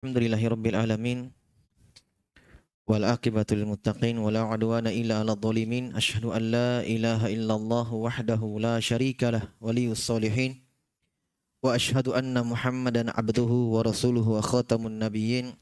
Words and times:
Lil 0.00 0.32
muttaqin 3.68 4.16
Wa 4.16 4.32
la 4.32 4.48
adwana 4.48 4.88
illa 4.88 5.20
ala 5.20 5.36
dhalimin 5.36 5.92
Ashhadu 5.92 6.32
an 6.32 6.48
la 6.48 6.80
ilaha 6.88 7.28
illallah 7.28 7.84
Wahdahu 7.84 8.64
la 8.64 8.80
sharika 8.80 9.28
lah 9.28 9.52
Waliyus 9.60 10.00
salihin 10.00 10.56
Wa 11.60 11.76
ashhadu 11.76 12.16
anna 12.16 12.40
muhammadan 12.40 13.12
abduhu 13.12 13.76
Wa 13.76 13.84
rasuluhu 13.84 14.40
wa 14.40 14.42
khatamun 14.42 14.96
nabiyyin 14.96 15.52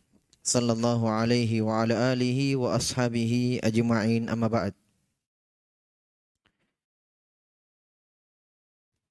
Sallallahu 0.47 1.11
alaihi 1.11 1.59
wa 1.59 1.83
ala 1.83 2.15
alihi 2.15 2.55
Wa 2.55 2.79
ashabihi 2.79 3.59
ajma'in 3.59 4.31
amma 4.31 4.47
ba'd 4.47 4.71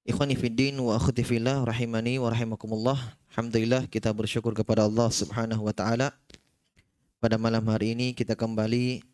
Ikhwani 0.08 0.40
fiddin 0.40 0.80
wa 0.80 0.96
akhti 0.96 1.20
fillah 1.20 1.68
rahimani 1.68 2.16
wa 2.16 2.32
rahimakumullah. 2.32 2.96
Alhamdulillah 3.28 3.84
kita 3.92 4.08
bersyukur 4.08 4.56
kepada 4.56 4.88
Allah 4.88 5.12
Subhanahu 5.12 5.68
wa 5.68 5.74
taala. 5.76 6.16
Pada 7.20 7.36
malam 7.36 7.60
hari 7.68 7.92
ini 7.92 8.16
kita 8.16 8.32
kembali 8.32 9.04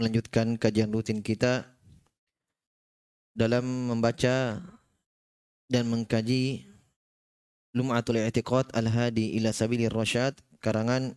melanjutkan 0.00 0.56
kajian 0.56 0.88
rutin 0.88 1.20
kita 1.20 1.68
dalam 3.36 3.92
membaca 3.92 4.64
dan 5.68 5.84
mengkaji 5.84 6.64
Lum'atul 7.76 8.24
I'tiqad 8.24 8.72
Al-Hadi 8.72 9.36
ila 9.36 9.52
Sabilir 9.52 9.92
Rasyad 9.92 10.32
karangan 10.64 11.12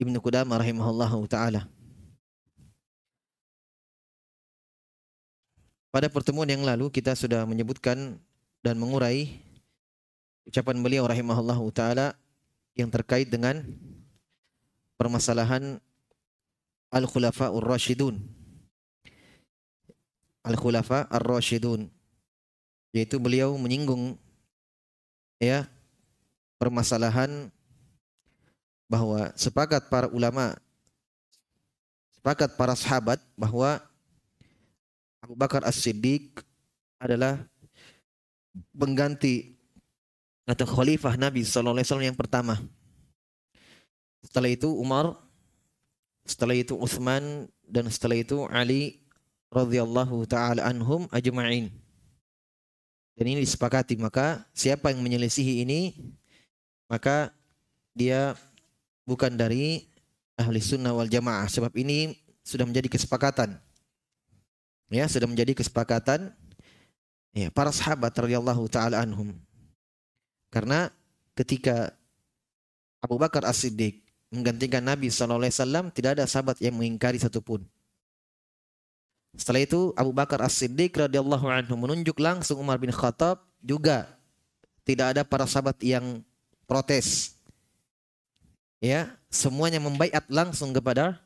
Ibnu 0.00 0.24
Qudamah 0.24 0.56
rahimahullahu 0.56 1.28
taala. 1.28 1.68
Pada 5.96 6.12
pertemuan 6.12 6.44
yang 6.44 6.60
lalu 6.60 6.92
kita 6.92 7.16
sudah 7.16 7.48
menyebutkan 7.48 8.20
dan 8.60 8.76
mengurai 8.76 9.40
ucapan 10.44 10.76
beliau 10.84 11.08
rahimahullah 11.08 11.56
taala 11.72 12.12
yang 12.76 12.92
terkait 12.92 13.32
dengan 13.32 13.64
permasalahan 15.00 15.80
al-khulafa 16.92 17.48
ar-rasyidun. 17.48 18.20
Al-khulafa 20.44 21.08
ar-rasyidun 21.08 21.88
yaitu 22.92 23.16
beliau 23.16 23.56
menyinggung 23.56 24.20
ya 25.40 25.64
permasalahan 26.60 27.48
bahwa 28.84 29.32
sepakat 29.32 29.88
para 29.88 30.12
ulama 30.12 30.60
sepakat 32.20 32.52
para 32.52 32.76
sahabat 32.76 33.16
bahwa 33.32 33.80
Abu 35.26 35.34
Bakar 35.34 35.66
As-Siddiq 35.66 36.38
adalah 37.02 37.42
pengganti 38.70 39.58
atau 40.46 40.62
khalifah 40.62 41.18
Nabi 41.18 41.42
Sallallahu 41.42 41.82
Alaihi 41.82 41.86
Wasallam 41.90 42.08
yang 42.14 42.14
pertama. 42.14 42.54
Setelah 44.22 44.54
itu 44.54 44.70
Umar, 44.70 45.18
setelah 46.22 46.54
itu 46.54 46.78
Utsman 46.78 47.50
dan 47.66 47.90
setelah 47.90 48.22
itu 48.22 48.46
Ali 48.46 49.02
radhiyallahu 49.50 50.30
taala 50.30 50.62
anhum 50.62 51.10
ajma'in. 51.10 51.74
Dan 53.18 53.24
ini 53.26 53.42
disepakati 53.42 53.98
maka 53.98 54.46
siapa 54.54 54.94
yang 54.94 55.02
menyelisihi 55.02 55.66
ini 55.66 56.14
maka 56.86 57.34
dia 57.98 58.38
bukan 59.02 59.34
dari 59.34 59.90
ahli 60.38 60.62
sunnah 60.62 60.94
wal 60.94 61.10
jamaah 61.10 61.50
sebab 61.50 61.74
ini 61.74 62.14
sudah 62.46 62.62
menjadi 62.62 62.86
kesepakatan 62.94 63.58
ya 64.90 65.06
sudah 65.10 65.26
menjadi 65.26 65.52
kesepakatan 65.56 66.30
ya 67.34 67.50
para 67.50 67.74
sahabat 67.74 68.12
radhiyallahu 68.14 68.66
taala 68.70 69.02
anhum. 69.02 69.34
Karena 70.50 70.88
ketika 71.36 71.92
Abu 73.02 73.20
Bakar 73.20 73.44
As-Siddiq 73.44 74.02
menggantikan 74.32 74.82
Nabi 74.82 75.12
SAW 75.12 75.92
tidak 75.94 76.18
ada 76.18 76.24
sahabat 76.24 76.58
yang 76.62 76.74
mengingkari 76.74 77.20
satupun. 77.20 77.62
Setelah 79.36 79.62
itu 79.62 79.92
Abu 79.94 80.16
Bakar 80.16 80.40
As-Siddiq 80.40 80.96
radhiyallahu 80.96 81.46
anhu 81.46 81.74
menunjuk 81.76 82.16
langsung 82.16 82.56
Umar 82.56 82.80
bin 82.80 82.88
Khattab 82.88 83.44
juga 83.60 84.08
tidak 84.86 85.12
ada 85.12 85.22
para 85.26 85.44
sahabat 85.44 85.76
yang 85.84 86.24
protes. 86.64 87.36
Ya, 88.80 89.12
semuanya 89.28 89.82
membaiat 89.82 90.24
langsung 90.32 90.72
kepada 90.72 91.20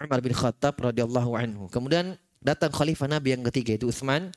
Umar 0.00 0.20
bin 0.24 0.32
Khattab 0.32 0.78
radhiyallahu 0.80 1.36
anhu. 1.36 1.64
Kemudian 1.68 2.16
datang 2.44 2.68
khalifah 2.70 3.08
Nabi 3.08 3.34
yang 3.34 3.42
ketiga 3.48 3.80
itu 3.80 3.88
Utsman 3.88 4.28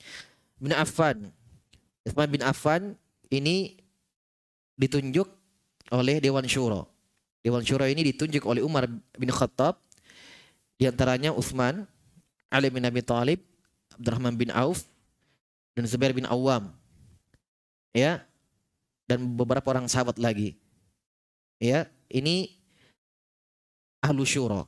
bin 0.57 0.71
Affan. 0.71 1.29
Utsman 2.07 2.31
bin 2.31 2.41
Affan 2.41 2.95
ini 3.27 3.75
ditunjuk 4.79 5.27
oleh 5.91 6.23
Dewan 6.23 6.47
Syuro. 6.47 6.87
Dewan 7.43 7.67
Syuro 7.67 7.83
ini 7.83 8.07
ditunjuk 8.07 8.47
oleh 8.47 8.63
Umar 8.63 8.87
bin 9.19 9.29
Khattab. 9.29 9.77
Di 10.79 10.87
antaranya 10.87 11.35
Utsman, 11.35 11.83
Ali 12.47 12.71
bin 12.71 12.85
Abi 12.87 13.03
Thalib, 13.03 13.43
Abdurrahman 13.97 14.37
bin 14.37 14.53
Auf, 14.53 14.85
dan 15.75 15.83
Zubair 15.89 16.13
bin 16.15 16.29
Awam. 16.29 16.71
Ya. 17.91 18.23
Dan 19.07 19.23
beberapa 19.39 19.71
orang 19.71 19.87
sahabat 19.87 20.19
lagi. 20.19 20.59
Ya, 21.57 21.87
ini 22.11 22.59
ahlu 24.03 24.27
syuro. 24.27 24.67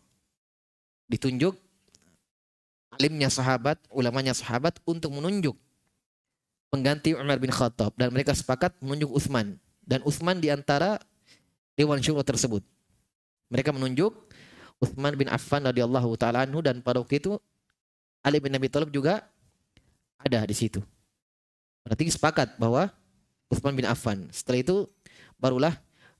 Ditunjuk 1.12 1.60
alimnya 3.00 3.32
sahabat, 3.32 3.80
ulamanya 3.90 4.36
sahabat 4.36 4.76
untuk 4.84 5.16
menunjuk 5.16 5.56
pengganti 6.70 7.16
Umar 7.16 7.40
bin 7.40 7.50
Khattab 7.50 7.96
dan 7.96 8.12
mereka 8.12 8.36
sepakat 8.36 8.76
menunjuk 8.84 9.10
Utsman 9.16 9.58
dan 9.88 10.04
di 10.38 10.52
antara 10.52 11.00
dewan 11.80 12.04
syuro 12.04 12.22
tersebut. 12.22 12.62
Mereka 13.50 13.74
menunjuk 13.74 14.14
Utsman 14.78 15.16
bin 15.18 15.32
Affan 15.32 15.66
radhiyallahu 15.66 16.14
taala 16.20 16.46
anhu 16.46 16.62
dan 16.62 16.84
pada 16.84 17.02
waktu 17.02 17.18
itu 17.18 17.40
Ali 18.22 18.38
bin 18.44 18.54
Abi 18.54 18.68
Thalib 18.68 18.92
juga 18.94 19.26
ada 20.20 20.44
di 20.44 20.54
situ. 20.54 20.84
Berarti 21.88 22.12
sepakat 22.12 22.60
bahwa 22.60 22.92
Utsman 23.50 23.74
bin 23.74 23.88
Affan. 23.88 24.28
Setelah 24.30 24.60
itu 24.62 24.76
barulah 25.40 25.74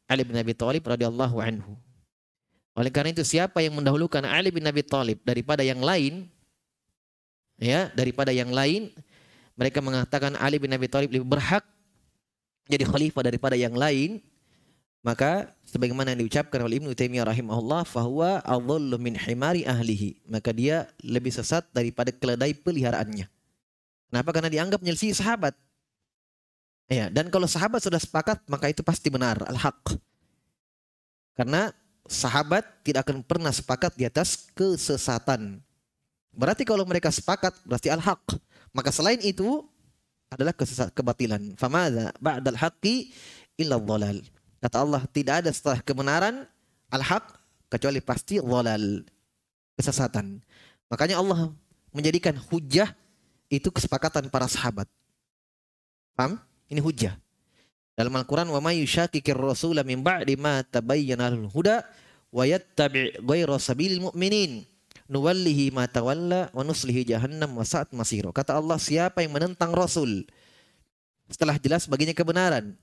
Ali 0.10 0.26
bin 0.26 0.34
Abi 0.40 0.56
Thalib 0.56 0.82
radhiyallahu 0.88 1.38
anhu. 1.44 1.78
Oleh 2.74 2.90
karena 2.90 3.12
itu 3.12 3.22
siapa 3.28 3.60
yang 3.60 3.76
mendahulukan 3.78 4.24
Ali 4.26 4.50
bin 4.50 4.66
Abi 4.66 4.82
Thalib 4.82 5.22
daripada 5.28 5.62
yang 5.62 5.84
lain 5.84 6.32
ya 7.60 7.92
daripada 7.94 8.34
yang 8.34 8.50
lain 8.50 8.90
mereka 9.60 9.84
mengatakan 9.84 10.40
Ali 10.40 10.58
bin 10.58 10.72
Abi 10.72 10.88
Thalib 10.88 11.12
lebih 11.12 11.28
berhak 11.28 11.68
jadi 12.72 12.88
khalifah 12.88 13.28
daripada 13.28 13.60
yang 13.60 13.76
lain 13.76 14.24
maka 15.00 15.56
sebagaimana 15.64 16.12
yang 16.12 16.28
diucapkan 16.28 16.60
oleh 16.60 16.84
Ibnu 16.84 16.92
Taimiyah 16.92 17.32
rahimahullah 17.32 17.88
fahuwa 17.88 18.44
adhallu 18.44 19.00
min 19.00 19.16
himari 19.16 19.64
ahlihi. 19.64 20.28
Maka 20.28 20.52
dia 20.52 20.92
lebih 21.00 21.32
sesat 21.32 21.64
daripada 21.72 22.12
keledai 22.12 22.52
peliharaannya. 22.52 23.32
Kenapa? 24.12 24.30
Karena 24.36 24.52
dianggap 24.52 24.84
menyelisih 24.84 25.16
sahabat. 25.16 25.56
Ya 26.90 27.08
dan 27.08 27.32
kalau 27.32 27.46
sahabat 27.46 27.80
sudah 27.86 28.02
sepakat 28.02 28.44
maka 28.50 28.68
itu 28.68 28.84
pasti 28.84 29.08
benar 29.08 29.40
al-haq. 29.48 29.96
Karena 31.38 31.72
sahabat 32.10 32.68
tidak 32.84 33.08
akan 33.08 33.24
pernah 33.24 33.54
sepakat 33.56 33.96
di 33.96 34.04
atas 34.04 34.52
kesesatan 34.52 35.64
Berarti 36.34 36.64
kalau 36.64 36.86
mereka 36.86 37.10
sepakat 37.10 37.56
berarti 37.66 37.90
al-haq. 37.90 38.22
Maka 38.72 38.94
selain 38.94 39.18
itu 39.26 39.66
adalah 40.30 40.54
kesesat 40.54 40.94
kebatilan. 40.94 41.58
Famadza 41.58 42.14
ba'dal 42.22 42.58
haqqi 42.58 43.12
illa 43.58 43.82
dhalal. 43.82 44.22
Kata 44.60 44.78
Allah, 44.84 45.02
tidak 45.10 45.46
ada 45.46 45.50
setelah 45.50 45.80
kebenaran 45.82 46.46
al-haq 46.94 47.26
kecuali 47.68 48.00
pasti 48.00 48.38
dhalal. 48.38 49.02
Kesesatan. 49.80 50.44
Makanya 50.92 51.18
Allah 51.18 51.50
menjadikan 51.96 52.38
hujah 52.52 52.92
itu 53.50 53.74
kesepakatan 53.74 54.30
para 54.30 54.46
sahabat. 54.46 54.86
Paham? 56.14 56.38
Ini 56.70 56.84
hujah. 56.84 57.18
Dalam 57.98 58.14
Al-Quran, 58.16 58.48
wa 58.54 58.62
may 58.64 58.80
yushaqiqir 58.80 59.36
rasula 59.36 59.84
min 59.84 60.00
ba'di 60.00 60.38
ma 60.40 60.64
tabayyana 60.64 61.34
al-huda 61.34 61.84
wa 62.30 62.44
yattabi' 62.46 63.20
ghayra 63.26 63.58
sabilil 63.58 64.08
mu'minin 64.08 64.64
nuwallihi 65.10 65.74
ma 65.74 65.90
tawalla 65.90 66.54
wa 66.54 66.62
nuslihi 66.62 67.04
jahannam 67.04 67.58
wa 67.58 67.66
sa'at 67.66 67.92
masiro. 67.98 68.30
Kata 68.30 68.56
Allah, 68.56 68.78
siapa 68.78 69.26
yang 69.26 69.34
menentang 69.34 69.74
Rasul 69.74 70.30
setelah 71.28 71.58
jelas 71.58 71.90
baginya 71.90 72.14
kebenaran. 72.14 72.78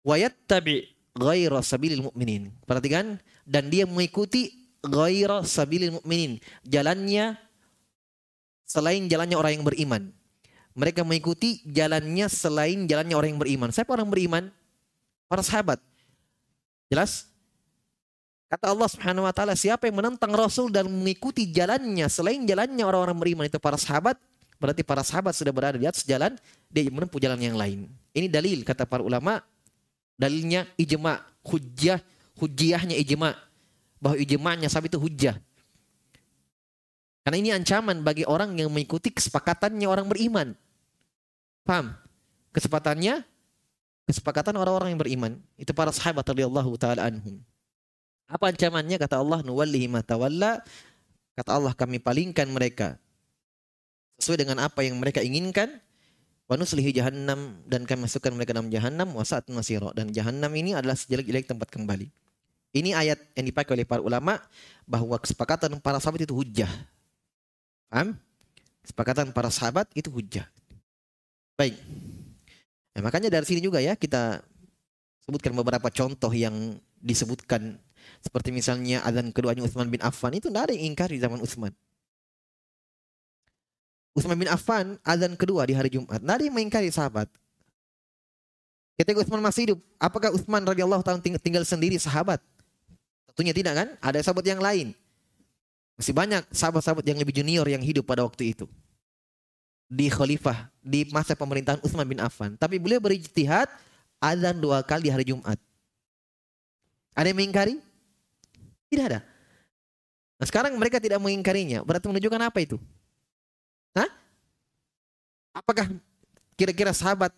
Wa 0.00 0.16
yattabi 0.16 0.88
ghaira 1.14 1.60
sabilil 1.60 2.08
mu'minin. 2.08 2.50
Perhatikan 2.64 3.20
dan 3.44 3.68
dia 3.68 3.84
mengikuti 3.84 4.72
ghaira 4.80 5.44
sabilil 5.44 6.00
mu'minin. 6.00 6.40
Jalannya 6.64 7.36
selain 8.64 9.06
jalannya 9.06 9.36
orang 9.36 9.60
yang 9.60 9.66
beriman. 9.68 10.02
Mereka 10.72 11.04
mengikuti 11.04 11.60
jalannya 11.68 12.26
selain 12.32 12.88
jalannya 12.88 13.14
orang 13.18 13.36
yang 13.36 13.42
beriman. 13.42 13.70
Siapa 13.74 13.92
orang 13.92 14.08
beriman? 14.08 14.44
Para 15.28 15.44
sahabat. 15.44 15.78
Jelas? 16.90 17.29
Kata 18.50 18.74
Allah 18.74 18.88
Subhanahu 18.90 19.22
wa 19.22 19.30
taala, 19.30 19.54
siapa 19.54 19.86
yang 19.86 20.02
menentang 20.02 20.34
Rasul 20.34 20.74
dan 20.74 20.90
mengikuti 20.90 21.46
jalannya 21.46 22.10
selain 22.10 22.42
jalannya 22.42 22.82
orang-orang 22.82 23.14
beriman 23.14 23.46
itu 23.46 23.62
para 23.62 23.78
sahabat, 23.78 24.18
berarti 24.58 24.82
para 24.82 25.06
sahabat 25.06 25.38
sudah 25.38 25.54
berada 25.54 25.78
di 25.78 25.86
atas 25.86 26.02
jalan, 26.02 26.34
dia 26.66 26.90
menempuh 26.90 27.22
jalan 27.22 27.38
yang 27.38 27.54
lain. 27.54 27.86
Ini 28.10 28.26
dalil 28.26 28.66
kata 28.66 28.90
para 28.90 29.06
ulama, 29.06 29.38
dalilnya 30.18 30.66
ijma. 30.74 31.22
hujjah, 31.46 32.02
hujjahnya 32.42 32.98
ijma. 32.98 33.38
Bahwa 34.02 34.18
ijma'nya 34.18 34.66
sahabat 34.66 34.90
itu 34.90 34.98
hujjah. 34.98 35.38
Karena 37.22 37.36
ini 37.38 37.54
ancaman 37.54 38.02
bagi 38.02 38.26
orang 38.26 38.58
yang 38.58 38.72
mengikuti 38.72 39.14
kesepakatannya 39.14 39.86
orang 39.86 40.10
beriman. 40.10 40.58
Paham? 41.62 41.94
Kesepatannya 42.50 43.22
kesepakatan 44.10 44.58
orang-orang 44.58 44.96
yang 44.96 45.00
beriman. 45.00 45.32
Itu 45.54 45.70
para 45.70 45.94
sahabat 45.94 46.26
radhiyallahu 46.26 46.74
taala 46.80 47.06
anhum. 47.06 47.38
Apa 48.30 48.54
ancamannya? 48.54 48.96
Kata 48.96 49.18
Allah, 49.18 49.42
nuwallihi 49.42 49.90
ma 49.90 50.06
tawalla. 50.06 50.62
Kata 51.34 51.58
Allah, 51.58 51.74
kami 51.74 51.98
palingkan 51.98 52.46
mereka 52.46 52.94
sesuai 54.22 54.46
dengan 54.46 54.62
apa 54.62 54.86
yang 54.86 54.94
mereka 55.02 55.18
inginkan. 55.18 55.82
Wa 56.46 56.58
nuslihi 56.58 56.90
jahannam 56.90 57.62
dan 57.66 57.86
kami 57.86 58.10
masukkan 58.10 58.34
mereka 58.34 58.50
dalam 58.50 58.70
jahannam 58.74 59.14
wa 59.14 59.22
masira 59.54 59.94
dan 59.94 60.10
jahannam 60.10 60.50
ini 60.50 60.74
adalah 60.74 60.98
sejelek-jelek 60.98 61.46
tempat 61.46 61.70
kembali. 61.70 62.10
Ini 62.74 62.90
ayat 62.94 63.18
yang 63.38 63.46
dipakai 63.50 63.78
oleh 63.78 63.86
para 63.86 64.02
ulama 64.02 64.38
bahwa 64.82 65.14
kesepakatan 65.18 65.78
para 65.78 66.02
sahabat 66.02 66.26
itu 66.26 66.34
hujjah. 66.34 66.70
Paham? 67.86 68.18
Kesepakatan 68.82 69.30
para 69.30 69.50
sahabat 69.50 69.86
itu 69.94 70.10
hujjah. 70.10 70.46
Baik. 71.54 71.78
Nah, 72.98 73.00
makanya 73.06 73.30
dari 73.30 73.46
sini 73.46 73.62
juga 73.62 73.78
ya 73.78 73.94
kita 73.94 74.42
sebutkan 75.22 75.54
beberapa 75.54 75.86
contoh 75.86 76.34
yang 76.34 76.78
disebutkan 76.98 77.78
seperti 78.18 78.50
misalnya 78.50 79.00
azan 79.06 79.30
keduanya 79.30 79.62
Utsman 79.62 79.86
bin 79.86 80.02
Affan 80.02 80.34
itu 80.34 80.50
tidak 80.50 80.68
ada 80.68 80.72
yang 80.74 80.90
ingkar 80.90 81.08
di 81.08 81.22
zaman 81.22 81.38
Utsman. 81.38 81.70
Utsman 84.10 84.34
bin 84.34 84.50
Affan 84.50 84.98
azan 85.06 85.38
kedua 85.38 85.62
di 85.64 85.74
hari 85.78 85.94
Jumat. 85.94 86.18
Tidak 86.18 86.34
ada 86.34 86.42
yang 86.42 86.54
mengingkari 86.54 86.90
sahabat. 86.90 87.30
Ketika 88.98 89.22
Utsman 89.22 89.40
masih 89.40 89.70
hidup, 89.70 89.78
apakah 89.96 90.28
Utsman 90.34 90.60
radhiyallahu 90.60 91.00
taala 91.00 91.22
tinggal 91.22 91.64
sendiri 91.64 91.96
sahabat? 91.96 92.42
Tentunya 93.32 93.56
tidak 93.56 93.72
kan? 93.72 93.88
Ada 94.04 94.20
sahabat 94.26 94.44
yang 94.44 94.60
lain. 94.60 94.92
Masih 95.96 96.12
banyak 96.12 96.44
sahabat-sahabat 96.52 97.04
yang 97.08 97.16
lebih 97.16 97.32
junior 97.32 97.64
yang 97.64 97.80
hidup 97.80 98.04
pada 98.04 98.24
waktu 98.24 98.52
itu. 98.52 98.68
Di 99.88 100.12
khalifah, 100.12 100.68
di 100.84 101.08
masa 101.08 101.32
pemerintahan 101.32 101.80
Utsman 101.80 102.04
bin 102.04 102.20
Affan. 102.20 102.60
Tapi 102.60 102.76
beliau 102.76 103.00
berijtihad 103.00 103.72
azan 104.20 104.60
dua 104.60 104.84
kali 104.84 105.08
di 105.08 105.10
hari 105.12 105.24
Jumat. 105.32 105.56
Ada 107.16 107.32
yang 107.32 107.38
mengingkari? 107.40 107.80
Tidak 108.90 109.04
ada. 109.06 109.20
Nah 110.40 110.46
sekarang 110.48 110.74
mereka 110.74 110.98
tidak 110.98 111.22
mengingkarinya. 111.22 111.86
Berarti 111.86 112.10
menunjukkan 112.10 112.42
apa 112.42 112.58
itu? 112.58 112.76
Hah? 113.94 114.10
Apakah 115.54 115.86
kira-kira 116.58 116.90
sahabat 116.90 117.30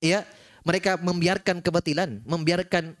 ya 0.00 0.24
mereka 0.64 0.96
membiarkan 0.96 1.60
kebatilan, 1.60 2.24
membiarkan 2.24 2.96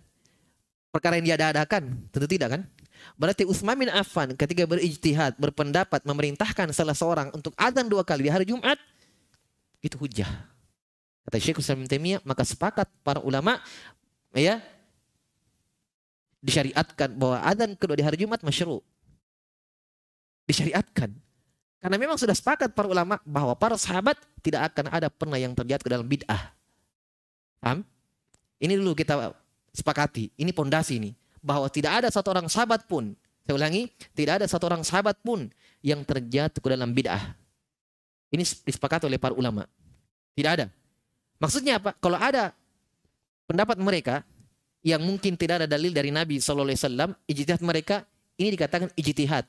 perkara 0.92 1.16
yang 1.16 1.32
diadakan? 1.32 2.06
Tentu 2.12 2.28
tidak 2.28 2.48
kan? 2.58 2.62
Berarti 3.18 3.42
Utsman 3.48 3.74
bin 3.74 3.90
Affan 3.90 4.36
ketika 4.36 4.62
berijtihad, 4.68 5.34
berpendapat 5.40 6.04
memerintahkan 6.06 6.70
salah 6.70 6.94
seorang 6.94 7.34
untuk 7.34 7.50
adzan 7.58 7.88
dua 7.90 8.06
kali 8.06 8.28
di 8.28 8.30
hari 8.30 8.46
Jumat 8.46 8.78
itu 9.82 9.98
hujah. 9.98 10.30
Kata 11.26 11.38
Syekh 11.38 11.58
Utsman 11.62 11.86
bin 11.86 11.90
Taimiyah, 11.90 12.20
maka 12.22 12.42
sepakat 12.46 12.86
para 13.02 13.18
ulama 13.22 13.58
ya 14.34 14.62
disyariatkan 16.42 17.14
bahwa 17.14 17.38
adzan 17.40 17.72
kedua 17.78 17.94
di 17.96 18.04
hari 18.04 18.18
Jumat 18.18 18.42
masyru. 18.42 18.82
Disyariatkan. 20.44 21.14
Karena 21.78 21.96
memang 21.98 22.18
sudah 22.18 22.34
sepakat 22.34 22.74
para 22.74 22.86
ulama 22.86 23.18
bahwa 23.22 23.54
para 23.54 23.78
sahabat 23.78 24.18
tidak 24.42 24.70
akan 24.74 24.90
ada 24.90 25.08
pernah 25.10 25.38
yang 25.38 25.54
terjatuh 25.54 25.82
ke 25.86 25.90
dalam 25.90 26.06
bid'ah. 26.06 26.54
Paham? 27.62 27.86
Ini 28.58 28.78
dulu 28.78 28.94
kita 28.94 29.34
sepakati. 29.74 30.30
Ini 30.38 30.50
pondasi 30.54 30.98
ini. 30.98 31.10
Bahwa 31.42 31.66
tidak 31.66 32.02
ada 32.02 32.08
satu 32.10 32.30
orang 32.30 32.46
sahabat 32.46 32.86
pun. 32.86 33.14
Saya 33.42 33.58
ulangi. 33.58 33.90
Tidak 34.14 34.42
ada 34.42 34.46
satu 34.46 34.70
orang 34.70 34.86
sahabat 34.86 35.18
pun 35.22 35.50
yang 35.82 36.06
terjatuh 36.06 36.62
ke 36.62 36.68
dalam 36.70 36.94
bid'ah. 36.94 37.34
Ini 38.30 38.42
disepakati 38.42 39.10
oleh 39.10 39.18
para 39.18 39.34
ulama. 39.34 39.66
Tidak 40.38 40.50
ada. 40.50 40.66
Maksudnya 41.42 41.82
apa? 41.82 41.98
Kalau 41.98 42.18
ada 42.18 42.54
pendapat 43.50 43.74
mereka 43.82 44.22
yang 44.82 45.02
mungkin 45.02 45.38
tidak 45.38 45.62
ada 45.62 45.68
dalil 45.70 45.94
dari 45.94 46.10
Nabi 46.10 46.42
SAW, 46.42 46.74
ijtihad 47.26 47.62
mereka 47.62 48.02
ini 48.34 48.58
dikatakan 48.58 48.90
ijtihad. 48.98 49.46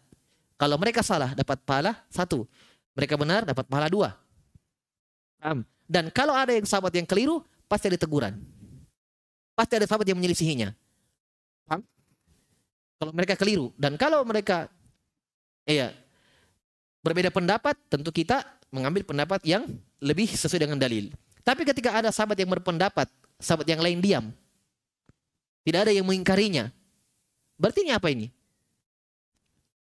Kalau 0.57 0.77
mereka 0.77 1.01
salah 1.01 1.33
dapat 1.33 1.57
pahala 1.65 1.97
satu. 2.13 2.45
Mereka 2.93 3.17
benar 3.17 3.41
dapat 3.41 3.65
pahala 3.65 3.89
dua. 3.89 4.13
Dan 5.89 6.13
kalau 6.13 6.37
ada 6.37 6.53
yang 6.53 6.63
sahabat 6.63 6.93
yang 6.93 7.09
keliru, 7.09 7.41
pasti 7.65 7.89
ada 7.89 7.97
teguran. 7.97 8.37
Pasti 9.57 9.73
ada 9.81 9.89
sahabat 9.89 10.05
yang 10.05 10.17
menyelisihinya. 10.21 10.71
Kalau 13.01 13.11
mereka 13.11 13.33
keliru. 13.35 13.73
Dan 13.75 13.97
kalau 13.97 14.21
mereka 14.23 14.69
iya, 15.65 15.91
berbeda 17.03 17.33
pendapat, 17.33 17.75
tentu 17.91 18.13
kita 18.13 18.45
mengambil 18.71 19.03
pendapat 19.03 19.41
yang 19.43 19.67
lebih 19.99 20.29
sesuai 20.31 20.69
dengan 20.69 20.79
dalil. 20.79 21.11
Tapi 21.43 21.67
ketika 21.67 21.91
ada 21.91 22.13
sahabat 22.13 22.39
yang 22.39 22.47
berpendapat, 22.53 23.11
sahabat 23.41 23.67
yang 23.67 23.81
lain 23.83 23.99
diam. 23.99 24.25
Tidak 25.63 25.79
ada 25.87 25.91
yang 25.95 26.03
mengingkarinya. 26.03 26.69
Berarti 27.55 27.87
ini 27.87 27.91
apa 27.95 28.07
ini? 28.11 28.27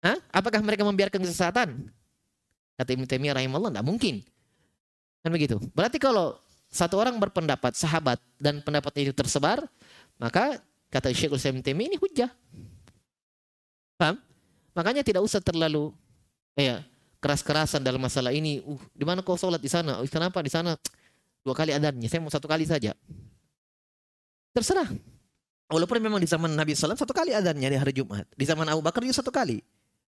Hah? 0.02 0.18
Apakah 0.34 0.64
mereka 0.66 0.82
membiarkan 0.82 1.22
kesesatan? 1.22 1.90
Kata 2.80 2.90
Ibn 2.96 3.06
Taimiyah 3.06 3.36
rahimahullah, 3.38 3.72
tidak 3.76 3.86
mungkin. 3.86 4.24
Kan 5.22 5.30
begitu. 5.36 5.60
Berarti 5.76 6.00
kalau 6.00 6.40
satu 6.72 6.96
orang 6.96 7.20
berpendapat 7.20 7.76
sahabat 7.76 8.18
dan 8.40 8.64
pendapatnya 8.64 9.12
itu 9.12 9.14
tersebar, 9.14 9.68
maka 10.16 10.64
kata 10.88 11.12
Syekh 11.12 11.36
Ibn 11.36 11.62
Taimiyah 11.62 11.90
ini 11.92 11.98
hujah. 12.00 12.32
Paham? 14.00 14.16
Makanya 14.72 15.04
tidak 15.04 15.28
usah 15.28 15.44
terlalu 15.44 15.92
ya 16.56 16.80
keras-kerasan 17.20 17.84
dalam 17.84 18.00
masalah 18.00 18.32
ini. 18.32 18.64
Uh, 18.64 18.80
di 18.96 19.04
mana 19.04 19.20
kau 19.20 19.36
sholat 19.36 19.60
di 19.60 19.68
sana? 19.68 20.00
Uh, 20.00 20.08
kenapa 20.08 20.40
di 20.40 20.48
sana 20.48 20.80
dua 21.44 21.52
kali 21.52 21.76
adanya? 21.76 22.08
Saya 22.08 22.24
mau 22.24 22.32
satu 22.32 22.48
kali 22.48 22.64
saja. 22.64 22.96
Terserah. 24.56 24.88
Walaupun 25.70 26.02
memang 26.02 26.18
di 26.18 26.26
zaman 26.26 26.50
Nabi 26.58 26.74
SAW 26.74 26.98
satu 26.98 27.14
kali 27.14 27.30
adanya 27.30 27.70
di 27.70 27.78
hari 27.78 27.94
Jumat. 27.94 28.26
Di 28.34 28.46
zaman 28.50 28.66
Abu 28.66 28.82
Bakar 28.82 29.06
juga 29.06 29.22
satu 29.22 29.30
kali. 29.30 29.62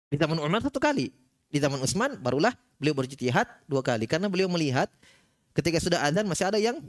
Di 0.09 0.17
zaman 0.17 0.41
Umar 0.41 0.65
satu 0.65 0.81
kali. 0.81 1.13
Di 1.53 1.61
zaman 1.61 1.77
Utsman 1.77 2.17
barulah 2.17 2.57
beliau 2.81 2.97
berjihad 2.97 3.45
dua 3.69 3.85
kali 3.85 4.09
karena 4.09 4.25
beliau 4.25 4.49
melihat 4.49 4.89
ketika 5.53 5.77
sudah 5.77 6.01
adzan 6.01 6.25
masih 6.25 6.49
ada 6.49 6.57
yang 6.57 6.81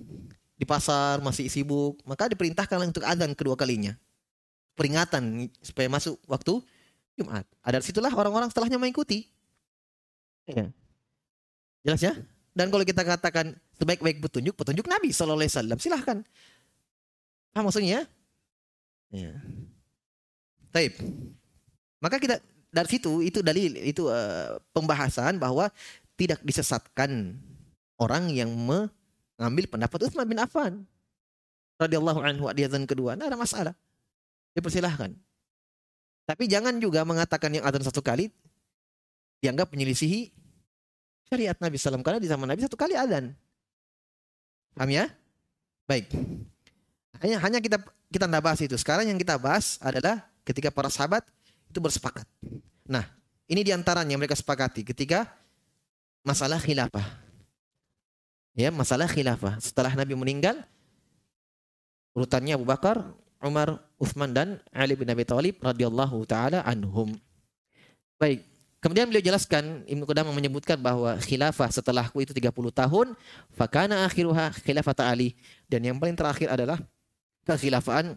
di 0.56 0.64
pasar 0.64 1.20
masih 1.20 1.52
sibuk, 1.52 2.00
maka 2.08 2.32
diperintahkan 2.32 2.88
untuk 2.88 3.04
adzan 3.04 3.36
kedua 3.36 3.52
kalinya. 3.52 3.92
Peringatan 4.72 5.52
supaya 5.60 5.92
masuk 5.92 6.16
waktu 6.24 6.64
Jumat. 7.20 7.44
Ada 7.60 7.84
situlah 7.84 8.10
orang-orang 8.10 8.48
setelahnya 8.48 8.80
mengikuti. 8.80 9.28
Ya. 10.48 10.72
Jelas 11.84 12.00
ya? 12.00 12.16
Dan 12.56 12.72
kalau 12.72 12.88
kita 12.88 13.04
katakan 13.04 13.52
sebaik-baik 13.76 14.24
petunjuk, 14.24 14.56
petunjuk 14.56 14.88
Nabi 14.88 15.12
Sallallahu 15.12 15.44
Alaihi 15.44 15.52
Wasallam, 15.52 15.78
silahkan. 15.78 16.18
Ah 17.52 17.60
maksudnya? 17.60 18.08
Ya. 19.12 19.34
Taib. 20.70 20.94
Maka 22.00 22.16
kita 22.20 22.40
dari 22.74 22.88
situ 22.90 23.22
itu 23.22 23.38
dalil 23.40 23.78
itu 23.78 24.10
uh, 24.10 24.58
pembahasan 24.74 25.38
bahwa 25.38 25.70
tidak 26.18 26.42
disesatkan 26.42 27.38
orang 27.98 28.30
yang 28.34 28.50
mengambil 28.50 29.64
pendapat 29.70 30.10
Utsman 30.10 30.26
bin 30.26 30.42
Affan 30.42 30.82
radhiyallahu 31.78 32.20
anhu 32.22 32.50
di 32.54 32.66
azan 32.66 32.86
kedua. 32.86 33.14
Tidak 33.14 33.30
ada 33.30 33.38
masalah. 33.38 33.74
Dipersilahkan. 34.54 35.14
Tapi 36.24 36.44
jangan 36.48 36.80
juga 36.80 37.04
mengatakan 37.04 37.52
yang 37.52 37.64
azan 37.66 37.84
satu 37.84 38.00
kali 38.00 38.32
dianggap 39.44 39.68
menyelisihi 39.70 40.32
syariat 41.28 41.56
Nabi 41.60 41.76
SAW 41.76 42.00
karena 42.00 42.20
di 42.22 42.30
zaman 42.30 42.48
Nabi 42.48 42.64
satu 42.64 42.78
kali 42.78 42.96
azan. 42.96 43.36
Paham 44.74 44.90
ya? 44.90 45.06
Baik. 45.86 46.10
Hanya 47.22 47.38
hanya 47.42 47.58
kita 47.62 47.78
kita 48.10 48.26
tidak 48.30 48.42
bahas 48.42 48.60
itu. 48.62 48.74
Sekarang 48.78 49.06
yang 49.06 49.18
kita 49.18 49.38
bahas 49.38 49.78
adalah 49.82 50.22
ketika 50.46 50.70
para 50.70 50.90
sahabat 50.90 51.22
itu 51.70 51.78
bersepakat. 51.82 52.26
Nah, 52.86 53.06
ini 53.50 53.60
di 53.66 53.70
antaranya 53.74 54.14
mereka 54.14 54.38
sepakati 54.38 54.86
ketika 54.86 55.26
masalah 56.24 56.56
khilafah. 56.62 57.04
Ya, 58.54 58.70
masalah 58.70 59.10
khilafah. 59.10 59.58
Setelah 59.58 59.92
Nabi 59.98 60.14
meninggal, 60.14 60.62
urutannya 62.14 62.54
Abu 62.54 62.62
Bakar, 62.62 63.02
Umar, 63.42 63.82
Uthman 63.98 64.30
dan 64.30 64.48
Ali 64.70 64.94
bin 64.94 65.10
Abi 65.10 65.26
Thalib 65.26 65.58
radhiyallahu 65.58 66.22
taala 66.24 66.62
anhum. 66.62 67.12
Baik, 68.16 68.46
kemudian 68.78 69.10
beliau 69.10 69.20
jelaskan 69.26 69.82
Ibnu 69.90 70.06
Qudamah 70.06 70.30
menyebutkan 70.30 70.78
bahwa 70.78 71.18
khilafah 71.18 71.68
setelahku 71.68 72.22
itu 72.22 72.30
30 72.30 72.54
tahun, 72.70 73.06
fakana 73.52 74.06
akhiruha 74.06 74.54
khilafat 74.62 75.02
Ali 75.02 75.34
dan 75.66 75.82
yang 75.82 75.98
paling 75.98 76.14
terakhir 76.14 76.48
adalah 76.54 76.78
kekhilafaan 77.44 78.16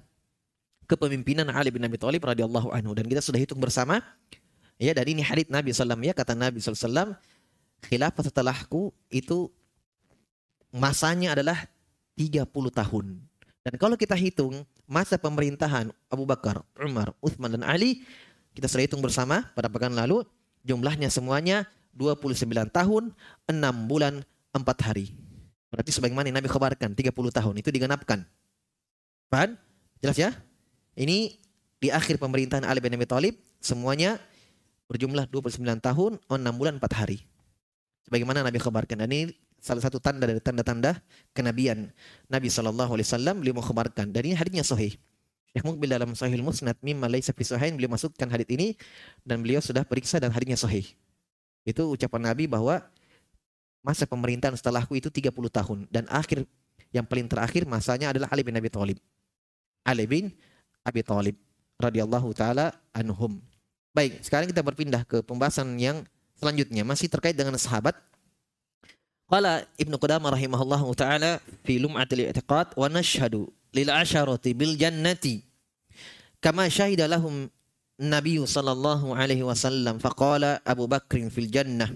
kepemimpinan 0.88 1.52
Ali 1.52 1.70
bin 1.70 1.84
Abi 1.84 2.00
Thalib 2.00 2.24
radhiyallahu 2.24 2.72
anhu 2.72 2.96
dan 2.96 3.06
kita 3.06 3.20
sudah 3.20 3.38
hitung 3.38 3.60
bersama 3.60 4.00
ya 4.80 4.96
dari 4.96 5.14
ini 5.14 5.22
hadits 5.22 5.52
Nabi 5.52 5.76
sallam 5.76 6.00
ya 6.00 6.16
kata 6.16 6.34
Nabi 6.34 6.64
sallam 6.64 7.14
khilafah 7.84 8.24
setelahku 8.24 8.96
itu 9.12 9.52
masanya 10.74 11.36
adalah 11.36 11.68
30 12.18 12.48
tahun. 12.50 13.06
Dan 13.62 13.74
kalau 13.76 14.00
kita 14.00 14.16
hitung 14.16 14.64
masa 14.88 15.20
pemerintahan 15.20 15.92
Abu 16.08 16.24
Bakar, 16.24 16.64
Umar, 16.80 17.12
Uthman 17.20 17.60
dan 17.60 17.64
Ali 17.68 18.02
kita 18.56 18.66
sudah 18.66 18.84
hitung 18.88 19.04
bersama 19.04 19.46
pada 19.54 19.70
pekan 19.70 19.94
lalu 19.94 20.24
jumlahnya 20.66 21.12
semuanya 21.12 21.68
29 21.94 22.48
tahun, 22.74 23.14
6 23.46 23.90
bulan, 23.92 24.24
4 24.56 24.88
hari. 24.88 25.14
Berarti 25.68 25.92
sebagaimana 25.92 26.32
Nabi 26.32 26.48
khabarkan 26.48 26.96
30 26.96 27.12
tahun 27.12 27.56
itu 27.60 27.70
digenapkan. 27.70 28.24
Paham? 29.28 29.60
Jelas 30.00 30.18
ya? 30.18 30.32
Ini 30.98 31.38
di 31.78 31.90
akhir 31.94 32.18
pemerintahan 32.18 32.66
Ali 32.66 32.82
bin 32.82 32.96
Abi 32.96 33.06
Thalib 33.06 33.36
semuanya 33.62 34.18
berjumlah 34.88 35.28
29 35.30 35.62
tahun, 35.84 36.12
6 36.26 36.60
bulan, 36.60 36.80
4 36.80 37.00
hari. 37.00 37.28
Sebagaimana 38.08 38.42
Nabi 38.42 38.58
khabarkan. 38.58 39.04
Dan 39.04 39.12
ini 39.12 39.36
salah 39.60 39.84
satu 39.84 40.00
tanda 40.00 40.24
dari 40.24 40.40
tanda-tanda 40.40 41.02
kenabian 41.36 41.92
Nabi 42.32 42.48
Shallallahu 42.48 42.96
Alaihi 42.96 43.08
Wasallam 43.10 43.36
beliau 43.44 43.56
mengkhabarkan 43.60 44.16
dan 44.16 44.22
ini 44.24 44.36
hadisnya 44.38 44.64
sahih. 44.64 44.96
Syekh 45.52 45.66
Mukbil 45.66 45.90
dalam 45.90 46.14
Sahih 46.14 46.38
Musnad 46.40 46.78
mimma 46.86 47.10
laisa 47.10 47.34
fi 47.34 47.42
sahihin 47.42 47.76
beliau 47.76 47.90
masukkan 47.90 48.30
hadis 48.30 48.46
ini 48.54 48.78
dan 49.26 49.42
beliau 49.42 49.58
sudah 49.58 49.82
periksa 49.82 50.22
dan 50.22 50.30
hadisnya 50.30 50.56
sahih. 50.56 50.86
Itu 51.68 51.90
ucapan 51.92 52.32
Nabi 52.32 52.46
bahwa 52.46 52.80
masa 53.82 54.06
pemerintahan 54.06 54.54
setelahku 54.54 54.96
itu 54.96 55.10
30 55.10 55.34
tahun 55.34 55.78
dan 55.90 56.06
akhir 56.08 56.46
yang 56.94 57.04
paling 57.04 57.28
terakhir 57.28 57.68
masanya 57.68 58.14
adalah 58.14 58.32
Ali 58.32 58.46
bin 58.46 58.56
Abi 58.56 58.72
Thalib. 58.72 59.02
Ali 59.88 60.04
bin 60.04 60.36
Abi 60.84 61.00
Thalib 61.00 61.40
radhiyallahu 61.80 62.36
taala 62.36 62.76
anhum. 62.92 63.40
Baik, 63.96 64.20
sekarang 64.20 64.52
kita 64.52 64.60
berpindah 64.60 65.08
ke 65.08 65.24
pembahasan 65.24 65.80
yang 65.80 66.04
selanjutnya. 66.36 66.84
Masih 66.84 67.08
terkait 67.08 67.34
dengan 67.34 67.56
sahabat. 67.56 67.96
Qala 69.32 69.64
Ibnu 69.80 69.96
Qudamah 69.96 70.36
rahimahullah 70.36 70.84
taala 70.92 71.32
fi 71.64 71.80
Lum'atil 71.80 72.28
I'tiqad 72.28 72.76
wa 72.76 72.88
nashhadu 72.92 73.48
lil 73.76 73.90
asharati 73.92 74.56
bil 74.56 74.80
jannati 74.80 75.44
kama 76.40 76.72
syahida 76.72 77.08
lahum 77.12 77.52
Nabi 77.98 78.38
sallallahu 78.40 79.18
alaihi 79.18 79.42
wasallam. 79.42 79.98
Faqala 79.98 80.62
Abu 80.62 80.86
Bakr 80.86 81.18
fil 81.34 81.50
jannah 81.50 81.90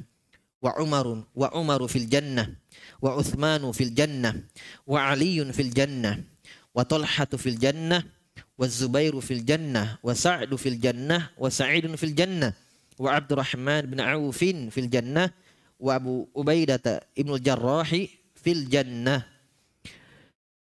wa 0.62 0.74
Umar 0.82 1.06
wa 1.38 1.48
Umar 1.54 1.82
fil 1.86 2.10
jannah 2.10 2.50
wa 3.02 3.18
Uthman 3.18 3.66
fil 3.74 3.94
jannah 3.94 4.34
wa 4.86 5.10
Ali 5.10 5.42
fil 5.54 5.74
jannah 5.74 6.18
wa 6.72 6.84
Talhah 6.88 7.28
fil 7.36 7.60
jannah 7.60 8.04
wa 8.56 8.66
Zubair 8.68 9.12
fil 9.20 9.44
jannah 9.44 10.00
wa 10.00 10.16
Sa'd 10.16 10.52
fil 10.56 10.80
jannah 10.80 11.32
wa 11.36 11.52
Sa'id 11.52 11.88
fil 12.00 12.16
jannah 12.16 12.56
wa 12.96 13.10
Abdurrahman 13.18 13.92
bin 13.92 14.00
Auf 14.00 14.40
fil 14.44 14.90
jannah 14.92 15.34
wa 15.82 15.92
Abu 15.98 16.30
Ubaidah 16.38 17.02
Ibnu 17.18 17.42
Jarrahi 17.42 18.08
fil 18.38 18.70
jannah. 18.70 19.26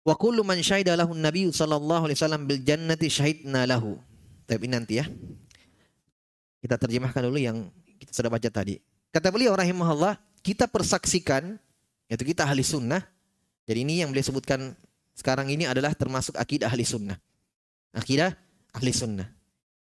Wa 0.07 0.15
kullu 0.15 0.43
man 0.43 0.59
syahida 0.63 0.95
lahu 0.95 1.11
Nabi 1.15 1.51
sallallahu 1.51 2.07
alaihi 2.07 2.19
wasallam 2.19 2.47
bil 2.47 2.63
jannati 2.63 3.07
syahidna 3.11 3.67
lahu. 3.67 3.99
Tapi 4.47 4.67
nanti 4.71 5.03
ya. 5.03 5.05
Kita 6.63 6.79
terjemahkan 6.79 7.27
dulu 7.27 7.39
yang 7.39 7.67
kita 7.99 8.11
sudah 8.15 8.31
baca 8.31 8.47
tadi. 8.47 8.79
Kata 9.11 9.31
beliau 9.31 9.51
rahimahullah, 9.55 10.15
kita 10.43 10.67
persaksikan 10.67 11.59
yaitu 12.07 12.23
kita 12.23 12.47
ahli 12.47 12.63
sunnah. 12.63 13.03
Jadi 13.67 13.83
ini 13.83 13.99
yang 13.99 14.15
beliau 14.15 14.23
sebutkan 14.23 14.71
sekarang 15.17 15.49
ini 15.49 15.65
adalah 15.65 15.97
termasuk 15.97 16.37
akidah 16.37 16.69
ahli 16.69 16.85
sunnah. 16.85 17.17
Akidah 17.89 18.37
ahli 18.69 18.93
sunnah. 18.93 19.25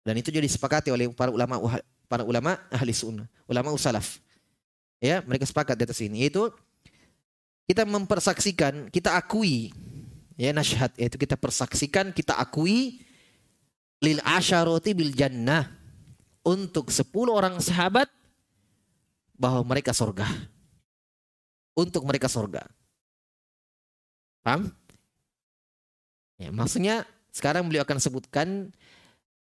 Dan 0.01 0.17
itu 0.17 0.33
jadi 0.33 0.49
disepakati 0.49 0.89
oleh 0.89 1.13
para 1.13 1.29
ulama 1.29 1.61
para 2.09 2.25
ulama 2.25 2.57
ahli 2.73 2.97
sunnah, 2.97 3.29
ulama 3.45 3.69
usalaf. 3.77 4.17
Ya, 4.97 5.21
mereka 5.21 5.45
sepakat 5.45 5.77
di 5.77 5.85
atas 5.85 6.01
ini 6.01 6.25
yaitu 6.25 6.49
kita 7.69 7.85
mempersaksikan, 7.85 8.89
kita 8.89 9.13
akui 9.13 9.77
ya 10.41 10.57
nasyhad 10.57 10.97
yaitu 10.97 11.21
kita 11.21 11.37
persaksikan, 11.37 12.17
kita 12.17 12.41
akui 12.41 13.05
lil 14.01 14.25
asyarati 14.25 14.97
bil 14.97 15.13
jannah 15.13 15.69
untuk 16.41 16.89
10 16.89 17.13
orang 17.29 17.61
sahabat 17.61 18.09
bahwa 19.37 19.61
mereka 19.69 19.93
surga. 19.93 20.25
Untuk 21.77 22.09
mereka 22.09 22.29
surga. 22.29 22.65
Paham? 24.41 24.80
Ya, 26.41 26.49
maksudnya 26.49 27.05
sekarang 27.37 27.69
beliau 27.69 27.85
akan 27.85 28.01
sebutkan 28.01 28.73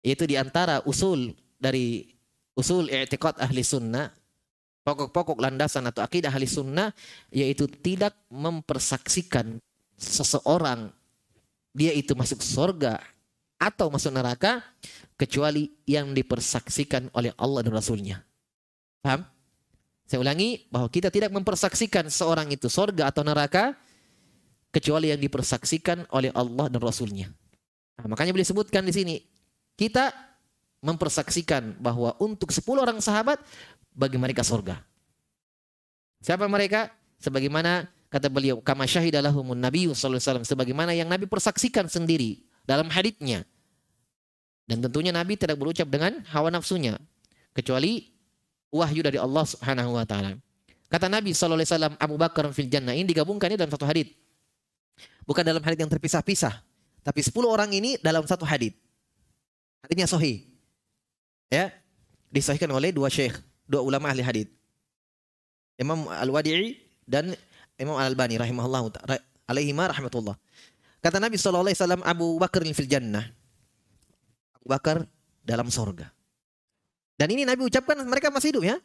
yaitu 0.06 0.30
di 0.30 0.38
antara 0.38 0.86
usul 0.86 1.34
dari 1.58 2.06
usul 2.54 2.86
i'tiqad 2.86 3.42
ahli 3.42 3.66
sunnah 3.66 4.14
pokok-pokok 4.86 5.42
landasan 5.42 5.90
atau 5.90 6.06
akidah 6.06 6.30
ahli 6.30 6.46
sunnah 6.46 6.94
yaitu 7.34 7.66
tidak 7.66 8.14
mempersaksikan 8.30 9.58
seseorang 9.98 10.94
dia 11.74 11.90
itu 11.98 12.14
masuk 12.14 12.46
surga 12.46 13.02
atau 13.58 13.90
masuk 13.90 14.14
neraka 14.14 14.62
kecuali 15.18 15.74
yang 15.90 16.14
dipersaksikan 16.14 17.10
oleh 17.16 17.34
Allah 17.40 17.66
dan 17.66 17.74
Rasulnya. 17.74 18.22
Paham? 19.02 19.26
Saya 20.04 20.20
ulangi 20.20 20.68
bahwa 20.68 20.92
kita 20.92 21.10
tidak 21.10 21.32
mempersaksikan 21.32 22.12
seorang 22.12 22.52
itu 22.52 22.68
surga 22.68 23.10
atau 23.10 23.24
neraka 23.24 23.74
kecuali 24.74 25.14
yang 25.14 25.22
dipersaksikan 25.22 26.10
oleh 26.10 26.34
Allah 26.34 26.66
dan 26.68 26.82
Rasulnya. 26.82 27.30
Nah, 28.02 28.10
makanya 28.10 28.34
boleh 28.34 28.48
sebutkan 28.48 28.82
di 28.82 28.94
sini 28.94 29.16
kita 29.78 30.10
mempersaksikan 30.82 31.78
bahwa 31.78 32.18
untuk 32.18 32.50
10 32.50 32.66
orang 32.82 32.98
sahabat 33.00 33.38
bagi 33.94 34.18
mereka 34.18 34.42
surga. 34.42 34.82
Siapa 36.20 36.50
mereka? 36.50 36.90
Sebagaimana 37.22 37.88
kata 38.12 38.28
beliau, 38.28 38.60
kama 38.60 38.84
syahidalahumun 38.84 39.56
Nabi 39.56 39.88
sallallahu 39.94 40.20
alaihi 40.20 40.26
wasallam 40.28 40.48
sebagaimana 40.48 40.92
yang 40.92 41.08
Nabi 41.08 41.30
persaksikan 41.30 41.88
sendiri 41.88 42.44
dalam 42.68 42.90
haditsnya. 42.92 43.48
Dan 44.68 44.80
tentunya 44.84 45.12
Nabi 45.12 45.36
tidak 45.36 45.60
berucap 45.60 45.88
dengan 45.88 46.24
hawa 46.32 46.52
nafsunya 46.52 46.96
kecuali 47.52 48.12
wahyu 48.72 49.04
dari 49.06 49.20
Allah 49.20 49.44
Subhanahu 49.44 50.00
wa 50.00 50.08
taala. 50.08 50.40
Kata 50.88 51.12
Nabi 51.12 51.36
sallallahu 51.36 51.62
alaihi 51.64 51.72
wasallam 51.72 51.96
Abu 52.00 52.16
Bakar 52.16 52.46
fil 52.56 52.72
jannah 52.72 52.96
ini 52.96 53.08
digabungkan 53.08 53.52
ini 53.52 53.60
dalam 53.60 53.72
satu 53.72 53.84
hadits. 53.88 54.23
Bukan 55.24 55.44
dalam 55.44 55.64
hadits 55.64 55.82
yang 55.82 55.92
terpisah-pisah, 55.92 56.54
tapi 57.04 57.24
10 57.24 57.32
orang 57.48 57.72
ini 57.72 57.96
dalam 58.04 58.24
satu 58.28 58.44
hadits. 58.44 58.76
Haditsnya 59.88 60.08
sahih. 60.08 60.44
Ya, 61.52 61.72
disahihkan 62.34 62.72
oleh 62.74 62.90
dua 62.90 63.14
syekh 63.14 63.38
dua 63.70 63.86
ulama 63.86 64.10
ahli 64.10 64.26
hadis. 64.26 64.48
Imam 65.78 66.06
Al-Wadi'i 66.10 66.78
dan 67.06 67.34
Imam 67.78 67.98
Al-Albani 67.98 68.38
rahimahullah 68.38 68.90
alaihi 69.50 69.74
rahmatullah. 69.74 70.38
Kata 71.04 71.20
Nabi 71.20 71.36
wasallam 71.36 72.02
Abu 72.08 72.40
Bakar 72.40 72.64
fil 72.64 72.88
jannah. 72.88 73.28
Abu 74.56 74.68
Bakar 74.72 74.98
dalam 75.44 75.68
sorga. 75.68 76.08
Dan 77.20 77.28
ini 77.36 77.44
Nabi 77.44 77.68
ucapkan 77.68 78.00
mereka 78.08 78.32
masih 78.32 78.56
hidup 78.56 78.64
ya. 78.64 78.78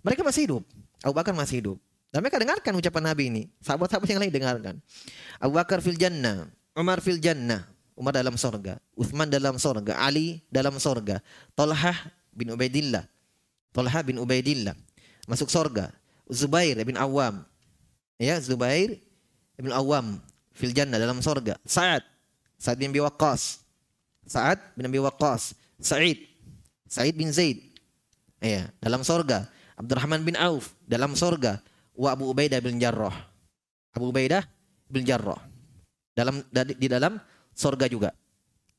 Mereka 0.00 0.24
masih 0.24 0.42
hidup. 0.48 0.62
Abu 1.04 1.14
Bakar 1.14 1.36
masih 1.36 1.60
hidup. 1.60 1.78
Dan 2.16 2.24
mereka 2.24 2.40
dengarkan 2.40 2.72
ucapan 2.72 3.12
Nabi 3.12 3.24
ini. 3.28 3.42
Sahabat-sahabat 3.60 4.08
yang 4.08 4.24
lain 4.24 4.32
dengarkan. 4.32 4.80
Abu 5.36 5.52
Bakar 5.60 5.84
fil 5.84 6.00
jannah. 6.00 6.48
Umar 6.72 7.04
fil 7.04 7.20
jannah. 7.20 7.68
Umar 7.92 8.16
dalam 8.16 8.40
sorga. 8.40 8.80
Uthman 8.96 9.28
dalam 9.28 9.60
sorga. 9.60 10.00
Ali 10.00 10.40
dalam 10.48 10.80
sorga. 10.80 11.20
Talhah 11.52 12.08
bin 12.32 12.56
Ubaidillah 12.56 13.04
Talha 13.76 14.00
bin 14.00 14.16
Ubaidillah 14.16 14.72
masuk 15.28 15.52
sorga. 15.52 15.92
Zubair 16.32 16.80
bin 16.80 16.96
Awam. 16.96 17.44
Ya, 18.16 18.40
Zubair 18.40 18.96
bin 19.60 19.68
Awam 19.68 20.16
fil 20.56 20.72
jannah 20.72 20.96
dalam 20.96 21.20
sorga. 21.20 21.60
Sa'ad. 21.68 22.00
Sa'ad 22.56 22.80
bin 22.80 22.88
Abi 22.96 23.04
Waqqas. 23.04 23.60
Sa'ad 24.24 24.56
bin 24.72 24.88
Abi 24.88 24.96
Waqqas. 25.04 25.52
Sa'id. 25.76 26.24
Sa'id 26.88 27.12
bin 27.12 27.28
Zaid. 27.28 27.60
Ya, 28.40 28.72
dalam 28.80 29.04
sorga. 29.04 29.44
Abdurrahman 29.76 30.24
bin 30.24 30.40
Auf 30.40 30.72
dalam 30.88 31.12
sorga. 31.12 31.60
Wa 31.96 32.12
Abu 32.12 32.28
Ubaidah 32.28 32.60
bin 32.60 32.76
Jarrah. 32.76 33.14
Abu 33.96 34.12
Ubaidah 34.12 34.44
bin 34.86 35.02
Jarrah. 35.08 35.40
Dalam 36.12 36.44
di 36.52 36.86
dalam 36.88 37.16
sorga 37.56 37.88
juga. 37.88 38.12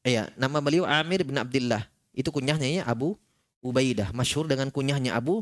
Iya, 0.05 0.29
nama 0.38 0.62
beliau 0.62 0.86
Amir 0.86 1.25
bin 1.25 1.36
Abdullah. 1.36 1.83
Itu 2.13 2.29
kunyahnya 2.29 2.81
ya 2.81 2.83
Abu 2.86 3.17
Ubaidah, 3.62 4.13
masyhur 4.13 4.45
dengan 4.45 4.69
kunyahnya 4.69 5.17
Abu 5.17 5.41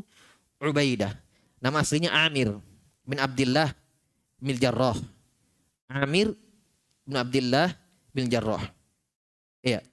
Ubaidah. 0.58 1.12
Nama 1.60 1.84
aslinya 1.84 2.10
Amir 2.12 2.56
bin 3.04 3.18
Abdullah 3.20 3.70
bin 4.40 4.56
Jarrah. 4.56 4.96
Amir 5.86 6.34
bin 7.06 7.16
Abdullah 7.16 7.72
bin 8.10 8.26
Jarrah. 8.32 8.64
Iya. 9.62 9.84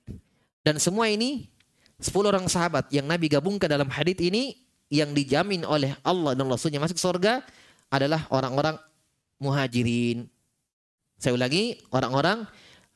Dan 0.63 0.79
semua 0.79 1.11
ini 1.11 1.51
10 1.99 2.11
orang 2.23 2.47
sahabat 2.47 2.89
yang 2.91 3.07
Nabi 3.07 3.27
gabungkan 3.31 3.67
dalam 3.67 3.87
hadis 3.91 4.17
ini 4.19 4.55
yang 4.91 5.11
dijamin 5.11 5.63
oleh 5.63 5.95
Allah 6.03 6.35
dan 6.35 6.47
Rasulnya 6.47 6.79
masuk 6.81 6.99
surga 6.99 7.43
adalah 7.93 8.25
orang-orang 8.33 8.81
muhajirin. 9.37 10.25
Saya 11.21 11.37
ulangi, 11.37 11.77
orang-orang 11.93 12.49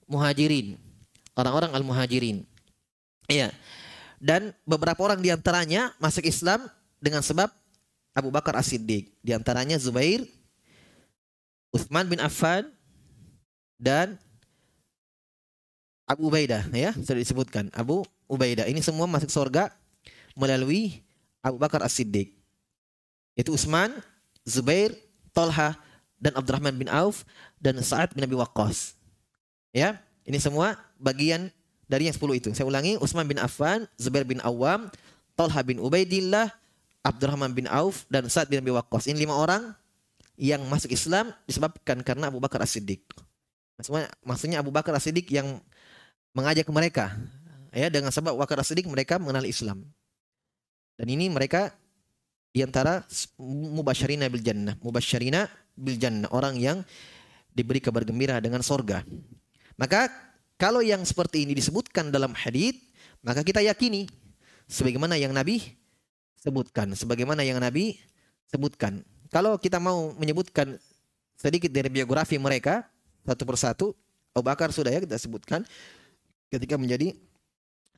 muhajirin. 0.09 0.73
Orang-orang 1.37 1.77
al-muhajirin. 1.77 2.41
Iya. 3.29 3.53
Dan 4.17 4.57
beberapa 4.65 4.97
orang 5.05 5.21
di 5.21 5.29
antaranya 5.29 5.93
masuk 6.01 6.25
Islam 6.25 6.65
dengan 6.97 7.21
sebab 7.21 7.53
Abu 8.17 8.33
Bakar 8.33 8.57
As-Siddiq. 8.57 9.13
Di 9.21 9.37
antaranya 9.37 9.77
Zubair, 9.77 10.25
Uthman 11.69 12.09
bin 12.09 12.17
Affan, 12.17 12.65
dan 13.77 14.17
Abu 16.09 16.33
Ubaidah 16.33 16.65
ya 16.73 16.91
sudah 16.97 17.21
disebutkan 17.21 17.69
Abu 17.77 18.01
Ubaidah 18.25 18.65
ini 18.65 18.81
semua 18.81 19.05
masuk 19.05 19.29
surga 19.29 19.69
melalui 20.33 21.05
Abu 21.45 21.61
Bakar 21.61 21.85
As-Siddiq 21.85 22.33
itu 23.37 23.53
Utsman 23.53 23.93
Zubair 24.47 24.95
Talha 25.35 25.75
dan 26.17 26.33
Abdurrahman 26.39 26.73
bin 26.79 26.87
Auf 26.87 27.27
dan 27.59 27.75
Sa'ad 27.83 28.15
bin 28.15 28.23
Abi 28.23 28.33
Waqqas. 28.39 28.95
Ya 29.75 29.99
ini 30.23 30.39
semua 30.39 30.79
bagian 30.95 31.51
dari 31.85 32.07
yang 32.07 32.15
10 32.15 32.39
itu. 32.39 32.49
Saya 32.55 32.65
ulangi 32.65 32.95
Utsman 32.97 33.27
bin 33.27 33.37
Affan 33.37 33.83
Zubair 33.99 34.23
bin 34.23 34.39
Awam 34.39 34.87
Talha 35.35 35.61
bin 35.61 35.77
Ubaidillah 35.83 36.49
Abdurrahman 37.03 37.51
bin 37.51 37.67
Auf 37.67 38.07
dan 38.07 38.25
Sa'ad 38.31 38.47
bin 38.47 38.63
Abi 38.63 38.71
Waqqas. 38.71 39.11
Ini 39.11 39.19
lima 39.19 39.35
orang 39.35 39.75
yang 40.39 40.63
masuk 40.71 40.95
Islam 40.95 41.35
disebabkan 41.43 41.99
karena 42.01 42.31
Abu 42.31 42.39
Bakar 42.39 42.63
As-Siddiq. 42.63 43.03
Maksudnya, 43.77 44.09
maksudnya 44.25 44.57
Abu 44.63 44.71
Bakar 44.73 44.95
As-Siddiq 44.97 45.29
yang 45.29 45.59
mengajak 46.37 46.69
mereka. 46.69 47.17
Ya 47.73 47.89
dengan 47.93 48.09
sebab 48.09 48.33
Wakar 48.37 48.61
Siddiq 48.65 48.89
mereka 48.89 49.21
mengenal 49.21 49.45
Islam. 49.45 49.85
Dan 50.97 51.07
ini 51.13 51.29
mereka 51.29 51.73
di 52.57 52.65
antara 52.65 53.05
mubasyirina 53.37 54.25
bil 54.33 54.41
jannah, 54.41 54.73
mubasyirina 54.81 55.45
bil 55.77 55.93
jannah, 56.01 56.25
orang 56.33 56.57
yang 56.57 56.81
diberi 57.53 57.77
kabar 57.77 58.01
gembira 58.01 58.41
dengan 58.41 58.65
sorga. 58.65 59.05
Maka 59.77 60.09
kalau 60.57 60.81
yang 60.81 61.05
seperti 61.05 61.45
ini 61.45 61.53
disebutkan 61.53 62.09
dalam 62.09 62.33
hadis, 62.33 62.73
maka 63.21 63.45
kita 63.45 63.61
yakini 63.61 64.09
sebagaimana 64.65 65.21
yang 65.21 65.37
Nabi 65.37 65.61
sebutkan, 66.41 66.97
sebagaimana 66.97 67.45
yang 67.45 67.61
Nabi 67.61 68.01
sebutkan. 68.49 69.05
Kalau 69.29 69.61
kita 69.61 69.77
mau 69.77 70.17
menyebutkan 70.17 70.81
sedikit 71.37 71.69
dari 71.69 71.93
biografi 71.93 72.41
mereka 72.41 72.89
satu 73.21 73.45
persatu, 73.45 73.85
Abu 74.33 74.49
Bakar 74.49 74.73
sudah 74.73 74.89
ya 74.89 74.97
kita 74.97 75.13
sebutkan 75.21 75.61
ketika 76.49 76.73
menjadi 76.73 77.13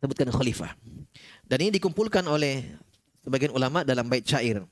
sebutkan 0.03 0.27
khalifah. 0.35 0.75
Dan 1.47 1.63
ini 1.63 1.79
dikumpulkan 1.79 2.27
oleh 2.27 2.75
sebagian 3.23 3.51
ulama 3.53 3.83
dalam 3.83 4.07
bait 4.07 4.23
syair. 4.25 4.63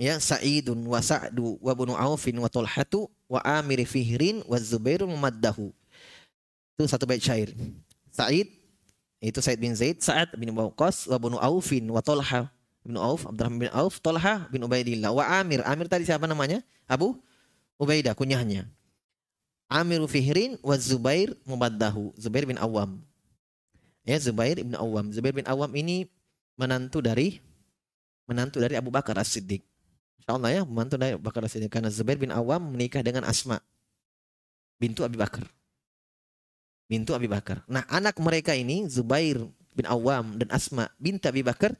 Ya, 0.00 0.16
Sa'idun 0.16 0.80
wa 0.88 1.00
Sa'du 1.04 1.60
wa 1.60 1.72
Bunu 1.76 1.92
Aufin 1.92 2.32
wa 2.40 2.48
Tulhatu 2.48 3.12
wa 3.28 3.40
Amir 3.44 3.84
Fihrin 3.84 4.40
wa 4.48 4.56
Zubairun 4.56 5.12
Maddahu. 5.12 5.68
Itu 6.76 6.88
satu 6.88 7.04
bait 7.04 7.20
syair. 7.20 7.52
Sa'id 8.08 8.48
itu 9.20 9.38
Sa'id 9.44 9.60
bin 9.60 9.76
Zaid, 9.76 10.00
Sa'ad 10.00 10.32
bin 10.40 10.48
Waqqas 10.56 11.04
wa 11.04 11.20
Bunu 11.20 11.36
Aufin 11.36 11.84
wa 11.92 12.00
Tulha 12.00 12.48
bin 12.80 12.96
Auf, 12.96 13.28
Abdurrahman 13.28 13.68
bin 13.68 13.70
Auf, 13.76 14.00
Talha 14.00 14.48
bin 14.48 14.64
Ubaidillah 14.64 15.12
wa 15.12 15.24
Amir. 15.28 15.60
Amir 15.68 15.86
tadi 15.86 16.08
siapa 16.08 16.24
namanya? 16.24 16.64
Abu 16.88 17.20
Ubaidah 17.76 18.16
kunyahnya. 18.16 18.68
Amiru 19.70 20.10
Fihrin 20.10 20.58
wa 20.64 20.74
Zubair 20.80 21.36
Mubaddahu. 21.46 22.16
Zubair 22.18 22.44
bin 22.48 22.58
Awam. 22.58 23.00
Ya, 24.02 24.18
Zubair 24.18 24.58
bin 24.58 24.74
Awam. 24.74 25.12
Zubair 25.14 25.36
bin 25.36 25.46
Awam 25.46 25.70
ini 25.76 26.10
menantu 26.58 26.98
dari 26.98 27.38
menantu 28.30 28.62
dari 28.62 28.78
Abu 28.78 28.94
Bakar 28.94 29.18
As-Siddiq. 29.18 29.66
Insyaallah 30.22 30.50
ya, 30.54 30.62
menantu 30.62 30.94
dari 30.94 31.18
Abu 31.18 31.26
Bakar 31.26 31.42
As-Siddiq 31.42 31.66
karena 31.66 31.90
Zubair 31.90 32.14
bin 32.22 32.30
Awam 32.30 32.70
menikah 32.70 33.02
dengan 33.02 33.26
Asma 33.26 33.58
bintu 34.78 35.02
Abi 35.02 35.18
Bakar. 35.18 35.50
Bintu 36.86 37.10
Abi 37.10 37.26
Bakar. 37.26 37.66
Nah, 37.66 37.82
anak 37.90 38.14
mereka 38.22 38.54
ini 38.54 38.86
Zubair 38.86 39.42
bin 39.74 39.86
Awam 39.90 40.38
dan 40.38 40.46
Asma 40.54 40.86
bintu 41.02 41.26
Abi 41.26 41.42
Bakar 41.42 41.74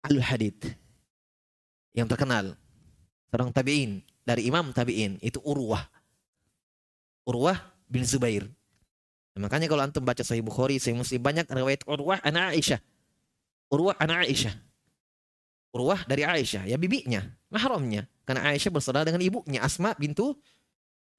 Al-Hadid 0.00 0.72
yang 1.92 2.08
terkenal 2.08 2.56
seorang 3.28 3.52
tabi'in 3.52 4.00
dari 4.24 4.48
imam 4.48 4.72
tabi'in 4.72 5.20
itu 5.20 5.36
Urwah 5.44 5.84
Urwah 7.28 7.58
bin 7.86 8.02
Zubair. 8.02 8.48
Nah, 9.36 9.46
makanya 9.46 9.70
kalau 9.70 9.86
antum 9.86 10.02
baca 10.02 10.26
Sahih 10.26 10.42
Bukhari, 10.42 10.82
Sahih 10.82 10.98
Muslim 10.98 11.22
banyak 11.22 11.46
riwayat 11.46 11.86
Urwah 11.86 12.18
anak 12.26 12.58
Aisyah. 12.58 12.80
Urwah 13.70 13.94
anak 14.02 14.26
Aisyah. 14.26 14.54
Urwah 15.70 16.02
dari 16.06 16.26
Aisyah, 16.26 16.66
ya 16.66 16.74
bibinya, 16.74 17.22
mahramnya. 17.46 18.10
Karena 18.26 18.50
Aisyah 18.50 18.70
bersaudara 18.74 19.06
dengan 19.06 19.22
ibunya 19.22 19.62
Asma 19.62 19.94
bintu 19.94 20.34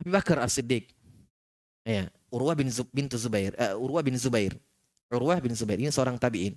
Abi 0.03 0.11
Bakar 0.11 0.43
As-Siddiq. 0.43 0.91
Ya, 1.87 2.11
Urwah 2.27 2.53
bin 2.53 2.67
Zub, 2.67 2.87
bintu 2.91 3.15
Zubair, 3.15 3.55
uh, 3.55 3.79
Urwah 3.79 4.03
bin 4.03 4.13
Zubair. 4.19 4.53
Urwah 5.11 5.39
bin 5.39 5.55
Zubair 5.55 5.79
ini 5.79 5.91
seorang 5.91 6.19
tabi'in. 6.19 6.55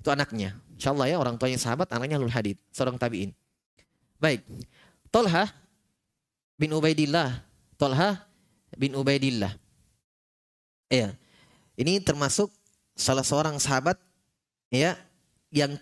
Itu 0.00 0.08
anaknya. 0.10 0.56
Insyaallah 0.76 1.06
ya 1.08 1.16
orang 1.20 1.36
tuanya 1.36 1.60
sahabat, 1.60 1.88
anaknya 1.92 2.16
Lul 2.16 2.32
Hadid, 2.32 2.56
seorang 2.72 2.96
tabi'in. 2.96 3.32
Baik. 4.20 4.44
Tolha 5.12 5.50
bin 6.56 6.72
Ubaidillah. 6.72 7.42
Tolha 7.76 8.22
bin 8.76 8.96
Ubaidillah. 8.96 9.52
Ya. 10.88 11.16
Ini 11.76 12.00
termasuk 12.04 12.52
salah 12.92 13.24
seorang 13.24 13.56
sahabat 13.56 13.96
ya 14.68 14.96
yang 15.48 15.76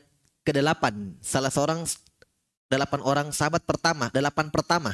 kedelapan, 0.50 1.14
salah 1.22 1.48
seorang 1.48 1.86
delapan 2.66 3.00
orang 3.06 3.26
sahabat 3.30 3.62
pertama, 3.62 4.10
delapan 4.10 4.50
pertama 4.50 4.92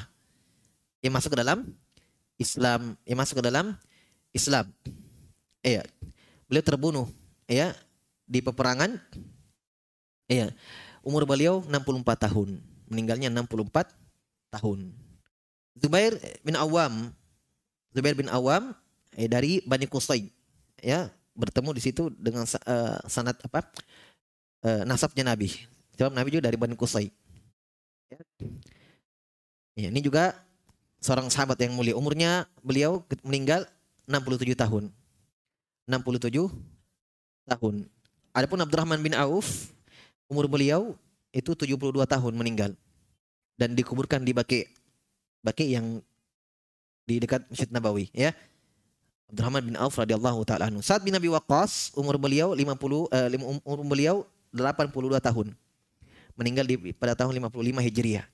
yang 1.00 1.16
masuk 1.16 1.32
ke 1.32 1.38
dalam 1.40 1.64
Islam, 2.36 2.96
yang 3.08 3.18
masuk 3.18 3.40
ke 3.40 3.44
dalam 3.44 3.72
Islam. 4.36 4.68
Iya. 5.64 5.82
Beliau 6.46 6.64
terbunuh 6.64 7.06
ya 7.48 7.72
di 8.28 8.44
peperangan. 8.44 9.00
Iya. 10.28 10.52
Umur 11.00 11.24
beliau 11.24 11.64
64 11.64 12.28
tahun, 12.28 12.60
meninggalnya 12.92 13.32
64 13.32 13.88
tahun. 14.52 14.92
Zubair 15.76 16.16
bin 16.40 16.56
Awam 16.56 17.12
Zubair 17.96 18.12
bin 18.12 18.28
Awam 18.28 18.76
eh, 19.16 19.24
dari 19.24 19.64
Bani 19.64 19.88
Qusay 19.88 20.28
ya 20.84 21.08
bertemu 21.36 21.72
di 21.76 21.80
situ 21.84 22.12
dengan 22.16 22.44
uh, 22.44 22.96
sanat 23.08 23.36
apa 23.44 23.64
uh, 24.66 24.82
nasabnya 24.82 25.22
Nabi. 25.22 25.54
Sebab 25.94 26.12
Nabi 26.12 26.28
juga 26.34 26.50
dari 26.50 26.58
Bani 26.58 26.74
Qusay. 26.74 27.08
Ya. 28.10 28.20
ya, 29.78 29.88
ini 29.94 30.02
juga 30.02 30.34
seorang 31.00 31.30
sahabat 31.30 31.56
yang 31.62 31.72
mulia. 31.72 31.94
Umurnya 31.94 32.50
beliau 32.60 33.06
meninggal 33.22 33.64
67 34.10 34.58
tahun. 34.58 34.90
67 35.86 36.50
tahun. 37.46 37.74
Adapun 38.34 38.58
Abdurrahman 38.60 39.00
bin 39.00 39.14
Auf 39.16 39.72
umur 40.26 40.50
beliau 40.50 40.98
itu 41.30 41.54
72 41.54 41.78
tahun 42.04 42.32
meninggal 42.34 42.74
dan 43.56 43.72
dikuburkan 43.72 44.20
di 44.20 44.34
Baki. 44.34 44.66
Baki 45.40 45.72
yang 45.78 46.02
di 47.06 47.22
dekat 47.22 47.46
Masjid 47.48 47.70
Nabawi 47.70 48.10
ya. 48.12 48.34
Abdurrahman 49.30 49.62
bin 49.62 49.74
Auf 49.78 49.96
radhiyallahu 49.98 50.42
taala 50.46 50.70
anhu. 50.70 50.82
Saat 50.82 51.02
bin 51.02 51.14
Abi 51.14 51.30
Waqqas 51.30 51.94
umur 51.98 52.18
beliau 52.18 52.54
50 52.54 52.66
uh, 52.66 53.30
umur 53.66 53.80
beliau 53.86 54.16
82 54.56 55.20
tahun. 55.20 55.52
Meninggal 56.36 56.64
di 56.64 56.76
pada 56.96 57.12
tahun 57.12 57.36
55 57.36 57.84
Hijriah. 57.84 58.26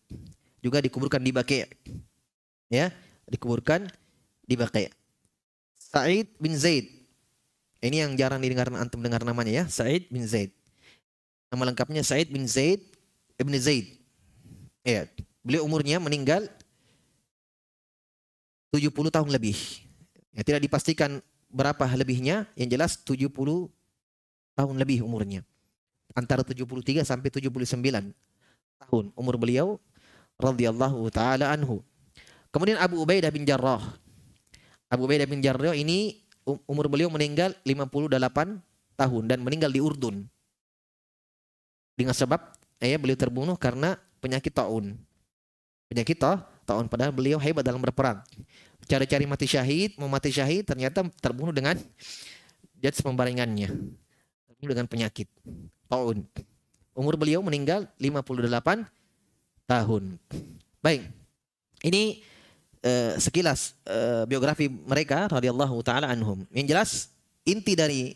Juga 0.62 0.78
dikuburkan 0.78 1.18
di 1.22 1.30
Baqi'. 1.34 1.66
Ya, 2.70 2.94
dikuburkan 3.26 3.90
di 4.46 4.54
Baqi'. 4.54 4.90
Sa'id 5.78 6.30
bin 6.38 6.54
Zaid. 6.54 6.88
Ini 7.82 8.06
yang 8.06 8.14
jarang 8.14 8.38
didengar 8.38 8.70
antum 8.70 9.02
dengar 9.02 9.26
namanya 9.26 9.50
ya, 9.50 9.64
Sa'id 9.66 10.06
bin 10.08 10.22
Zaid. 10.22 10.54
Nama 11.50 11.74
lengkapnya 11.74 12.00
Sa'id 12.06 12.30
bin 12.30 12.46
Zaid 12.46 12.92
Ibn 13.42 13.54
Zaid. 13.58 13.98
Ya, 14.86 15.10
beliau 15.42 15.66
umurnya 15.66 15.98
meninggal 15.98 16.46
70 18.70 19.10
tahun 19.10 19.30
lebih. 19.34 19.58
Ya, 20.32 20.46
tidak 20.46 20.62
dipastikan 20.64 21.18
berapa 21.52 21.84
lebihnya, 21.92 22.48
yang 22.56 22.70
jelas 22.70 22.96
70 22.96 23.28
tahun 24.56 24.74
lebih 24.80 25.04
umurnya. 25.04 25.44
Antara 26.12 26.44
73 26.44 27.04
sampai 27.04 27.28
79 27.32 27.48
tahun 28.82 29.04
umur 29.16 29.34
beliau 29.40 29.80
radhiyallahu 30.36 31.08
taala 31.08 31.48
anhu. 31.52 31.80
Kemudian 32.52 32.76
Abu 32.76 33.00
Ubaidah 33.00 33.32
bin 33.32 33.48
Jarrah. 33.48 33.80
Abu 34.92 35.08
Ubaidah 35.08 35.24
bin 35.24 35.40
Jarrah 35.40 35.72
ini 35.72 36.20
um, 36.44 36.60
umur 36.68 36.92
beliau 36.92 37.08
meninggal 37.08 37.56
58 37.64 38.60
tahun 38.96 39.22
dan 39.24 39.38
meninggal 39.40 39.72
di 39.72 39.80
Urdun. 39.80 40.28
Dengan 41.96 42.12
sebab 42.12 42.40
eh, 42.80 42.96
beliau 43.00 43.16
terbunuh 43.16 43.56
karena 43.56 43.96
penyakit 44.20 44.52
taun. 44.52 45.00
Penyakit 45.88 46.20
taun 46.68 46.88
padahal 46.92 47.12
beliau 47.12 47.40
hebat 47.40 47.64
dalam 47.64 47.80
berperang 47.80 48.20
cari-cari 48.86 49.24
mati 49.26 49.46
syahid, 49.46 49.94
mau 49.98 50.10
mati 50.10 50.34
syahid 50.34 50.66
ternyata 50.66 51.06
terbunuh 51.22 51.54
dengan 51.54 51.78
jats 52.82 53.02
pembaringannya. 53.02 53.70
Dengan 54.62 54.86
penyakit. 54.86 55.26
Tahun. 55.90 56.22
Umur 56.94 57.18
beliau 57.18 57.42
meninggal 57.42 57.90
58 57.98 58.86
tahun. 59.66 60.02
Baik. 60.78 61.02
Ini 61.82 62.22
uh, 62.86 63.12
sekilas 63.18 63.74
uh, 63.86 64.22
biografi 64.28 64.70
mereka 64.70 65.26
radhiyallahu 65.30 65.82
taala 65.82 66.10
anhum. 66.10 66.46
Yang 66.54 66.66
jelas 66.70 66.90
inti 67.42 67.74
dari 67.74 68.14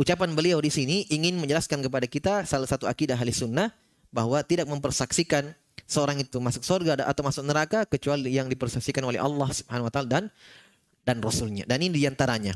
ucapan 0.00 0.34
beliau 0.34 0.58
di 0.58 0.72
sini 0.72 1.06
ingin 1.12 1.38
menjelaskan 1.38 1.84
kepada 1.84 2.06
kita 2.10 2.42
salah 2.48 2.66
satu 2.66 2.90
akidah 2.90 3.14
ahli 3.14 3.30
sunnah 3.30 3.70
bahwa 4.10 4.42
tidak 4.42 4.66
mempersaksikan 4.66 5.54
seorang 5.86 6.20
itu 6.24 6.40
masuk 6.40 6.64
surga 6.64 7.04
atau 7.04 7.22
masuk 7.22 7.44
neraka 7.44 7.84
kecuali 7.86 8.34
yang 8.34 8.48
dipersaksikan 8.48 9.04
oleh 9.04 9.20
Allah 9.20 9.48
Subhanahu 9.52 9.88
wa 9.88 9.92
taala 9.92 10.08
dan 10.08 10.24
dan 11.02 11.18
rasulnya. 11.18 11.66
Dan 11.66 11.82
ini 11.82 11.98
di 11.98 12.06
antaranya 12.06 12.54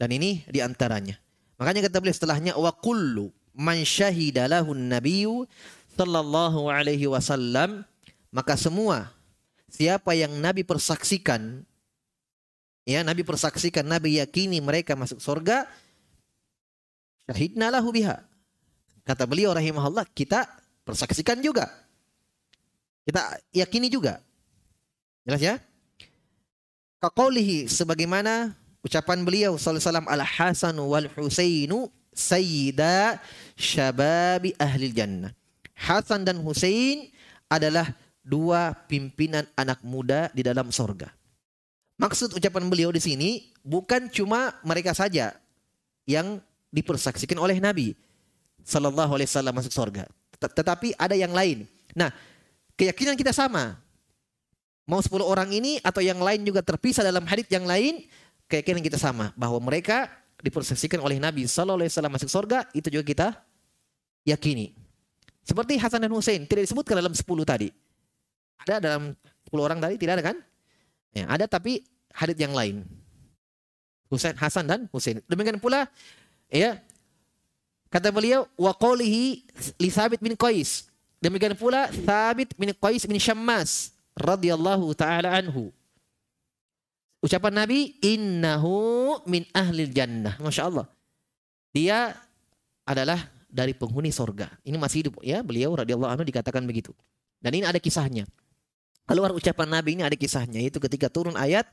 Dan 0.00 0.16
ini 0.16 0.40
di 0.48 0.64
antaranya. 0.64 1.12
Makanya 1.60 1.84
kata 1.86 2.00
beliau 2.00 2.16
setelahnya 2.16 2.52
wa 2.56 2.72
kullu 2.72 3.28
man 3.52 3.84
syahida 3.84 4.48
lahu 4.48 4.72
nabiyyu 4.72 5.44
sallallahu 5.92 6.72
alaihi 6.72 7.04
wasallam 7.04 7.84
maka 8.32 8.56
semua 8.56 9.12
siapa 9.68 10.16
yang 10.16 10.32
Nabi 10.40 10.64
persaksikan 10.64 11.60
ya 12.88 13.04
Nabi 13.04 13.28
persaksikan 13.28 13.84
Nabi 13.84 14.16
yakini 14.16 14.64
mereka 14.64 14.96
masuk 14.96 15.20
surga 15.20 15.68
syahidna 17.28 17.68
lahu 17.68 17.92
biha. 17.92 18.24
Kata 19.04 19.28
beliau 19.28 19.54
rahimahullah 19.54 20.08
kita 20.16 20.48
persaksikan 20.82 21.38
juga. 21.44 21.68
Kita 23.04 23.36
yakini 23.54 23.86
juga. 23.92 24.18
Jelas 25.28 25.42
ya? 25.44 25.54
Kaqaulihi 27.00 27.68
sebagaimana 27.70 28.54
ucapan 28.84 29.24
beliau 29.24 29.56
sallallahu 29.56 29.80
alaihi 29.80 29.88
wasallam 29.88 30.08
al 30.08 30.22
Hasan 30.24 30.76
wal 30.80 31.08
Husainu 31.16 31.88
sayyida 32.14 33.20
syababi 33.56 34.56
ahli 34.56 34.92
jannah. 34.92 35.32
Hasan 35.76 36.28
dan 36.28 36.40
Husain 36.44 37.08
adalah 37.48 37.88
dua 38.20 38.76
pimpinan 38.86 39.48
anak 39.56 39.80
muda 39.80 40.28
di 40.36 40.44
dalam 40.44 40.68
sorga. 40.68 41.08
Maksud 42.00 42.36
ucapan 42.36 42.64
beliau 42.68 42.92
di 42.92 43.00
sini 43.00 43.30
bukan 43.60 44.08
cuma 44.08 44.56
mereka 44.64 44.96
saja 44.96 45.36
yang 46.08 46.40
dipersaksikan 46.72 47.36
oleh 47.36 47.60
Nabi 47.60 47.92
Sallallahu 48.64 49.20
Alaihi 49.20 49.28
Wasallam 49.28 49.54
masuk 49.56 49.72
sorga, 49.72 50.04
tetapi 50.36 50.96
ada 50.96 51.16
yang 51.16 51.32
lain. 51.32 51.68
Nah, 51.92 52.12
keyakinan 52.76 53.16
kita 53.16 53.32
sama. 53.34 53.76
Mau 54.88 54.98
10 54.98 55.22
orang 55.22 55.50
ini 55.54 55.78
atau 55.86 56.02
yang 56.02 56.18
lain 56.18 56.42
juga 56.42 56.66
terpisah 56.66 57.06
dalam 57.06 57.22
hadis 57.22 57.46
yang 57.46 57.62
lain, 57.62 58.10
keyakinan 58.50 58.82
kita 58.82 58.98
sama 58.98 59.30
bahwa 59.38 59.62
mereka 59.62 60.10
dipersaksikan 60.42 60.98
oleh 60.98 61.22
Nabi 61.22 61.46
Sallallahu 61.46 61.86
Alaihi 61.86 61.92
Wasallam 61.94 62.12
masuk 62.18 62.30
surga 62.30 62.66
itu 62.74 62.90
juga 62.90 63.04
kita 63.06 63.28
yakini. 64.26 64.74
Seperti 65.46 65.78
Hasan 65.78 66.02
dan 66.02 66.12
Hussein 66.12 66.42
tidak 66.44 66.66
disebutkan 66.66 66.98
dalam 66.98 67.14
10 67.14 67.22
tadi. 67.46 67.70
Ada 68.66 68.82
dalam 68.82 69.14
10 69.48 69.56
orang 69.56 69.78
tadi 69.78 69.94
tidak 69.96 70.20
ada 70.20 70.24
kan? 70.34 70.36
Ya, 71.14 71.24
ada 71.30 71.44
tapi 71.46 71.86
hadis 72.12 72.36
yang 72.36 72.52
lain. 72.52 72.82
Husain 74.10 74.34
Hasan 74.34 74.66
dan 74.66 74.90
Hussein. 74.90 75.22
Demikian 75.30 75.62
pula 75.62 75.86
ya 76.50 76.82
kata 77.86 78.10
beliau 78.10 78.46
wa 78.58 78.74
qawlihi 78.74 79.46
li 79.78 79.88
Sabit 79.90 80.18
bin 80.18 80.34
Qais. 80.34 80.90
Demikian 81.22 81.54
pula 81.54 81.86
Sabit 81.94 82.54
bin 82.58 82.74
Qais 82.74 83.06
bin 83.06 83.18
Syammas 83.22 83.94
radhiyallahu 84.18 84.90
taala 84.98 85.30
anhu. 85.30 85.70
Ucapan 87.20 87.64
Nabi 87.64 88.00
innahu 88.00 89.20
min 89.28 89.44
ahli 89.52 89.88
jannah. 89.92 90.40
Masya 90.40 90.72
Allah. 90.72 90.86
Dia 91.76 92.16
adalah 92.88 93.20
dari 93.46 93.76
penghuni 93.76 94.08
sorga. 94.08 94.48
Ini 94.64 94.80
masih 94.80 95.04
hidup 95.06 95.20
ya 95.20 95.44
beliau 95.44 95.76
radhiyallahu 95.76 96.10
anhu 96.10 96.24
dikatakan 96.24 96.64
begitu. 96.64 96.96
Dan 97.40 97.60
ini 97.60 97.68
ada 97.68 97.76
kisahnya. 97.76 98.24
Keluar 99.04 99.34
ucapan 99.36 99.68
Nabi 99.68 100.00
ini 100.00 100.02
ada 100.06 100.16
kisahnya 100.16 100.62
yaitu 100.62 100.80
ketika 100.80 101.12
turun 101.12 101.36
ayat 101.36 101.68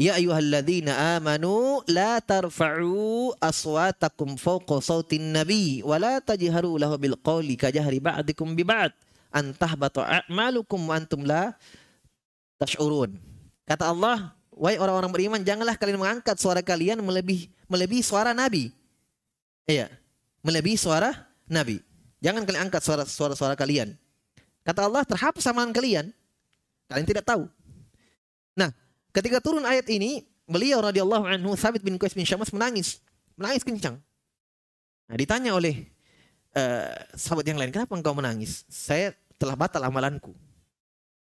Ya 0.00 0.16
ayyuhalladzina 0.16 1.20
amanu 1.20 1.84
la 1.84 2.24
tarfa'u 2.24 3.36
aswatakum 3.36 4.40
fawqa 4.40 4.80
sautin 4.80 5.34
nabi 5.34 5.84
wa 5.84 6.00
la 6.00 6.24
tajharu 6.24 6.80
lahu 6.80 6.96
bil 6.96 7.20
qawli 7.20 7.58
kajahri 7.58 8.00
ba'dikum 8.00 8.56
bi 8.56 8.64
ba'd 8.64 8.96
an 9.28 9.52
tahbata 9.52 10.24
a'malukum 10.24 10.88
wa 10.88 10.96
antum 10.96 11.20
la 11.26 11.52
tash'urun. 12.56 13.12
Kata 13.68 13.92
Allah, 13.92 14.32
wahai 14.60 14.76
orang-orang 14.76 15.08
beriman, 15.08 15.40
janganlah 15.40 15.80
kalian 15.80 15.96
mengangkat 15.96 16.36
suara 16.36 16.60
kalian 16.60 17.00
melebihi 17.00 17.48
melebihi 17.64 18.04
suara 18.04 18.36
Nabi. 18.36 18.68
Iya, 19.64 19.88
melebihi 20.44 20.76
suara 20.76 21.16
Nabi. 21.48 21.80
Jangan 22.20 22.44
kalian 22.44 22.68
angkat 22.68 22.84
suara 22.84 23.32
suara 23.32 23.56
kalian. 23.56 23.96
Kata 24.60 24.84
Allah, 24.84 25.08
terhapus 25.08 25.48
amalan 25.48 25.72
kalian. 25.72 26.12
Kalian 26.92 27.06
tidak 27.08 27.24
tahu. 27.24 27.48
Nah, 28.52 28.68
ketika 29.16 29.40
turun 29.40 29.64
ayat 29.64 29.88
ini, 29.88 30.28
beliau 30.44 30.84
radhiyallahu 30.84 31.24
anhu 31.24 31.56
Sabit 31.56 31.80
bin 31.80 31.96
Qais 31.96 32.12
bin 32.12 32.28
Syammas 32.28 32.52
menangis. 32.52 33.00
Menangis 33.40 33.64
kencang. 33.64 33.96
Nah, 35.08 35.16
ditanya 35.16 35.56
oleh 35.56 35.88
uh, 36.52 36.92
sahabat 37.16 37.48
yang 37.48 37.56
lain, 37.56 37.72
kenapa 37.72 37.96
engkau 37.96 38.12
menangis? 38.12 38.68
Saya 38.68 39.16
telah 39.40 39.56
batal 39.56 39.80
amalanku. 39.80 40.36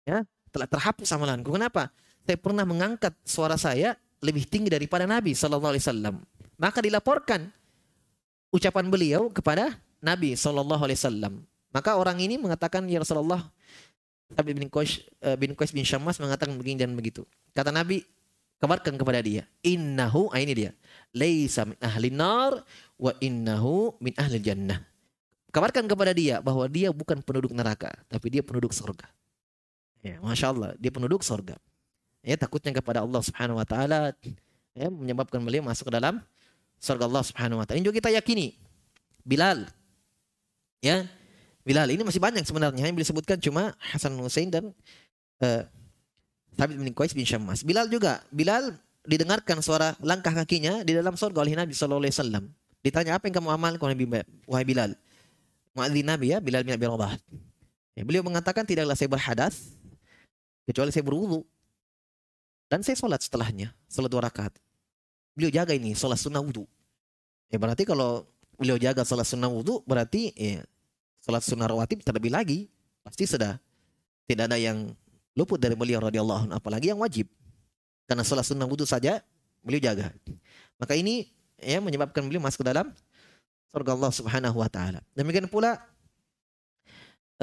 Ya, 0.08 0.24
telah 0.56 0.70
terhapus 0.70 1.12
amalanku. 1.12 1.52
Kenapa? 1.52 1.92
Saya 2.26 2.38
pernah 2.42 2.66
mengangkat 2.66 3.14
suara 3.22 3.54
saya 3.56 3.94
lebih 4.26 4.50
tinggi 4.50 4.74
daripada 4.74 5.06
Nabi 5.06 5.38
Sallallahu 5.38 5.78
Alaihi 5.78 5.86
Wasallam. 5.86 6.16
Maka 6.58 6.82
dilaporkan 6.82 7.54
ucapan 8.50 8.90
beliau 8.90 9.30
kepada 9.30 9.78
Nabi 10.02 10.34
Sallallahu 10.34 10.82
Alaihi 10.82 10.98
Wasallam. 10.98 11.34
Maka 11.70 12.00
orang 12.00 12.18
ini 12.24 12.42
mengatakan 12.42 12.88
ya 12.90 13.04
Rasulullah 13.04 13.46
Nabi 14.34 14.58
bin 14.58 14.72
Qais 14.72 15.06
eh, 15.22 15.38
bin 15.38 15.54
Qais 15.54 15.70
bin 15.70 15.86
Syammas 15.86 16.18
mengatakan 16.18 16.58
begini 16.58 16.82
dan 16.82 16.98
begitu. 16.98 17.28
Kata 17.54 17.70
Nabi, 17.70 18.02
kabarkan 18.58 18.98
kepada 18.98 19.22
dia, 19.22 19.46
innahu 19.62 20.34
ah, 20.34 20.42
ini 20.42 20.54
dia, 20.56 20.72
laisa 21.14 21.70
min 21.70 21.78
ahli 21.78 22.10
nar 22.10 22.66
wa 22.98 23.12
innahu 23.22 23.94
min 24.02 24.18
ahli 24.18 24.42
jannah. 24.42 24.82
Kabarkan 25.54 25.86
kepada 25.88 26.12
dia 26.12 26.42
bahwa 26.42 26.66
dia 26.68 26.90
bukan 26.92 27.22
penduduk 27.22 27.54
neraka, 27.54 27.94
tapi 28.10 28.28
dia 28.34 28.42
penduduk 28.44 28.74
surga. 28.76 29.08
Ya, 30.04 30.20
Masya 30.20 30.52
Allah, 30.52 30.72
dia 30.76 30.92
penduduk 30.92 31.24
sorga. 31.24 31.56
Ya, 32.26 32.34
takutnya 32.34 32.74
kepada 32.74 33.06
Allah 33.06 33.22
Subhanahu 33.22 33.62
Wa 33.62 33.68
Taala 33.70 34.18
ya, 34.74 34.90
menyebabkan 34.90 35.38
beliau 35.46 35.62
masuk 35.62 35.94
ke 35.94 35.94
dalam 35.94 36.18
surga 36.82 37.06
Allah 37.06 37.22
Subhanahu 37.22 37.62
Wa 37.62 37.66
Taala. 37.70 37.78
Ini 37.78 37.86
juga 37.86 38.02
kita 38.02 38.10
yakini. 38.10 38.58
Bilal, 39.22 39.70
ya, 40.82 41.06
Bilal 41.66 41.90
ini 41.90 42.02
masih 42.06 42.22
banyak 42.22 42.46
sebenarnya 42.46 42.86
yang 42.86 42.98
disebutkan 42.98 43.42
cuma 43.42 43.74
Hasan 43.78 44.14
Hussein 44.22 44.54
dan 44.54 44.70
uh, 45.42 45.62
Thabit 46.54 46.78
bin 46.78 46.94
Qais 46.94 47.14
bin 47.14 47.26
Syammas. 47.26 47.66
Bilal 47.66 47.90
juga, 47.90 48.22
Bilal 48.30 48.78
didengarkan 49.06 49.66
suara 49.66 49.98
langkah 50.02 50.30
kakinya 50.34 50.82
di 50.82 50.94
dalam 50.94 51.18
surga 51.18 51.42
oleh 51.42 51.58
Nabi 51.58 51.74
Sallallahu 51.74 52.06
Alaihi 52.06 52.16
Wasallam. 52.18 52.44
Ditanya 52.86 53.18
apa 53.18 53.26
yang 53.26 53.42
kamu 53.42 53.50
amalkan 53.50 53.94
wahai 54.46 54.66
Bilal? 54.66 54.94
Muadzin 55.74 56.06
Nabi 56.06 56.34
ya, 56.34 56.38
Bilal 56.38 56.62
bin 56.62 56.78
Abi 56.78 56.86
Rabah. 56.86 57.18
Ya, 57.98 58.06
beliau 58.06 58.22
mengatakan 58.22 58.62
tidaklah 58.62 58.94
saya 58.94 59.10
berhadas 59.10 59.74
kecuali 60.70 60.94
saya 60.94 61.02
berwudu 61.02 61.42
dan 62.70 62.82
saya 62.82 62.98
sholat 62.98 63.22
setelahnya 63.22 63.74
sholat 63.90 64.10
dua 64.10 64.26
rakaat. 64.26 64.54
Beliau 65.36 65.52
jaga 65.52 65.76
ini 65.76 65.94
sholat 65.94 66.18
sunnah 66.18 66.40
wudu. 66.40 66.64
Ya 67.52 67.60
berarti 67.60 67.84
kalau 67.84 68.26
beliau 68.56 68.80
jaga 68.80 69.04
sholat 69.04 69.28
sunnah 69.28 69.52
wudu 69.52 69.84
berarti 69.84 70.32
ya, 70.34 70.64
sholat 71.22 71.44
sunnah 71.44 71.68
rawatib 71.70 72.02
terlebih 72.02 72.32
lagi. 72.34 72.72
Pasti 73.06 73.30
sudah 73.30 73.62
tidak 74.26 74.50
ada 74.50 74.58
yang 74.58 74.96
luput 75.38 75.62
dari 75.62 75.78
beliau 75.78 76.02
radhiyallahu 76.02 76.50
anhu 76.50 76.54
apalagi 76.58 76.90
yang 76.90 77.00
wajib. 77.00 77.30
Karena 78.10 78.26
sholat 78.26 78.48
sunnah 78.48 78.66
wudu 78.66 78.88
saja 78.88 79.22
beliau 79.62 79.82
jaga. 79.82 80.10
Maka 80.82 80.98
ini 80.98 81.30
ya 81.62 81.78
menyebabkan 81.82 82.26
beliau 82.26 82.42
masuk 82.42 82.66
ke 82.66 82.68
dalam 82.74 82.90
surga 83.70 83.92
Allah 83.94 84.12
Subhanahu 84.12 84.58
wa 84.58 84.70
taala. 84.72 85.04
Demikian 85.14 85.52
pula 85.52 85.78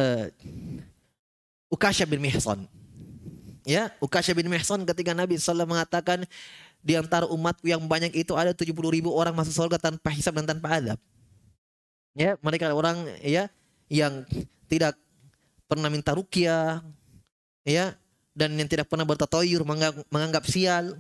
uh, 0.01 0.27
Ukasha 1.69 2.09
bin 2.09 2.21
Mihsan 2.21 2.69
Ya, 3.63 3.95
Ukasha 4.03 4.35
bin 4.35 4.51
Mihsan 4.51 4.83
ketika 4.83 5.15
Nabi 5.15 5.39
SAW 5.39 5.67
mengatakan 5.67 6.27
di 6.83 6.99
antara 6.99 7.31
umatku 7.31 7.71
yang 7.71 7.79
banyak 7.87 8.11
itu 8.11 8.35
ada 8.35 8.51
70 8.51 8.75
ribu 8.91 9.15
orang 9.15 9.31
masuk 9.31 9.55
surga 9.55 9.79
tanpa 9.79 10.11
hisab 10.11 10.35
dan 10.35 10.47
tanpa 10.51 10.83
adab. 10.83 10.99
Ya, 12.19 12.35
mereka 12.43 12.75
orang 12.75 13.07
ya 13.23 13.47
yang 13.87 14.27
tidak 14.67 14.99
pernah 15.71 15.89
minta 15.89 16.13
rukyah, 16.13 16.83
ya, 17.63 17.95
dan 18.35 18.51
yang 18.59 18.69
tidak 18.69 18.91
pernah 18.91 19.07
bertatoyur 19.07 19.63
menganggap, 19.63 20.05
menganggap 20.11 20.45
sial 20.51 20.99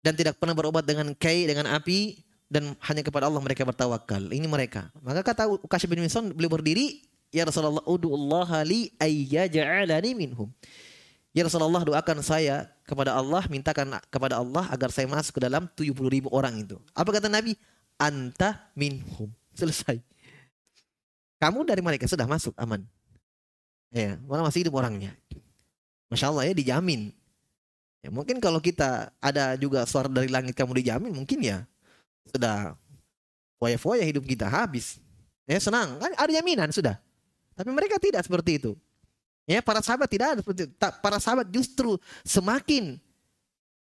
dan 0.00 0.14
tidak 0.14 0.38
pernah 0.38 0.54
berobat 0.54 0.86
dengan 0.86 1.10
kai 1.18 1.50
dengan 1.50 1.66
api 1.66 2.22
dan 2.46 2.78
hanya 2.86 3.02
kepada 3.02 3.26
Allah 3.26 3.42
mereka 3.42 3.66
bertawakal. 3.66 4.30
Ini 4.30 4.46
mereka. 4.46 4.86
Maka 5.02 5.26
kata 5.26 5.50
Ukasha 5.50 5.90
bin 5.90 5.98
Mihsan 5.98 6.30
beliau 6.30 6.52
berdiri, 6.52 7.02
ya 7.34 7.42
Rasulullah, 7.42 7.82
"Udu'ullaha 7.84 8.62
li 8.62 8.94
ayyaj'alani 9.02 10.14
minhum." 10.14 10.46
Ya 11.36 11.44
Rasulullah 11.44 11.84
doakan 11.84 12.24
saya 12.24 12.64
kepada 12.88 13.12
Allah, 13.12 13.44
mintakan 13.52 14.00
kepada 14.08 14.40
Allah 14.40 14.64
agar 14.72 14.88
saya 14.88 15.04
masuk 15.04 15.36
ke 15.36 15.44
dalam 15.44 15.68
70 15.76 15.92
ribu 16.08 16.32
orang 16.32 16.64
itu. 16.64 16.80
Apa 16.96 17.12
kata 17.12 17.28
Nabi? 17.28 17.52
Anta 18.00 18.72
minhum. 18.72 19.28
Selesai. 19.52 20.00
Kamu 21.36 21.68
dari 21.68 21.84
mereka 21.84 22.08
sudah 22.08 22.24
masuk 22.24 22.56
aman. 22.56 22.80
Ya, 23.92 24.16
mana 24.24 24.48
masih 24.48 24.64
hidup 24.64 24.80
orangnya. 24.80 25.12
Masya 26.08 26.32
Allah 26.32 26.48
ya 26.48 26.56
dijamin. 26.56 27.12
Ya, 28.00 28.08
mungkin 28.08 28.40
kalau 28.40 28.56
kita 28.56 29.12
ada 29.20 29.60
juga 29.60 29.84
suara 29.84 30.08
dari 30.08 30.32
langit 30.32 30.56
kamu 30.56 30.80
dijamin, 30.80 31.12
mungkin 31.12 31.44
ya 31.44 31.68
sudah 32.32 32.80
foya-foya 33.60 34.08
hidup 34.08 34.24
kita 34.24 34.48
habis. 34.48 34.96
Ya 35.44 35.60
senang, 35.60 36.00
kan 36.00 36.16
ada 36.16 36.32
jaminan 36.32 36.72
sudah. 36.72 36.96
Tapi 37.52 37.68
mereka 37.76 38.00
tidak 38.00 38.24
seperti 38.24 38.56
itu. 38.56 38.72
Ya, 39.46 39.62
para 39.62 39.78
sahabat 39.78 40.10
tidak 40.10 40.26
ada 40.34 40.40
seperti 40.42 40.66
itu. 40.66 40.74
Para 40.76 41.18
sahabat 41.22 41.46
justru 41.54 41.94
semakin 42.26 42.98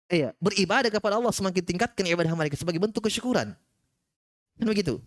iya, 0.09 0.33
beribadah 0.41 0.89
kepada 0.89 1.21
Allah 1.21 1.31
semakin 1.31 1.61
tingkatkan 1.61 2.05
ibadah 2.09 2.33
mereka 2.33 2.57
sebagai 2.57 2.81
bentuk 2.81 3.05
kesyukuran. 3.05 3.53
Kan 4.57 4.67
begitu. 4.67 5.05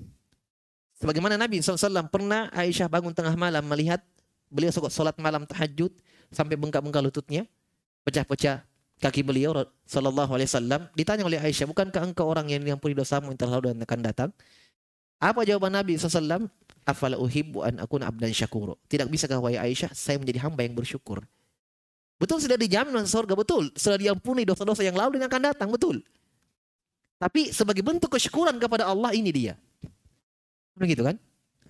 Sebagaimana 1.02 1.36
Nabi 1.36 1.60
SAW 1.60 2.08
pernah 2.08 2.54
Aisyah 2.54 2.88
bangun 2.88 3.12
tengah 3.12 3.34
malam 3.34 3.66
melihat 3.66 4.00
beliau 4.48 4.70
sholat 4.70 5.18
malam 5.18 5.44
tahajud 5.50 5.89
sampai 6.30 6.54
bengkak-bengkak 6.54 7.02
lututnya, 7.02 7.50
pecah-pecah 8.06 8.62
kaki 9.02 9.26
beliau 9.26 9.52
Sallallahu 9.89 10.32
Alaihi 10.38 10.48
Wasallam. 10.48 10.82
Ditanya 10.94 11.26
oleh 11.26 11.42
Aisyah, 11.42 11.68
bukankah 11.68 12.13
engkau 12.13 12.30
orang 12.30 12.48
yang 12.48 12.62
diampuni 12.62 12.94
dosamu 12.94 13.34
yang 13.34 13.38
telah 13.42 13.60
lalu 13.60 13.74
dan 13.74 13.84
akan 13.84 14.00
datang? 14.06 14.30
Apa 15.18 15.44
jawaban 15.44 15.74
Nabi 15.74 15.98
SAW? 15.98 16.48
Afala 16.84 17.15
uhibbu 17.15 17.63
an 17.63 17.80
akuna 17.80 18.12
abdan 18.12 18.32
syakuro. 18.36 18.76
Tidak 18.91 19.08
bisa 19.08 19.28
wahai 19.39 19.72
Aisyah, 19.72 19.96
saya 19.96 20.19
menjadi 20.19 20.43
hamba 20.43 20.67
yang 20.67 20.76
bersyukur. 20.76 21.24
Betul 22.19 22.39
sudah 22.39 22.56
dijamin 22.56 22.96
masuk 22.96 23.24
surga, 23.24 23.34
betul. 23.36 23.63
Sudah 23.76 24.00
diampuni 24.00 24.43
dosa-dosa 24.48 24.84
yang 24.84 24.96
lalu 24.96 25.19
dan 25.19 25.28
akan 25.28 25.41
datang, 25.52 25.69
betul. 25.72 26.00
Tapi 27.19 27.56
sebagai 27.56 27.80
bentuk 27.80 28.12
kesyukuran 28.12 28.60
kepada 28.60 28.88
Allah 28.88 29.15
ini 29.15 29.32
dia. 29.32 29.54
Begitu 30.76 31.08
kan? 31.08 31.15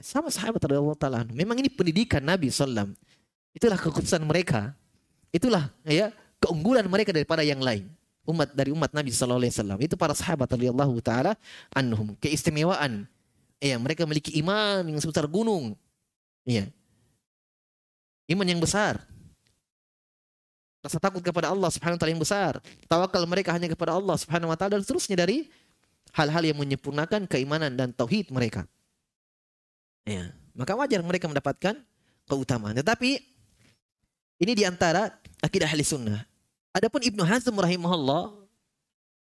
Sama 0.01 0.33
sahabat 0.33 0.59
radhiyallahu 0.65 0.97
taala. 0.97 1.23
Memang 1.29 1.61
ini 1.61 1.69
pendidikan 1.69 2.25
Nabi 2.25 2.49
sallam. 2.49 2.97
Itulah 3.53 3.77
kekhususan 3.77 4.25
mereka. 4.25 4.73
Itulah 5.29 5.69
ya 5.85 6.09
keunggulan 6.41 6.89
mereka 6.89 7.13
daripada 7.13 7.45
yang 7.45 7.61
lain. 7.61 7.85
Umat 8.25 8.55
dari 8.55 8.73
umat 8.73 8.89
Nabi 8.91 9.13
sallallahu 9.13 9.45
alaihi 9.45 9.53
wasallam. 9.53 9.79
Itu 9.83 9.95
para 9.95 10.17
sahabat 10.17 10.49
radhiyallahu 10.49 10.97
taala 11.05 11.37
anhum. 11.71 12.17
Keistimewaan. 12.17 13.05
Ya, 13.63 13.79
mereka 13.79 14.03
memiliki 14.03 14.35
iman 14.43 14.83
yang 14.83 14.99
sebesar 14.99 15.23
gunung. 15.23 15.79
Iya. 16.43 16.67
Iman 18.27 18.43
yang 18.43 18.59
besar. 18.59 18.99
Rasa 20.83 20.99
takut 20.99 21.23
kepada 21.23 21.47
Allah 21.47 21.71
Subhanahu 21.71 21.95
wa 21.95 22.01
taala 22.03 22.11
yang 22.11 22.19
besar. 22.19 22.59
Tawakal 22.91 23.23
mereka 23.23 23.55
hanya 23.55 23.71
kepada 23.71 23.95
Allah 23.95 24.19
Subhanahu 24.19 24.51
wa 24.51 24.59
taala 24.59 24.75
dan 24.75 24.83
seterusnya 24.83 25.15
dari 25.15 25.47
hal-hal 26.11 26.43
yang 26.43 26.59
menyempurnakan 26.59 27.23
keimanan 27.23 27.71
dan 27.71 27.95
tauhid 27.95 28.35
mereka. 28.35 28.67
Ya, 30.03 30.35
maka 30.51 30.75
wajar 30.75 30.99
mereka 30.99 31.31
mendapatkan 31.31 31.79
keutamaan. 32.27 32.75
Tetapi 32.75 33.15
ini 34.43 34.51
di 34.51 34.67
antara 34.67 35.07
akidah 35.39 35.71
ahli 35.71 35.87
sunnah. 35.87 36.27
Adapun 36.75 36.99
Ibnu 36.99 37.23
Hazm 37.23 37.55
rahimahullah, 37.55 38.35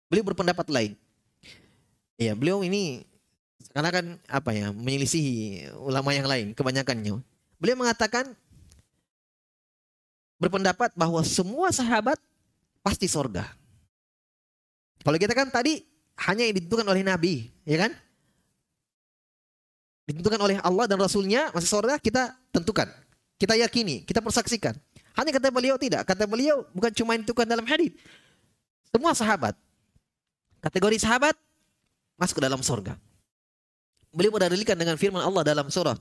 beliau 0.09 0.25
berpendapat 0.25 0.65
lain. 0.73 0.97
Ya, 2.17 2.33
beliau 2.33 2.65
ini 2.65 3.12
karena 3.73 3.89
kan 3.89 4.05
apa 4.29 4.53
ya 4.53 4.69
menyelisihi 4.69 5.73
ulama 5.81 6.13
yang 6.13 6.29
lain 6.29 6.53
kebanyakannya. 6.53 7.17
Beliau 7.57 7.77
mengatakan 7.81 8.37
berpendapat 10.37 10.93
bahwa 10.93 11.25
semua 11.25 11.73
sahabat 11.73 12.21
pasti 12.85 13.09
sorga. 13.09 13.49
Kalau 15.01 15.17
kita 15.17 15.33
kan 15.33 15.49
tadi 15.49 15.81
hanya 16.29 16.45
yang 16.45 16.53
ditentukan 16.61 16.85
oleh 16.85 17.01
Nabi, 17.01 17.49
ya 17.65 17.89
kan? 17.89 17.91
Ditentukan 20.05 20.37
oleh 20.37 20.57
Allah 20.61 20.85
dan 20.85 21.01
Rasulnya 21.01 21.49
masih 21.49 21.69
sorga 21.73 21.97
kita 21.97 22.29
tentukan. 22.53 22.85
Kita 23.41 23.57
yakini, 23.57 24.05
kita 24.05 24.21
persaksikan. 24.21 24.77
Hanya 25.17 25.33
kata 25.33 25.49
beliau 25.49 25.81
tidak. 25.81 26.05
Kata 26.05 26.29
beliau 26.29 26.61
bukan 26.77 26.93
cuma 26.93 27.17
ditentukan 27.17 27.49
dalam 27.49 27.65
hadis. 27.65 27.89
Semua 28.93 29.17
sahabat. 29.17 29.57
Kategori 30.61 31.01
sahabat 31.01 31.33
masuk 32.21 32.37
ke 32.37 32.43
dalam 32.45 32.61
sorga. 32.61 32.95
Beliau 34.13 34.29
berdalilkan 34.29 34.77
dengan 34.77 34.93
firman 34.93 35.25
Allah 35.25 35.41
dalam 35.41 35.67
surah 35.73 35.97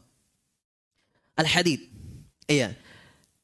Al-Hadid. 1.40 1.88
Iya. 2.44 2.76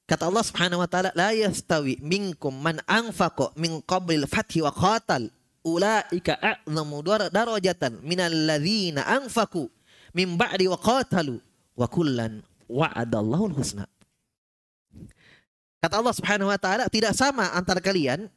Kata 0.04 0.28
Allah 0.28 0.44
Subhanahu 0.44 0.80
wa 0.84 0.88
taala, 0.88 1.12
"La 1.16 1.32
yastawi 1.32 1.96
minkum 2.04 2.52
man 2.52 2.80
anfaqa 2.84 3.52
min 3.56 3.80
qablil 3.84 4.28
fathi 4.28 4.60
wa 4.60 4.72
qatal, 4.72 5.32
ulaika 5.64 6.36
a'zamu 6.36 7.04
darajatan 7.32 8.00
minal 8.04 8.32
ladzina 8.32 9.04
anfaqu 9.04 9.68
min 10.16 10.36
ba'di 10.36 10.68
wa 10.68 10.80
qatalu 10.80 11.40
wa 11.76 11.84
kullan 11.88 12.44
wa'adallahu 12.68 13.56
husna." 13.56 13.88
Kata 15.80 16.00
Allah 16.00 16.14
Subhanahu 16.16 16.48
wa 16.52 16.58
taala, 16.60 16.88
tidak 16.92 17.12
sama 17.16 17.52
antara 17.56 17.80
kalian 17.80 18.28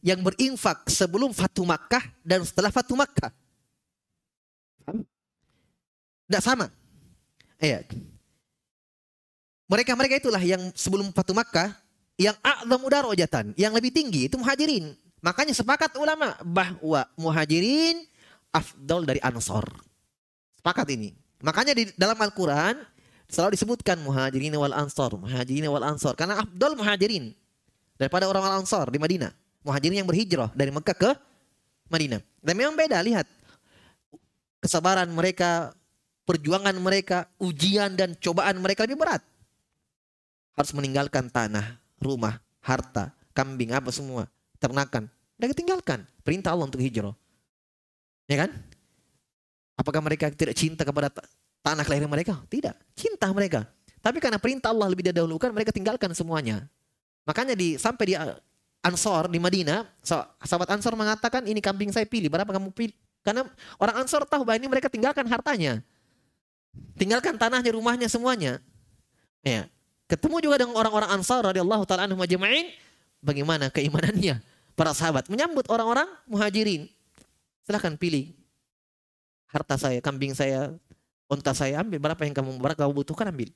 yang 0.00 0.20
berinfak 0.24 0.88
sebelum 0.88 1.32
Fatu 1.36 1.64
Makkah 1.64 2.02
dan 2.24 2.44
setelah 2.44 2.72
Fatu 2.72 2.96
Makkah. 2.96 3.32
Tidak 6.28 6.42
sama. 6.44 6.68
Iya. 7.56 7.82
Mereka-mereka 9.68 10.20
itulah 10.20 10.40
yang 10.40 10.60
sebelum 10.76 11.08
Fatu 11.12 11.32
Makkah 11.32 11.72
yang 12.20 12.36
a'zamu 12.44 12.88
darajatan, 12.88 13.56
yang 13.56 13.72
lebih 13.72 13.92
tinggi 13.92 14.28
itu 14.28 14.36
muhajirin. 14.36 14.92
Makanya 15.24 15.56
sepakat 15.56 15.96
ulama 15.98 16.36
bahwa 16.44 17.04
muhajirin 17.18 18.06
afdal 18.54 19.02
dari 19.08 19.18
ansor. 19.24 19.66
Sepakat 20.58 20.88
ini. 20.94 21.14
Makanya 21.42 21.74
di 21.74 21.90
dalam 21.94 22.18
Al-Quran 22.18 22.80
selalu 23.30 23.54
disebutkan 23.54 24.00
muhajirin 24.02 24.54
wal 24.58 24.74
ansor, 24.74 25.14
muhajirin 25.18 25.68
wal 25.70 25.84
ansor. 25.84 26.14
Karena 26.18 26.42
afdal 26.42 26.74
muhajirin 26.74 27.34
daripada 27.98 28.26
orang-orang 28.30 28.62
ansor 28.62 28.90
di 28.90 28.98
Madinah. 28.98 29.30
Muhajirin 29.62 30.00
yang 30.02 30.08
berhijrah 30.08 30.50
dari 30.54 30.70
Mekah 30.70 30.96
ke 30.96 31.10
Madinah. 31.90 32.22
Dan 32.40 32.54
memang 32.54 32.78
beda, 32.78 32.98
lihat. 33.02 33.26
Kesabaran 34.58 35.06
mereka, 35.10 35.70
perjuangan 36.28 36.76
mereka, 36.76 37.24
ujian 37.40 37.96
dan 37.96 38.12
cobaan 38.20 38.60
mereka 38.60 38.84
lebih 38.84 39.00
berat 39.00 39.24
harus 40.58 40.74
meninggalkan 40.74 41.30
tanah, 41.30 41.78
rumah, 42.02 42.42
harta, 42.58 43.14
kambing, 43.30 43.70
apa 43.70 43.94
semua, 43.94 44.26
ternakan. 44.58 45.06
Mereka 45.38 45.54
tinggalkan. 45.54 46.02
Perintah 46.26 46.50
Allah 46.50 46.66
untuk 46.66 46.82
hijrah. 46.82 47.14
Ya 48.26 48.42
kan? 48.42 48.50
Apakah 49.78 50.02
mereka 50.02 50.34
tidak 50.34 50.58
cinta 50.58 50.82
kepada 50.82 51.14
tanah 51.62 51.86
kelahiran 51.86 52.10
mereka? 52.10 52.42
Tidak. 52.50 52.74
Cinta 52.98 53.30
mereka. 53.30 53.70
Tapi 54.02 54.18
karena 54.18 54.42
perintah 54.42 54.74
Allah 54.74 54.90
lebih 54.90 55.06
didahulukan, 55.06 55.54
mereka 55.54 55.70
tinggalkan 55.70 56.10
semuanya. 56.10 56.66
Makanya 57.22 57.54
di 57.54 57.78
sampai 57.78 58.04
di 58.10 58.14
Ansor 58.82 59.30
di 59.30 59.38
Madinah, 59.38 59.86
sahabat 60.42 60.74
Ansor 60.74 60.98
mengatakan 60.98 61.46
ini 61.46 61.62
kambing 61.62 61.94
saya 61.94 62.02
pilih. 62.02 62.26
Berapa 62.26 62.50
kamu 62.50 62.74
pilih? 62.74 62.98
Karena 63.22 63.46
orang 63.78 64.02
Ansor 64.02 64.26
tahu 64.26 64.42
bahwa 64.42 64.58
ini 64.58 64.66
mereka 64.66 64.90
tinggalkan 64.90 65.22
hartanya. 65.30 65.86
Tinggalkan 66.98 67.38
tanahnya, 67.38 67.70
rumahnya, 67.74 68.08
semuanya. 68.10 68.58
Ya. 69.46 69.70
Ketemu 70.08 70.40
juga 70.40 70.56
dengan 70.64 70.74
orang-orang 70.80 71.10
Ansar 71.20 71.44
radhiyallahu 71.44 71.84
taala 71.84 72.08
anhum 72.08 72.18
ajma'in, 72.18 72.72
bagaimana 73.20 73.68
keimanannya 73.68 74.40
para 74.72 74.96
sahabat 74.96 75.28
menyambut 75.28 75.68
orang-orang 75.68 76.08
Muhajirin. 76.24 76.88
Silahkan 77.68 77.92
pilih 78.00 78.32
harta 79.52 79.76
saya, 79.76 80.00
kambing 80.00 80.32
saya, 80.32 80.72
unta 81.28 81.52
saya 81.52 81.84
ambil 81.84 82.00
berapa 82.00 82.22
yang 82.24 82.32
kamu 82.32 82.56
berapa 82.56 82.88
kamu 82.88 83.04
butuhkan 83.04 83.28
ambil. 83.28 83.52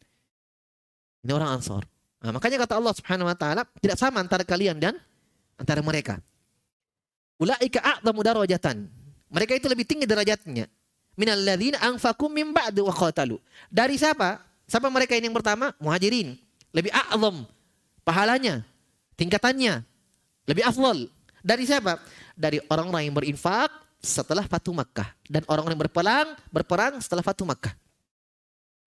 Ini 1.25 1.33
orang 1.33 1.57
Ansar. 1.57 1.89
Nah, 2.21 2.31
makanya 2.37 2.61
kata 2.63 2.77
Allah 2.77 2.95
Subhanahu 2.95 3.27
wa 3.27 3.37
taala 3.39 3.63
tidak 3.81 3.97
sama 3.97 4.21
antara 4.21 4.45
kalian 4.45 4.77
dan 4.77 4.95
antara 5.57 5.81
mereka. 5.81 6.21
Ulaika 7.41 7.81
a'zamu 7.81 8.21
darajatan. 8.21 8.87
Mereka 9.33 9.57
itu 9.57 9.67
lebih 9.73 9.89
tinggi 9.89 10.05
derajatnya. 10.05 10.69
Minal 11.13 11.45
ladzina 11.45 11.79
anfaqu 11.85 12.27
min 12.33 12.57
ba'du 12.57 12.89
wa 12.89 12.95
qatalu. 12.95 13.37
Dari 13.69 14.01
siapa? 14.01 14.41
Siapa 14.65 14.89
mereka 14.89 15.13
ini 15.13 15.29
yang 15.29 15.37
pertama? 15.37 15.77
Muhajirin. 15.77 16.37
Lebih 16.73 16.89
a'zam 16.89 17.45
pahalanya, 18.07 18.65
tingkatannya. 19.15 19.85
Lebih 20.49 20.65
afdal. 20.65 21.07
Dari 21.45 21.65
siapa? 21.69 22.01
Dari 22.33 22.59
orang-orang 22.71 23.11
yang 23.11 23.17
berinfak 23.17 23.71
setelah 24.03 24.43
Fatu 24.49 24.75
Makkah 24.75 25.15
dan 25.31 25.47
orang-orang 25.47 25.79
yang 25.79 25.85
berperang 25.87 26.29
berperang 26.51 26.99
setelah 26.99 27.23
Fatu 27.23 27.47
Makkah. 27.47 27.77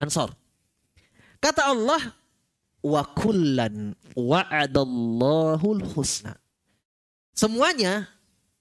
Ansor. 0.01 0.33
Kata 1.39 1.71
Allah, 1.71 2.01
wa 2.85 3.01
kullan 3.17 3.97
wa'adallahu 4.13 5.81
husna. 5.97 6.37
Semuanya 7.33 8.05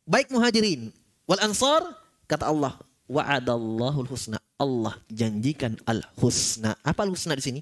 baik 0.09 0.33
muhajirin 0.33 0.89
wal 1.29 1.41
ansor 1.45 1.85
kata 2.27 2.49
Allah 2.49 2.75
wa'adallahu 3.09 4.07
husna. 4.09 4.41
Allah 4.55 4.97
janjikan 5.11 5.77
al-husna. 5.85 6.79
Apa 6.81 7.05
al-husna 7.05 7.35
di 7.37 7.45
sini? 7.45 7.61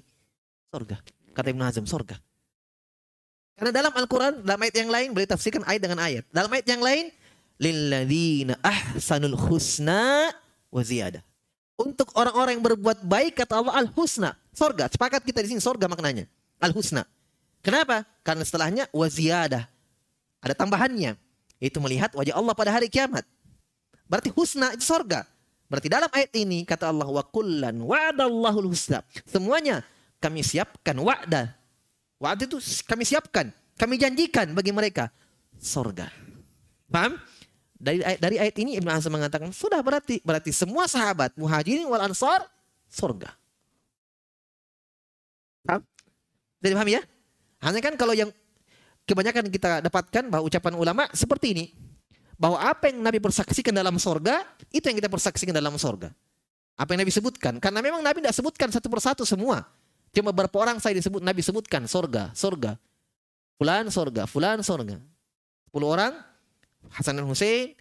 Surga. 0.69 1.01
Kata 1.33 1.49
Ibn 1.49 1.61
Hazm, 1.65 1.85
surga. 1.89 2.15
Karena 3.53 3.71
dalam 3.73 3.93
Al-Quran, 3.93 4.41
dalam 4.41 4.61
ayat 4.61 4.75
yang 4.77 4.89
lain, 4.89 5.09
boleh 5.13 5.29
tafsirkan 5.29 5.61
ayat 5.65 5.81
dengan 5.81 5.99
ayat. 6.01 6.23
Dalam 6.29 6.49
ayat 6.49 6.67
yang 6.69 6.81
lain, 6.81 7.05
lilladzina 7.61 8.57
ahsanul 8.61 9.37
husna 9.37 10.29
wa 10.73 10.81
ziyadah. 10.81 11.21
Untuk 11.77 12.13
orang-orang 12.13 12.57
yang 12.57 12.65
berbuat 12.65 13.05
baik, 13.05 13.41
kata 13.41 13.61
Allah 13.61 13.73
al-husna. 13.81 14.37
Surga. 14.53 14.89
Sepakat 14.89 15.25
kita 15.25 15.41
di 15.41 15.53
sini, 15.53 15.61
surga 15.61 15.89
maknanya. 15.89 16.29
Al-husna. 16.61 17.05
Kenapa? 17.65 18.05
Karena 18.21 18.45
setelahnya 18.45 18.85
wa 18.93 19.05
ziyadah. 19.09 19.65
Ada 20.43 20.53
tambahannya. 20.53 21.17
Itu 21.57 21.79
melihat 21.79 22.11
wajah 22.13 22.35
Allah 22.35 22.53
pada 22.53 22.75
hari 22.75 22.91
kiamat. 22.91 23.23
Berarti 24.05 24.29
husna 24.35 24.75
itu 24.75 24.83
surga. 24.83 25.23
Berarti 25.73 25.89
dalam 25.89 26.05
ayat 26.13 26.29
ini 26.37 26.61
kata 26.69 26.93
Allah 26.93 27.09
wa 27.09 27.25
kullan 27.25 27.73
wa'adallahu 27.81 28.69
husna. 28.69 29.01
Semuanya 29.25 29.81
kami 30.21 30.45
siapkan 30.45 30.93
wa'da. 31.01 31.49
Wa'da 32.21 32.45
itu 32.45 32.61
kami 32.85 33.01
siapkan, 33.01 33.49
kami 33.73 33.97
janjikan 33.97 34.53
bagi 34.53 34.69
mereka 34.69 35.09
surga. 35.57 36.13
Paham? 36.93 37.17
Dari 37.73 38.05
ayat, 38.05 38.19
dari 38.21 38.37
ayat 38.37 38.55
ini 38.61 38.77
Ibnu 38.77 38.85
Hazm 38.85 39.17
mengatakan 39.17 39.49
sudah 39.49 39.81
berarti 39.81 40.21
berarti 40.21 40.53
semua 40.53 40.85
sahabat 40.85 41.33
muhajirin 41.33 41.89
wal 41.89 42.05
ansar 42.05 42.45
surga. 42.85 43.33
Paham? 45.65 45.81
Jadi 46.61 46.73
paham 46.77 46.89
ya? 46.93 47.01
Hanya 47.65 47.81
kan 47.81 47.97
kalau 47.97 48.13
yang 48.13 48.29
kebanyakan 49.09 49.49
kita 49.49 49.81
dapatkan 49.81 50.29
bahwa 50.29 50.45
ucapan 50.45 50.77
ulama 50.77 51.09
seperti 51.17 51.57
ini. 51.57 51.65
Bahwa 52.43 52.59
apa 52.59 52.91
yang 52.91 52.99
Nabi 52.99 53.23
persaksikan 53.23 53.71
dalam 53.71 53.95
sorga, 53.95 54.43
itu 54.67 54.83
yang 54.83 54.99
kita 54.99 55.07
persaksikan 55.07 55.55
dalam 55.55 55.79
sorga. 55.79 56.11
Apa 56.75 56.91
yang 56.91 57.07
Nabi 57.07 57.13
sebutkan. 57.15 57.55
Karena 57.63 57.79
memang 57.79 58.03
Nabi 58.03 58.19
tidak 58.19 58.35
sebutkan 58.35 58.67
satu 58.67 58.91
persatu 58.91 59.23
semua. 59.23 59.63
Cuma 60.11 60.35
beberapa 60.35 60.59
orang 60.59 60.75
saya 60.83 60.99
disebut 60.99 61.23
Nabi 61.23 61.39
sebutkan 61.39 61.87
sorga, 61.87 62.35
sorga. 62.35 62.75
Fulan 63.55 63.87
sorga, 63.87 64.27
fulan 64.27 64.59
sorga. 64.59 64.99
Sepuluh 65.71 65.87
orang, 65.87 66.19
Hasan 66.91 67.15
dan 67.15 67.23
Hussein, 67.31 67.79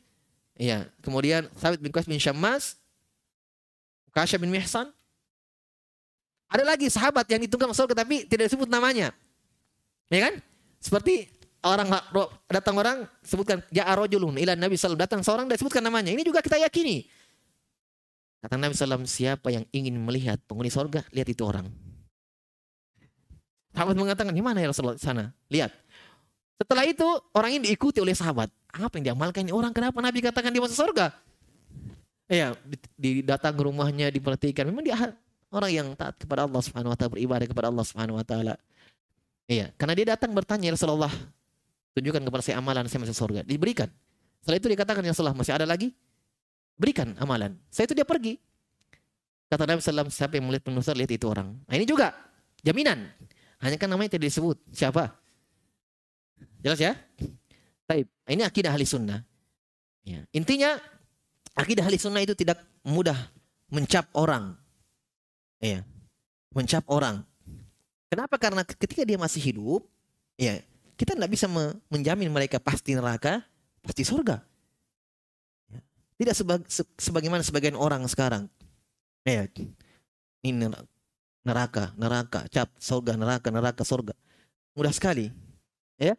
ya, 0.54 0.86
kemudian 1.02 1.50
Thabit 1.58 1.82
bin 1.82 1.90
Qais 1.90 2.06
bin 2.06 2.22
Syammas, 2.22 2.78
Kasya 4.14 4.38
bin 4.38 4.54
Mihsan. 4.54 4.94
Ada 6.46 6.62
lagi 6.62 6.86
sahabat 6.86 7.26
yang 7.26 7.42
ditunggang 7.42 7.74
surga 7.74 8.06
tapi 8.06 8.30
tidak 8.30 8.46
disebut 8.46 8.70
namanya. 8.70 9.10
Ya 10.06 10.30
kan? 10.30 10.38
Seperti 10.78 11.26
orang 11.62 11.88
datang 12.50 12.74
orang 12.74 13.06
sebutkan 13.22 13.62
ya 13.70 13.86
rajulun 13.86 14.34
ila 14.34 14.58
Nabi 14.58 14.74
sallallahu 14.74 15.06
datang 15.06 15.22
seorang 15.22 15.46
dan 15.46 15.56
sebutkan 15.58 15.82
namanya. 15.82 16.10
Ini 16.10 16.22
juga 16.26 16.42
kita 16.42 16.58
yakini. 16.58 17.06
Kata 18.42 18.58
Nabi 18.58 18.74
sallallahu 18.74 19.06
siapa 19.06 19.54
yang 19.54 19.62
ingin 19.70 19.94
melihat 20.02 20.42
penghuni 20.50 20.70
surga, 20.70 21.06
lihat 21.14 21.28
itu 21.30 21.46
orang. 21.46 21.70
Sahabat 23.72 23.96
mengatakan, 23.96 24.34
"Di 24.34 24.42
mana 24.42 24.60
ya 24.60 24.68
Rasulullah 24.68 24.98
sana?" 24.98 25.30
Lihat. 25.48 25.72
Setelah 26.60 26.84
itu 26.86 27.06
orang 27.34 27.58
ini 27.58 27.72
diikuti 27.72 28.02
oleh 28.02 28.12
sahabat. 28.12 28.50
Apa 28.74 28.98
yang 29.00 29.14
diamalkan 29.14 29.46
ini 29.46 29.54
orang? 29.54 29.70
Kenapa 29.70 29.98
Nabi 30.02 30.22
katakan 30.22 30.50
dia 30.52 30.62
masuk 30.62 30.78
surga? 30.78 31.10
Ya, 32.30 32.54
datang 33.26 33.54
ke 33.58 33.62
rumahnya 33.66 34.08
diperhatikan. 34.10 34.64
Memang 34.70 34.86
dia 34.86 34.94
orang 35.52 35.70
yang 35.70 35.88
taat 35.98 36.16
kepada 36.16 36.46
Allah 36.46 36.62
Subhanahu 36.64 36.94
wa 36.94 36.98
taala, 36.98 37.12
beribadah 37.12 37.46
kepada 37.46 37.66
Allah 37.68 37.84
Subhanahu 37.84 38.16
wa 38.16 38.24
taala. 38.24 38.54
Iya, 39.50 39.74
karena 39.76 39.94
dia 39.98 40.06
datang 40.16 40.32
bertanya 40.32 40.70
ya 40.70 40.74
Rasulullah, 40.78 41.12
tunjukkan 41.92 42.22
kepada 42.24 42.42
saya 42.44 42.56
amalan 42.60 42.88
saya 42.88 43.04
masuk 43.04 43.16
surga. 43.16 43.40
Diberikan. 43.44 43.88
Setelah 44.42 44.58
itu 44.58 44.68
dikatakan 44.72 45.02
ya 45.06 45.12
Rasulullah 45.14 45.36
masih 45.36 45.54
ada 45.54 45.66
lagi? 45.68 45.94
Berikan 46.74 47.14
amalan. 47.20 47.54
Saya 47.70 47.86
itu 47.86 47.94
dia 47.94 48.08
pergi. 48.08 48.40
Kata 49.52 49.68
Nabi 49.68 49.84
SAW, 49.84 50.08
siapa 50.08 50.40
yang 50.40 50.48
melihat 50.48 50.64
penuh 50.64 50.80
lihat 50.80 51.12
itu 51.12 51.26
orang. 51.28 51.52
Nah 51.68 51.74
ini 51.76 51.84
juga 51.84 52.16
jaminan. 52.64 53.04
Hanya 53.60 53.76
kan 53.76 53.86
namanya 53.86 54.16
tidak 54.16 54.32
disebut. 54.32 54.56
Siapa? 54.72 55.12
Jelas 56.64 56.80
ya? 56.80 56.96
Baik. 57.86 58.08
Ini 58.26 58.42
akidah 58.48 58.72
ahli 58.72 58.88
sunnah. 58.88 59.20
Ya. 60.02 60.24
Intinya 60.32 60.80
akidah 61.54 61.84
ahli 61.84 62.00
sunnah 62.00 62.24
itu 62.24 62.32
tidak 62.32 62.58
mudah 62.82 63.14
mencap 63.70 64.08
orang. 64.16 64.56
Ya. 65.60 65.84
Mencap 66.56 66.88
orang. 66.88 67.22
Kenapa? 68.08 68.40
Karena 68.40 68.64
ketika 68.64 69.04
dia 69.04 69.20
masih 69.20 69.40
hidup, 69.52 69.84
ya 70.40 70.58
kita 70.96 71.16
tidak 71.16 71.30
bisa 71.32 71.46
menjamin 71.88 72.28
mereka 72.28 72.60
pasti 72.62 72.96
neraka, 72.96 73.42
pasti 73.82 74.02
surga. 74.06 74.40
Ya. 75.72 75.80
Tidak 76.20 76.34
sebag, 76.36 76.60
se, 76.68 76.82
sebagaimana 77.00 77.40
sebagian 77.40 77.74
orang 77.74 78.04
sekarang. 78.06 78.46
Ya, 79.22 79.46
ini 80.42 80.66
neraka, 81.46 81.94
neraka, 81.94 82.46
cap, 82.50 82.70
surga, 82.78 83.14
neraka, 83.14 83.48
neraka, 83.50 83.82
surga. 83.86 84.14
Mudah 84.74 84.92
sekali. 84.94 85.30
Ya. 85.98 86.18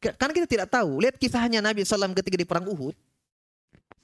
Karena 0.00 0.32
kita 0.36 0.48
tidak 0.48 0.68
tahu. 0.68 1.00
Lihat 1.00 1.16
kisahnya 1.16 1.64
Nabi 1.64 1.82
SAW 1.82 2.12
ketika 2.12 2.36
di 2.36 2.44
perang 2.44 2.68
Uhud. 2.68 2.92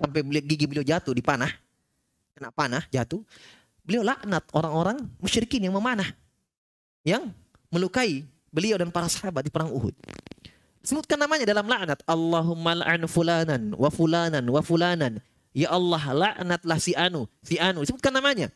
Sampai 0.00 0.24
gigi 0.42 0.66
beliau 0.66 0.82
jatuh 0.82 1.12
di 1.12 1.20
panah. 1.20 1.52
Kena 2.32 2.50
panah, 2.50 2.82
jatuh. 2.88 3.20
Beliau 3.84 4.02
laknat 4.02 4.46
orang-orang 4.56 4.98
musyrikin 5.20 5.62
yang 5.62 5.74
memanah 5.74 6.14
yang 7.02 7.34
melukai 7.68 8.22
beliau 8.52 8.76
dan 8.76 8.92
para 8.92 9.08
sahabat 9.08 9.42
di 9.42 9.50
perang 9.50 9.72
Uhud. 9.72 9.96
Sebutkan 10.84 11.16
namanya 11.16 11.48
dalam 11.48 11.64
laknat. 11.64 12.04
Allahumma 12.04 12.76
la'an 12.76 13.02
fulanan 13.08 13.72
wa 13.74 13.88
fulanan 13.88 14.44
wa 14.46 14.60
fulanan. 14.60 15.18
Ya 15.56 15.72
Allah 15.72 16.02
laknatlah 16.12 16.78
si 16.78 16.92
anu, 16.92 17.24
si 17.40 17.56
anu. 17.56 17.82
Sebutkan 17.82 18.12
namanya. 18.12 18.52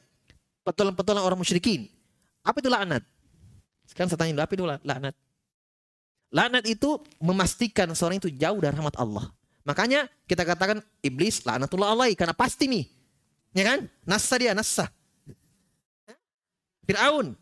Petualang-petualang 0.67 1.25
orang 1.25 1.41
musyrikin. 1.41 1.89
Apa 2.45 2.61
itu 2.61 2.69
laknat? 2.69 3.03
Sekarang 3.87 4.11
saya 4.11 4.21
tanya 4.21 4.43
apa 4.43 4.53
itu 4.53 4.67
laknat? 4.67 5.15
Laknat 6.35 6.65
itu 6.67 6.99
memastikan 7.23 7.87
seorang 7.95 8.19
itu 8.19 8.29
jauh 8.35 8.59
dari 8.59 8.75
rahmat 8.75 8.99
Allah. 8.99 9.31
Makanya 9.63 10.11
kita 10.27 10.43
katakan 10.43 10.83
iblis 11.03 11.47
laknatullah 11.47 11.95
alaihi 11.95 12.19
karena 12.19 12.35
pasti 12.35 12.67
nih. 12.67 12.85
Ya 13.55 13.65
kan? 13.65 13.87
Nassa 14.03 14.35
dia, 14.37 14.51
nassa. 14.53 14.91
Fir'aun 16.87 17.35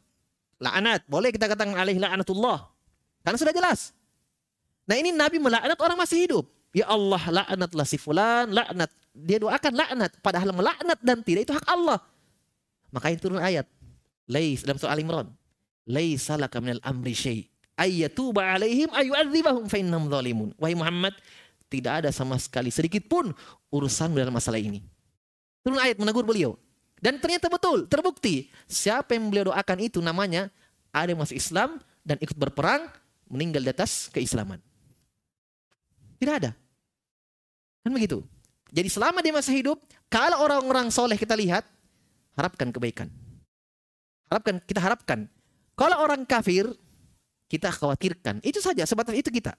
Laknat. 0.64 1.04
Boleh 1.04 1.28
kita 1.28 1.44
katakan 1.44 1.76
alaihi 1.76 2.00
la'natullah. 2.00 2.64
Karena 3.20 3.36
sudah 3.36 3.52
jelas. 3.52 3.92
Nah 4.88 4.96
ini 4.96 5.12
Nabi 5.12 5.36
melaknat 5.36 5.76
orang 5.76 6.00
masih 6.00 6.24
hidup. 6.24 6.44
Ya 6.72 6.88
Allah 6.88 7.20
laknatlah 7.20 7.86
si 7.86 8.00
fulan, 8.00 8.48
laknat. 8.48 8.88
Dia 9.12 9.38
doakan 9.38 9.72
laknat. 9.76 10.12
Padahal 10.24 10.50
melaknat 10.56 10.98
dan 11.04 11.20
tidak 11.20 11.46
itu 11.46 11.52
hak 11.52 11.68
Allah. 11.68 12.00
Makanya 12.90 13.16
turun 13.20 13.40
ayat. 13.40 13.68
Lais 14.24 14.64
dalam 14.64 14.80
surah 14.80 14.96
Al-Imran. 14.96 15.28
Laisa 15.84 16.40
laka 16.40 16.64
minal 16.64 16.80
amri 16.80 17.12
syai' 17.12 17.44
ayyatuba 17.78 18.54
alaihim 18.54 18.90
ayu'adzibahum 18.90 19.66
fa 19.66 19.76
innahum 19.78 20.06
zalimun. 20.08 20.48
Wahai 20.58 20.78
Muhammad, 20.78 21.14
tidak 21.68 22.04
ada 22.04 22.10
sama 22.14 22.38
sekali 22.38 22.70
sedikit 22.70 23.04
pun 23.10 23.34
urusan 23.74 24.14
dalam 24.14 24.34
masalah 24.34 24.58
ini. 24.62 24.82
Turun 25.66 25.80
ayat 25.80 25.98
menegur 25.98 26.22
beliau. 26.22 26.54
Dan 27.04 27.20
ternyata 27.20 27.52
betul, 27.52 27.84
terbukti. 27.84 28.48
Siapa 28.64 29.12
yang 29.12 29.28
beliau 29.28 29.52
doakan 29.52 29.78
itu 29.84 30.00
namanya 30.00 30.48
ada 30.88 31.12
yang 31.12 31.20
masuk 31.20 31.36
Islam 31.36 31.76
dan 32.00 32.16
ikut 32.16 32.32
berperang, 32.32 32.88
meninggal 33.28 33.60
di 33.60 33.68
atas 33.68 34.08
keislaman. 34.08 34.56
Tidak 36.16 36.32
ada. 36.32 36.56
Kan 37.84 37.92
begitu. 37.92 38.24
Jadi 38.72 38.88
selama 38.88 39.20
dia 39.20 39.36
masih 39.36 39.52
hidup, 39.52 39.84
kalau 40.08 40.40
orang-orang 40.48 40.88
soleh 40.88 41.20
kita 41.20 41.36
lihat, 41.36 41.68
harapkan 42.40 42.72
kebaikan. 42.72 43.12
Harapkan, 44.32 44.56
kita 44.64 44.80
harapkan. 44.80 45.28
Kalau 45.76 46.00
orang 46.00 46.24
kafir, 46.24 46.72
kita 47.52 47.68
khawatirkan. 47.68 48.40
Itu 48.40 48.64
saja, 48.64 48.88
sebatas 48.88 49.12
itu 49.12 49.28
kita. 49.28 49.52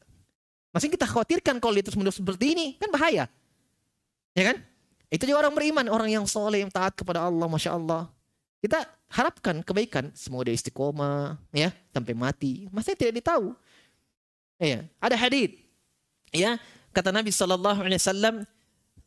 Masih 0.73 0.89
kita 0.89 1.05
khawatirkan 1.05 1.61
kalau 1.61 1.77
dia 1.77 1.85
terus 1.85 1.95
menerus 1.95 2.17
seperti 2.17 2.57
ini, 2.57 2.73
kan 2.81 2.89
bahaya. 2.89 3.29
Ya 4.33 4.43
kan? 4.49 4.57
Itu 5.09 5.29
juga 5.29 5.45
orang 5.45 5.53
beriman, 5.53 5.85
orang 5.87 6.09
yang 6.09 6.25
soleh, 6.25 6.65
yang 6.65 6.71
taat 6.73 6.97
kepada 6.97 7.23
Allah, 7.23 7.45
Masya 7.45 7.77
Allah. 7.77 8.09
Kita 8.59 8.81
harapkan 9.09 9.61
kebaikan. 9.61 10.09
Semoga 10.17 10.49
dia 10.49 10.57
istiqomah, 10.57 11.37
ya, 11.53 11.69
sampai 11.93 12.13
mati. 12.17 12.65
Masa 12.73 12.97
tidak 12.97 13.21
ditahu. 13.21 13.53
Ya, 14.57 14.87
ada 14.97 15.13
hadith. 15.13 15.53
Ya, 16.33 16.57
kata 16.95 17.13
Nabi 17.13 17.29
Sallallahu 17.29 17.79
Alaihi 17.85 18.01
Wasallam, 18.01 18.35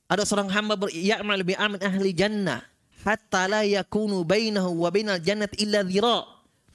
ada 0.09 0.23
seorang 0.25 0.49
hamba 0.49 0.79
beri'amal 0.79 1.45
bi'amal 1.45 1.83
ahli 1.85 2.17
jannah 2.17 2.65
hatta 3.05 3.47
la 3.47 3.63
yakunu 3.63 4.25
bainahu 4.25 4.85
wa 4.85 4.89
bainal 4.89 5.21
jannat 5.21 5.53
illa 5.61 5.85
dhira 5.85 6.25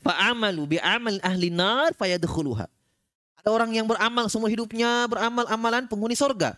fa'amalu 0.06 0.78
bi'amal 0.78 1.20
ahli 1.26 1.50
nar 1.50 1.92
fayadkhuluha. 1.98 2.70
Ada 3.44 3.50
orang 3.52 3.76
yang 3.76 3.90
beramal 3.90 4.32
semua 4.32 4.48
hidupnya 4.48 5.10
beramal 5.10 5.44
amalan 5.52 5.84
penghuni 5.90 6.16
sorga 6.16 6.56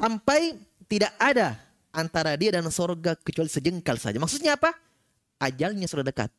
sampai 0.00 0.56
tidak 0.88 1.12
ada 1.20 1.60
antara 1.90 2.34
dia 2.38 2.54
dan 2.54 2.66
sorga 2.70 3.14
kecuali 3.18 3.50
sejengkal 3.50 3.98
saja. 3.98 4.18
Maksudnya 4.18 4.54
apa? 4.58 4.74
Ajalnya 5.42 5.86
sudah 5.90 6.06
dekat. 6.06 6.30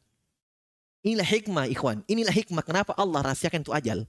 Inilah 1.01 1.25
hikmah 1.25 1.65
ikhwan. 1.71 2.05
Inilah 2.05 2.33
hikmah 2.33 2.61
kenapa 2.61 2.93
Allah 2.95 3.25
rahasiakan 3.25 3.65
itu 3.65 3.73
ajal. 3.73 4.05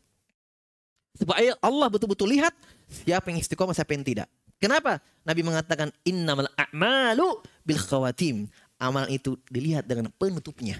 Supaya 1.16 1.56
Allah 1.60 1.88
betul-betul 1.92 2.32
lihat 2.32 2.52
siapa 2.88 3.32
yang 3.32 3.40
istiqomah, 3.40 3.76
siapa 3.76 3.92
yang 3.92 4.04
tidak. 4.04 4.28
Kenapa? 4.60 5.02
Nabi 5.26 5.42
mengatakan 5.42 5.90
innamal 6.06 6.48
a'malu 6.54 7.42
bil 7.66 7.80
khawatim. 7.80 8.46
Amalan 8.78 9.10
itu 9.14 9.38
dilihat 9.50 9.86
dengan 9.86 10.10
penutupnya. 10.14 10.78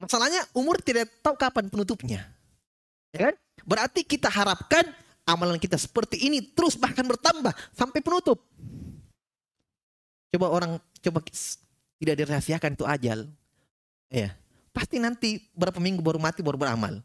Masalahnya 0.00 0.44
umur 0.56 0.80
tidak 0.80 1.08
tahu 1.20 1.36
kapan 1.36 1.68
penutupnya. 1.68 2.24
Ya 3.12 3.30
kan? 3.30 3.34
Berarti 3.68 4.00
kita 4.04 4.32
harapkan 4.32 4.88
amalan 5.28 5.60
kita 5.60 5.76
seperti 5.76 6.24
ini 6.24 6.40
terus 6.56 6.80
bahkan 6.80 7.04
bertambah 7.04 7.52
sampai 7.76 8.00
penutup. 8.00 8.40
Coba 10.30 10.46
orang 10.50 10.70
coba 11.02 11.18
tidak 11.98 12.14
dirahasiakan 12.16 12.70
itu 12.78 12.84
ajal. 12.86 13.26
Ya. 14.10 14.34
Pasti 14.70 15.02
nanti 15.02 15.42
berapa 15.52 15.76
minggu 15.82 15.98
baru 16.00 16.22
mati 16.22 16.40
baru 16.40 16.56
beramal. 16.56 17.02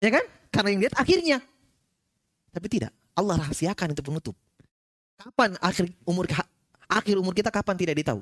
Ya 0.00 0.12
kan? 0.12 0.24
Karena 0.52 0.68
yang 0.72 0.80
lihat 0.84 0.94
akhirnya. 0.96 1.38
Tapi 2.52 2.66
tidak. 2.68 2.92
Allah 3.16 3.40
rahasiakan 3.40 3.96
itu 3.96 4.02
penutup. 4.04 4.36
Kapan 5.16 5.56
akhir 5.60 5.92
umur 6.08 6.24
akhir 6.88 7.14
umur 7.20 7.32
kita 7.36 7.52
kapan 7.52 7.76
tidak 7.76 7.96
ditahu. 8.00 8.20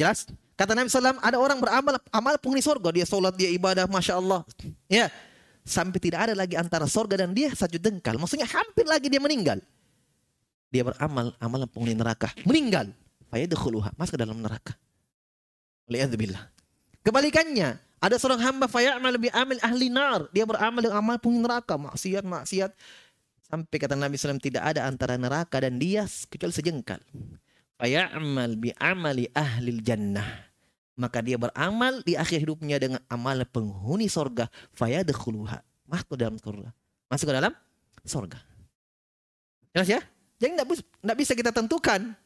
Jelas? 0.00 0.24
Kata 0.56 0.76
Nabi 0.76 0.92
SAW, 0.92 1.20
ada 1.24 1.36
orang 1.40 1.56
beramal 1.56 1.96
amal 2.12 2.34
penghuni 2.36 2.60
surga. 2.60 2.92
Dia 2.92 3.08
sholat, 3.08 3.32
dia 3.32 3.48
ibadah, 3.48 3.88
Masya 3.88 4.20
Allah. 4.20 4.44
Ya. 4.88 5.08
sampai 5.60 6.00
tidak 6.00 6.24
ada 6.24 6.34
lagi 6.34 6.56
antara 6.56 6.88
sorga 6.88 7.20
dan 7.20 7.36
dia 7.36 7.52
satu 7.52 7.76
dengkal. 7.76 8.16
Maksudnya 8.16 8.48
hampir 8.48 8.88
lagi 8.88 9.12
dia 9.12 9.20
meninggal. 9.20 9.60
Dia 10.70 10.86
beramal 10.86 11.34
amalan 11.42 11.66
penghuni 11.66 11.94
neraka, 11.98 12.30
meninggal. 12.46 12.90
Fayadkhuluha, 13.30 13.94
masuk 13.94 14.18
ke 14.18 14.20
dalam 14.22 14.38
neraka. 14.38 14.74
Waliyadzubillah. 15.86 16.50
Kebalikannya, 17.06 17.78
ada 18.02 18.16
seorang 18.18 18.42
hamba 18.42 18.66
faya'mal 18.66 19.18
bi 19.18 19.30
amil 19.30 19.58
ahli 19.62 19.86
nar. 19.90 20.30
Dia 20.30 20.46
beramal 20.46 20.82
dengan 20.82 20.98
amal 20.98 21.16
penghuni 21.18 21.42
neraka, 21.42 21.74
maksiat, 21.78 22.22
maksiat. 22.26 22.70
Sampai 23.50 23.76
kata 23.82 23.98
Nabi 23.98 24.14
SAW 24.14 24.38
tidak 24.38 24.62
ada 24.62 24.86
antara 24.86 25.18
neraka 25.18 25.58
dan 25.58 25.78
dia 25.78 26.06
kecuali 26.30 26.54
sejengkal. 26.54 27.02
Faya'mal 27.78 28.54
bi 28.54 28.70
amali 28.78 29.26
ahli 29.34 29.82
jannah 29.82 30.50
maka 31.00 31.24
dia 31.24 31.40
beramal 31.40 32.04
di 32.04 32.12
akhir 32.12 32.44
hidupnya 32.44 32.76
dengan 32.76 33.00
amal 33.08 33.40
penghuni 33.48 34.04
sorga 34.12 34.52
fayadkhuluha 34.76 35.64
masuk 35.88 36.12
ke 36.12 36.16
dalam 36.20 36.36
surga 36.36 36.68
masuk 37.08 37.26
ke 37.32 37.34
dalam 37.34 37.52
sorga 38.04 38.38
jelas 39.72 39.88
ya 39.88 40.00
jadi 40.40 40.56
tidak 40.56 41.16
bisa 41.20 41.32
kita 41.36 41.52
tentukan 41.52 42.16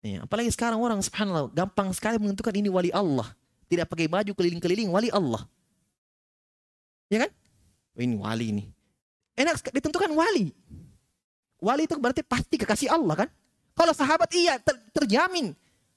ya, 0.00 0.22
apalagi 0.22 0.48
sekarang 0.54 0.78
orang 0.78 1.02
subhanallah 1.02 1.50
gampang 1.50 1.90
sekali 1.90 2.16
menentukan 2.22 2.54
ini 2.54 2.70
wali 2.70 2.94
Allah 2.94 3.26
tidak 3.66 3.90
pakai 3.90 4.06
baju 4.06 4.32
keliling-keliling 4.32 4.88
wali 4.88 5.10
Allah 5.10 5.42
ya 7.10 7.26
kan 7.26 7.30
oh, 7.98 8.02
ini 8.02 8.14
wali 8.14 8.46
ini 8.54 8.64
enak 9.34 9.58
ditentukan 9.74 10.14
wali 10.14 10.54
wali 11.58 11.82
itu 11.84 11.98
berarti 11.98 12.22
pasti 12.22 12.54
kekasih 12.54 12.94
Allah 12.94 13.26
kan 13.26 13.28
kalau 13.76 13.92
sahabat 13.92 14.30
iya 14.32 14.56
ter, 14.56 14.78
terjamin 14.94 15.52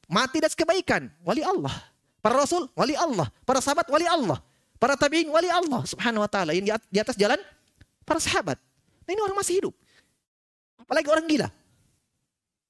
mati 0.09 0.41
dan 0.41 0.51
kebaikan, 0.51 1.07
wali 1.21 1.45
Allah. 1.45 1.71
Para 2.19 2.35
rasul, 2.35 2.67
wali 2.75 2.97
Allah. 2.97 3.29
Para 3.45 3.63
sahabat, 3.63 3.87
wali 3.87 4.03
Allah. 4.09 4.41
Para 4.75 4.97
tabi'in, 4.97 5.29
wali 5.31 5.47
Allah 5.47 5.85
subhanahu 5.87 6.25
wa 6.25 6.29
ta'ala. 6.29 6.51
Yang 6.51 6.81
di 6.89 6.99
atas 6.99 7.15
jalan 7.15 7.39
para 8.03 8.19
sahabat. 8.19 8.59
Nah 9.07 9.11
ini 9.15 9.21
orang 9.23 9.37
masih 9.39 9.63
hidup. 9.63 9.73
Apalagi 10.89 11.07
orang 11.13 11.25
gila. 11.29 11.47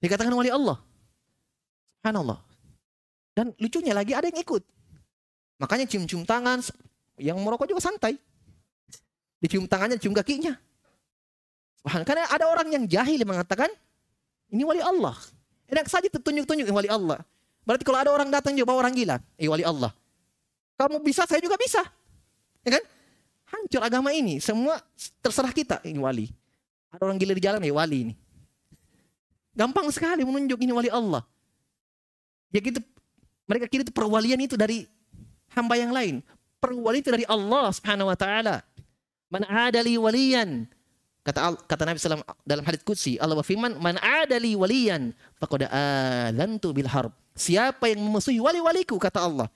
Dikatakan 0.03 0.36
wali 0.36 0.51
Allah. 0.51 0.76
Subhanallah. 2.03 2.39
Dan 3.32 3.55
lucunya 3.55 3.95
lagi 3.95 4.11
ada 4.11 4.28
yang 4.28 4.36
ikut. 4.43 4.59
Makanya 5.63 5.88
cium-cium 5.88 6.28
tangan. 6.28 6.59
Yang 7.15 7.39
merokok 7.39 7.72
juga 7.72 7.80
santai. 7.80 8.20
Dicium 9.39 9.72
tangannya, 9.72 9.95
cium 9.95 10.11
kakinya. 10.11 10.51
Karena 12.03 12.28
ada 12.28 12.43
orang 12.51 12.67
yang 12.76 12.84
jahil 12.84 13.24
yang 13.24 13.32
mengatakan, 13.32 13.72
ini 14.51 14.67
wali 14.67 14.84
Allah. 14.84 15.15
Enak 15.72 15.88
saja 15.88 16.11
tertunjuk-tunjuk 16.11 16.67
wali 16.67 16.91
Allah. 16.91 17.24
Berarti 17.63 17.88
kalau 17.88 17.99
ada 18.03 18.11
orang 18.11 18.28
datang 18.28 18.51
juga 18.51 18.76
orang 18.76 18.91
gila, 18.91 19.15
eh 19.39 19.47
wali 19.47 19.63
Allah. 19.63 19.95
Kamu 20.76 20.99
bisa, 20.99 21.24
saya 21.24 21.39
juga 21.39 21.55
bisa. 21.55 21.84
Ya 22.67 22.80
kan? 22.80 22.84
Hancur 23.51 23.82
agama 23.84 24.11
ini. 24.11 24.43
Semua 24.43 24.80
terserah 25.24 25.51
kita. 25.55 25.80
Ini 25.88 25.99
wali. 25.99 26.28
Ada 26.89 27.01
orang 27.05 27.17
gila 27.21 27.33
di 27.37 27.43
jalan, 27.43 27.61
ya 27.61 27.73
wali 27.73 27.97
ini. 28.09 28.13
Gampang 29.53 29.89
sekali 29.93 30.25
menunjuk 30.25 30.57
ini 30.61 30.71
wali 30.73 30.89
Allah. 30.89 31.21
Ya 32.49 32.61
gitu, 32.63 32.81
mereka 33.45 33.69
kira 33.69 33.85
itu 33.85 33.93
perwalian 33.93 34.41
itu 34.41 34.57
dari 34.57 34.89
hamba 35.53 35.77
yang 35.77 35.93
lain. 35.93 36.25
Perwalian 36.57 37.01
itu 37.01 37.11
dari 37.13 37.25
Allah 37.29 37.69
subhanahu 37.69 38.09
wa 38.09 38.17
ta'ala. 38.17 38.65
Man 39.29 39.45
adali 39.45 39.93
waliyan 40.01 40.65
Kata 41.19 41.53
kata 41.67 41.83
Nabi 41.85 41.99
SAW 41.99 42.25
dalam 42.47 42.63
hadits 42.63 42.81
qudsi, 42.81 43.19
Allah 43.19 43.37
berfirman, 43.37 43.77
"Man 43.77 43.99
adali 43.99 44.55
waliyan 44.55 45.11
faqad 45.37 45.67
alantu 45.67 46.73
bil 46.73 46.89
harb." 46.89 47.13
Siapa 47.35 47.91
yang 47.91 48.01
memusuhi 48.01 48.41
wali-waliku 48.41 48.97
kata 48.97 49.27
Allah, 49.27 49.47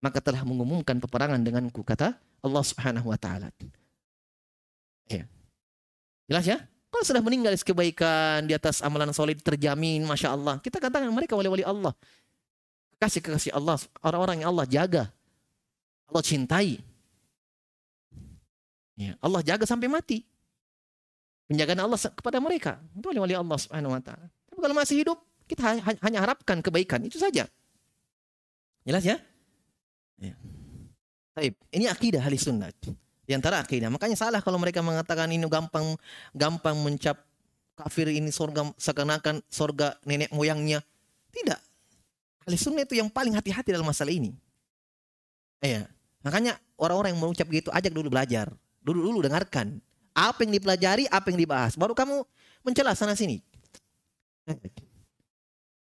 maka 0.00 0.22
telah 0.22 0.40
mengumumkan 0.46 0.96
peperangan 1.02 1.42
denganku 1.42 1.82
kata 1.82 2.14
Allah 2.40 2.62
Subhanahu 2.62 3.10
wa 3.10 3.18
taala. 3.18 3.50
Jelas 6.26 6.44
ya? 6.46 6.58
Kalau 6.90 7.04
sudah 7.04 7.22
meninggal 7.22 7.54
kebaikan 7.60 8.46
di 8.46 8.54
atas 8.56 8.80
amalan 8.80 9.12
solid 9.12 9.38
terjamin, 9.42 10.02
masya 10.06 10.32
Allah. 10.32 10.58
Kita 10.62 10.80
katakan 10.80 11.10
mereka 11.12 11.36
wali-wali 11.36 11.62
Allah. 11.66 11.92
Kasih 12.96 13.20
kekasih 13.20 13.52
Allah, 13.52 13.76
orang-orang 14.00 14.40
yang 14.40 14.48
Allah 14.56 14.64
jaga, 14.64 15.04
Allah 16.08 16.24
cintai. 16.24 16.80
Ya, 18.96 19.12
Allah 19.20 19.44
jaga 19.44 19.68
sampai 19.68 19.92
mati. 19.92 20.24
Penjagaan 21.46 21.84
Allah 21.84 22.00
kepada 22.00 22.40
mereka. 22.40 22.80
Itu 22.96 23.12
wali-wali 23.12 23.36
Allah 23.36 23.58
subhanahu 23.60 23.92
wa 23.92 24.00
ta'ala. 24.00 24.26
Tapi 24.48 24.58
kalau 24.58 24.74
masih 24.74 24.96
hidup, 25.04 25.20
kita 25.44 25.78
hanya 25.78 26.18
harapkan 26.24 26.58
kebaikan. 26.64 27.04
Itu 27.04 27.20
saja. 27.20 27.44
Jelas 28.82 29.04
ya? 29.04 29.20
ya. 30.16 30.34
Ini 31.70 31.92
akidah 31.92 32.24
ahli 32.24 32.40
sunnah. 32.40 32.72
Di 33.26 33.34
antara 33.34 33.58
akidah. 33.58 33.90
Makanya 33.90 34.14
salah 34.14 34.38
kalau 34.38 34.56
mereka 34.56 34.80
mengatakan 34.80 35.26
ini 35.34 35.42
gampang 35.50 35.98
gampang 36.30 36.78
mencap 36.78 37.18
kafir 37.76 38.08
ini 38.08 38.30
surga 38.30 38.72
seakan-akan 38.78 39.42
surga 39.50 39.98
nenek 40.06 40.30
moyangnya. 40.30 40.80
Tidak. 41.34 41.60
Ahli 42.46 42.56
sunnah 42.56 42.86
itu 42.86 42.94
yang 42.94 43.10
paling 43.10 43.34
hati-hati 43.34 43.74
dalam 43.74 43.84
masalah 43.84 44.14
ini. 44.14 44.30
Iya. 45.58 45.90
Makanya 46.22 46.56
orang-orang 46.78 47.14
yang 47.14 47.20
mengucap 47.20 47.46
gitu 47.50 47.68
ajak 47.74 47.90
dulu 47.90 48.08
belajar. 48.14 48.54
Dulu 48.80 49.10
dulu 49.10 49.18
dengarkan. 49.26 49.82
Apa 50.16 50.46
yang 50.46 50.56
dipelajari, 50.56 51.04
apa 51.10 51.28
yang 51.28 51.38
dibahas. 51.42 51.74
Baru 51.76 51.92
kamu 51.92 52.24
mencela 52.64 52.94
sana 52.94 53.18
sini. 53.18 53.42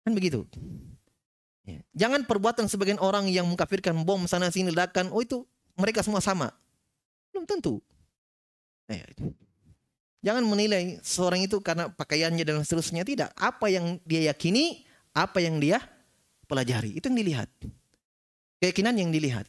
Kan 0.07 0.15
begitu. 0.15 0.47
Ya. 1.67 1.83
Jangan 1.93 2.23
perbuatan 2.23 2.71
sebagian 2.71 3.03
orang 3.03 3.27
yang 3.27 3.45
mengkafirkan 3.51 3.93
bom 4.07 4.23
sana 4.31 4.55
sini 4.55 4.71
ledakan. 4.71 5.11
Oh 5.11 5.21
itu 5.21 5.43
mereka 5.75 6.01
semua 6.07 6.23
sama. 6.23 6.55
Belum 7.37 7.45
tentu. 7.45 7.85
Ya. 8.89 9.05
Jangan 10.25 10.41
menilai 10.49 10.97
seorang 11.05 11.45
itu 11.45 11.61
karena 11.61 11.93
pakaiannya 11.93 12.49
dan 12.49 12.65
seterusnya. 12.65 13.05
Tidak. 13.05 13.37
Apa 13.37 13.69
yang 13.69 14.01
dia 14.09 14.33
yakini, 14.33 14.89
apa 15.13 15.45
yang 15.45 15.61
dia 15.61 15.85
pelajari. 16.49 16.97
Itu 16.97 17.13
yang 17.13 17.21
dilihat. 17.21 17.53
Keyakinan 18.57 18.97
yang 18.97 19.13
dilihat. 19.13 19.45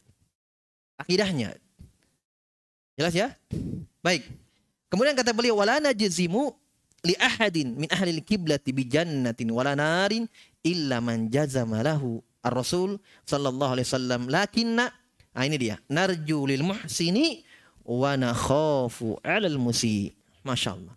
Akidahnya. 0.99 1.55
Jelas 2.99 3.15
ya? 3.15 3.31
Baik. 4.03 4.27
Kemudian 4.91 5.15
kata 5.15 5.31
beliau 5.31 5.63
wala 5.63 5.79
najzimu 5.79 6.51
li 7.07 7.15
ahadin 7.15 7.71
min 7.79 7.87
ahli 7.87 8.19
al-qiblati 8.19 8.75
bi 8.75 8.83
jannatin 8.83 9.47
wala 9.55 9.79
narin 9.79 10.27
illa 10.59 10.99
man 10.99 11.31
jazama 11.31 11.79
lahu 11.79 12.19
ar-rasul 12.43 12.99
sallallahu 13.23 13.79
alaihi 13.79 13.87
wasallam 13.87 14.21
lakinna 14.27 14.91
ah 15.37 15.43
ini 15.45 15.55
dia 15.55 15.75
narju 15.87 16.49
lil 16.49 16.65
muhsini 16.65 17.46
wa 17.87 18.19
nakhafu 18.19 19.15
'alal 19.23 19.55
musi. 19.55 20.11
Masyaallah. 20.43 20.93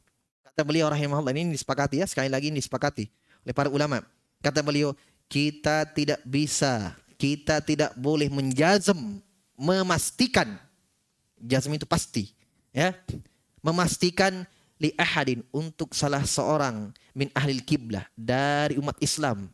Kata 0.51 0.66
beliau 0.66 0.91
rahimahullah 0.91 1.30
ini 1.30 1.55
disepakati 1.55 2.03
ya 2.03 2.07
sekali 2.11 2.26
lagi 2.26 2.51
ini 2.51 2.59
disepakati 2.59 3.07
oleh 3.47 3.55
para 3.55 3.70
ulama. 3.70 4.03
Kata 4.43 4.61
beliau 4.66 4.91
kita 5.30 5.86
tidak 5.95 6.18
bisa 6.26 6.99
kita 7.14 7.62
tidak 7.62 7.95
boleh 7.95 8.26
menjazam 8.26 9.22
memastikan 9.55 10.59
Jazm 11.41 11.72
itu 11.72 11.88
pasti. 11.88 12.28
Ya. 12.70 12.93
Memastikan 13.64 14.45
li 14.80 14.93
ahadin 14.97 15.45
untuk 15.53 15.93
salah 15.97 16.24
seorang 16.24 16.93
min 17.16 17.28
ahli 17.32 17.61
kiblah 17.64 18.05
dari 18.12 18.76
umat 18.76 18.97
Islam. 19.01 19.49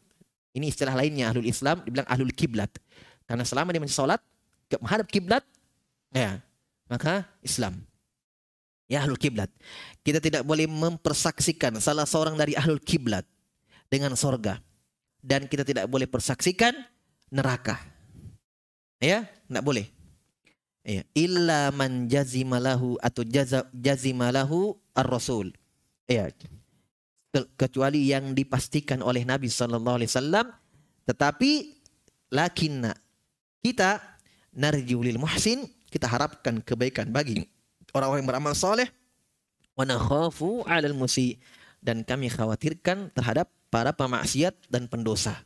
Ini 0.55 0.71
istilah 0.71 0.95
lainnya 0.95 1.31
ahlul 1.31 1.47
Islam 1.47 1.83
dibilang 1.87 2.07
ahlul 2.11 2.35
kiblat. 2.35 2.71
Karena 3.27 3.43
selama 3.47 3.75
dia 3.75 3.83
mensholat 3.83 4.23
menghadap 4.83 5.07
kiblat, 5.11 5.43
ya 6.11 6.43
maka 6.87 7.27
Islam. 7.43 7.83
Ya 8.87 9.03
ahlul 9.03 9.19
kiblat. 9.19 9.51
Kita 10.07 10.23
tidak 10.23 10.47
boleh 10.47 10.71
mempersaksikan 10.71 11.75
salah 11.83 12.07
seorang 12.07 12.39
dari 12.39 12.55
ahlul 12.55 12.79
kiblat 12.79 13.27
dengan 13.91 14.15
sorga. 14.15 14.63
Dan 15.19 15.51
kita 15.51 15.67
tidak 15.67 15.91
boleh 15.91 16.07
persaksikan 16.07 16.71
neraka. 17.35 17.83
Ya, 19.03 19.27
tidak 19.51 19.65
boleh. 19.67 19.87
Ya, 20.87 21.03
illa 21.19 21.75
man 21.75 22.07
jazimalahu 22.07 22.95
atau 23.03 23.27
jazimalahu 23.75 24.79
ar-rasul. 24.95 25.51
Ya. 26.07 26.31
Kecuali 27.59 28.07
yang 28.07 28.39
dipastikan 28.39 29.03
oleh 29.03 29.27
Nabi 29.27 29.51
sallallahu 29.51 29.99
alaihi 30.01 30.09
wasallam 30.15 30.47
tetapi 31.05 31.77
lakinna 32.33 32.97
kita 33.61 34.01
narju 34.57 35.05
lil 35.05 35.21
muhsin 35.21 35.69
kita 35.91 36.07
harapkan 36.11 36.59
kebaikan 36.63 37.09
bagi 37.11 37.47
orang-orang 37.95 38.23
yang 38.25 38.31
beramal 38.31 38.55
soleh 38.55 38.89
'alal 39.77 40.97
musi 40.97 41.39
dan 41.83 42.03
kami 42.03 42.33
khawatirkan 42.33 43.13
terhadap 43.13 43.53
para 43.69 43.93
pemaksiat 43.93 44.57
dan 44.73 44.89
pendosa. 44.89 45.37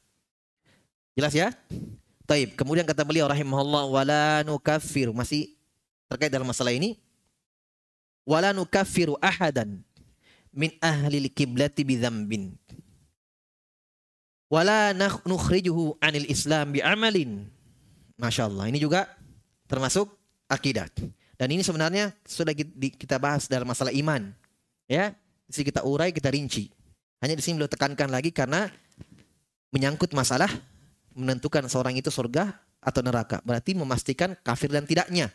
Jelas 1.19 1.35
ya? 1.35 1.51
Taib. 2.25 2.55
Kemudian 2.55 2.87
kata 2.87 3.03
beliau 3.03 3.27
rahimahullah 3.27 3.85
wala 3.91 4.25
nukaffiru 4.47 5.11
masih 5.11 5.59
terkait 6.07 6.31
dalam 6.31 6.47
masalah 6.47 6.71
ini 6.71 6.97
wala 8.23 8.55
nukaffiru 8.55 9.19
ahadan 9.19 9.83
min 10.55 10.71
ahli 10.79 11.27
kiblati 11.27 11.83
bidzambin 11.83 12.55
wala 14.47 14.95
nukhrijuhu 15.27 15.99
anil 15.99 16.27
islam 16.31 16.75
bi 16.75 16.83
amalin 16.83 17.51
Masya 18.21 18.53
Allah. 18.53 18.69
Ini 18.69 18.77
juga 18.77 19.09
termasuk 19.65 20.13
akidah. 20.51 20.91
Dan 21.39 21.49
ini 21.55 21.65
sebenarnya 21.65 22.13
sudah 22.27 22.53
kita 22.99 23.17
bahas 23.17 23.49
dalam 23.49 23.65
masalah 23.65 23.95
iman. 23.95 24.35
Ya, 24.91 25.15
di 25.47 25.53
sini 25.55 25.71
kita 25.71 25.87
urai, 25.87 26.11
kita 26.11 26.29
rinci. 26.29 26.69
Hanya 27.23 27.39
di 27.39 27.43
sini 27.45 27.57
beliau 27.63 27.71
tekankan 27.71 28.11
lagi 28.11 28.35
karena 28.35 28.69
menyangkut 29.71 30.11
masalah 30.13 30.51
menentukan 31.15 31.65
seorang 31.71 31.95
itu 31.97 32.11
surga 32.11 32.53
atau 32.83 33.01
neraka. 33.01 33.39
Berarti 33.47 33.73
memastikan 33.79 34.35
kafir 34.43 34.69
dan 34.69 34.85
tidaknya. 34.85 35.31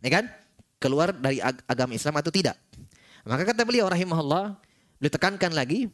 Ya 0.00 0.10
kan? 0.20 0.30
Keluar 0.78 1.12
dari 1.12 1.40
ag 1.40 1.60
agama 1.64 1.96
Islam 1.96 2.14
atau 2.20 2.30
tidak. 2.30 2.56
Maka 3.24 3.42
kata 3.48 3.64
beliau 3.64 3.88
rahimahullah, 3.88 4.56
beliau 5.00 5.12
tekankan 5.12 5.56
lagi, 5.56 5.88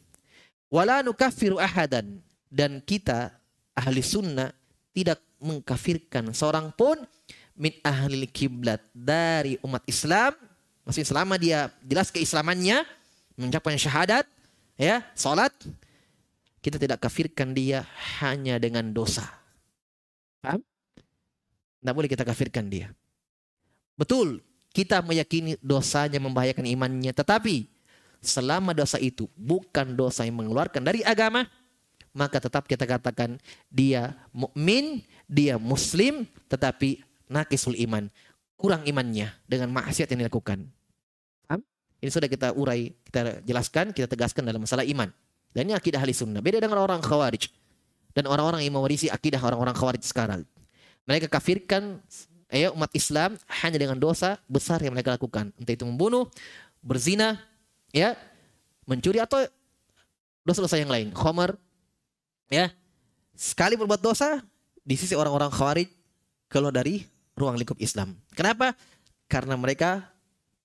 wala 0.67 1.03
nukaffiru 1.07 1.63
ahadan 1.63 2.19
dan 2.51 2.83
kita 2.83 3.31
ahli 3.79 4.03
sunnah 4.03 4.51
tidak 4.91 5.23
mengkafirkan 5.39 6.35
seorang 6.35 6.75
pun 6.75 6.99
min 7.57 7.75
ahli 7.83 8.27
kiblat 8.29 8.83
dari 8.95 9.57
umat 9.65 9.83
Islam. 9.87 10.35
Masih 10.85 11.07
selama 11.07 11.37
dia 11.37 11.71
jelas 11.85 12.11
keislamannya 12.11 12.83
mengucapkan 13.39 13.77
syahadat 13.79 14.27
ya 14.75 15.05
salat 15.15 15.53
kita 16.61 16.77
tidak 16.77 17.01
kafirkan 17.01 17.53
dia 17.57 17.87
hanya 18.21 18.61
dengan 18.61 18.91
dosa. 18.91 19.25
Paham 20.41 20.65
tidak 21.81 21.95
boleh 21.97 22.09
kita 22.11 22.25
kafirkan 22.25 22.69
dia. 22.69 22.93
Betul 23.97 24.41
kita 24.71 25.03
meyakini 25.03 25.59
dosanya 25.61 26.23
membahayakan 26.23 26.65
imannya 26.65 27.11
tetapi 27.11 27.67
selama 28.23 28.77
dosa 28.77 29.01
itu 29.03 29.27
bukan 29.35 29.97
dosa 29.97 30.23
yang 30.23 30.39
mengeluarkan 30.39 30.85
dari 30.85 31.03
agama 31.03 31.49
maka 32.11 32.43
tetap 32.43 32.67
kita 32.67 32.87
katakan 32.87 33.39
dia 33.71 34.19
mukmin, 34.35 35.03
dia 35.31 35.57
muslim 35.59 36.27
tetapi 36.51 37.03
nakisul 37.31 37.79
iman. 37.87 38.11
Kurang 38.59 38.85
imannya 38.85 39.33
dengan 39.49 39.73
maksiat 39.73 40.11
yang 40.13 40.27
dilakukan. 40.27 40.69
Paham? 41.49 41.65
Ini 42.03 42.11
sudah 42.13 42.29
kita 42.29 42.53
urai, 42.53 42.93
kita 43.09 43.41
jelaskan, 43.47 43.97
kita 43.97 44.05
tegaskan 44.11 44.45
dalam 44.45 44.61
masalah 44.61 44.85
iman. 44.85 45.09
Dan 45.55 45.71
ini 45.71 45.75
akidah 45.75 46.03
ahli 46.03 46.13
sunnah. 46.13 46.45
Beda 46.45 46.61
dengan 46.61 46.83
orang 46.83 47.01
khawarij. 47.01 47.49
Dan 48.13 48.27
orang-orang 48.27 48.67
yang 48.67 48.75
mewarisi 48.77 49.07
akidah 49.09 49.41
orang-orang 49.41 49.73
khawarij 49.73 50.03
sekarang. 50.05 50.43
Mereka 51.09 51.31
kafirkan 51.31 52.03
ya, 52.53 52.75
umat 52.75 52.91
Islam 52.93 53.39
hanya 53.63 53.79
dengan 53.79 53.97
dosa 53.97 54.37
besar 54.51 54.83
yang 54.83 54.93
mereka 54.93 55.15
lakukan. 55.15 55.55
Entah 55.57 55.75
itu 55.75 55.87
membunuh, 55.87 56.29
berzina, 56.85 57.41
ya, 57.95 58.19
mencuri 58.85 59.23
atau 59.23 59.41
dosa-dosa 60.45 60.77
yang 60.77 60.91
lain. 60.91 61.15
Khomer, 61.15 61.55
ya. 62.53 62.69
Sekali 63.33 63.79
berbuat 63.79 64.05
dosa, 64.05 64.45
di 64.85 64.99
sisi 64.99 65.15
orang-orang 65.17 65.49
khawarij 65.49 65.89
keluar 66.51 66.75
dari 66.75 67.07
ruang 67.41 67.57
lingkup 67.57 67.81
Islam. 67.81 68.21
Kenapa? 68.37 68.77
Karena 69.27 69.57
mereka 69.57 70.13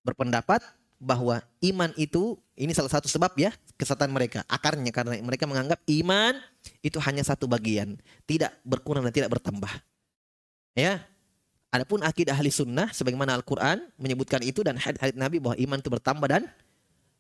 berpendapat 0.03 0.59
bahwa 0.99 1.43
iman 1.63 1.91
itu 1.99 2.39
ini 2.55 2.71
salah 2.71 2.91
satu 2.91 3.07
sebab 3.07 3.35
ya 3.35 3.51
kesatuan 3.75 4.11
mereka. 4.11 4.43
Akarnya 4.47 4.91
karena 4.91 5.19
mereka 5.19 5.47
menganggap 5.47 5.79
iman 5.87 6.39
itu 6.83 6.97
hanya 7.03 7.23
satu 7.23 7.47
bagian, 7.47 7.99
tidak 8.27 8.55
berkurang 8.63 9.03
dan 9.03 9.13
tidak 9.15 9.31
bertambah. 9.31 9.71
Ya. 10.75 11.03
Adapun 11.73 11.99
akidah 12.07 12.31
ahli 12.31 12.47
sunnah 12.47 12.87
sebagaimana 12.95 13.35
Al-Qur'an 13.35 13.83
menyebutkan 13.99 14.39
itu 14.39 14.63
dan 14.63 14.79
hadis 14.79 15.11
Nabi 15.11 15.43
bahwa 15.43 15.59
iman 15.59 15.77
itu 15.83 15.91
bertambah 15.91 16.27
dan 16.31 16.47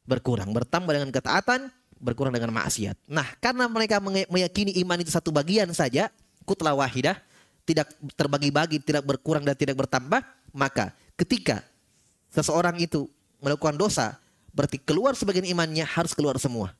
berkurang, 0.07 0.55
bertambah 0.55 0.95
dengan 0.95 1.11
ketaatan, 1.11 1.67
berkurang 1.99 2.31
dengan 2.31 2.55
maksiat. 2.55 2.95
Nah, 3.11 3.27
karena 3.43 3.67
mereka 3.67 3.99
meyakini 4.31 4.79
iman 4.79 5.03
itu 5.03 5.11
satu 5.11 5.35
bagian 5.35 5.67
saja, 5.75 6.07
kutlah 6.47 6.71
wahidah, 6.71 7.19
tidak 7.65 7.89
terbagi-bagi, 8.13 8.77
tidak 8.79 9.03
berkurang 9.03 9.41
dan 9.41 9.57
tidak 9.57 9.75
bertambah, 9.75 10.21
maka 10.53 10.93
ketika 11.17 11.65
seseorang 12.29 12.77
itu 12.77 13.09
melakukan 13.41 13.75
dosa, 13.75 14.15
berarti 14.53 14.79
keluar 14.79 15.17
sebagian 15.17 15.49
imannya 15.49 15.83
harus 15.83 16.13
keluar 16.13 16.37
semua. 16.37 16.71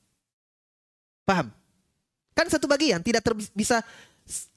Paham? 1.25 1.49
Kan 2.37 2.47
satu 2.47 2.69
bagian, 2.69 3.01
tidak 3.01 3.25
ter 3.25 3.33
bisa 3.51 3.81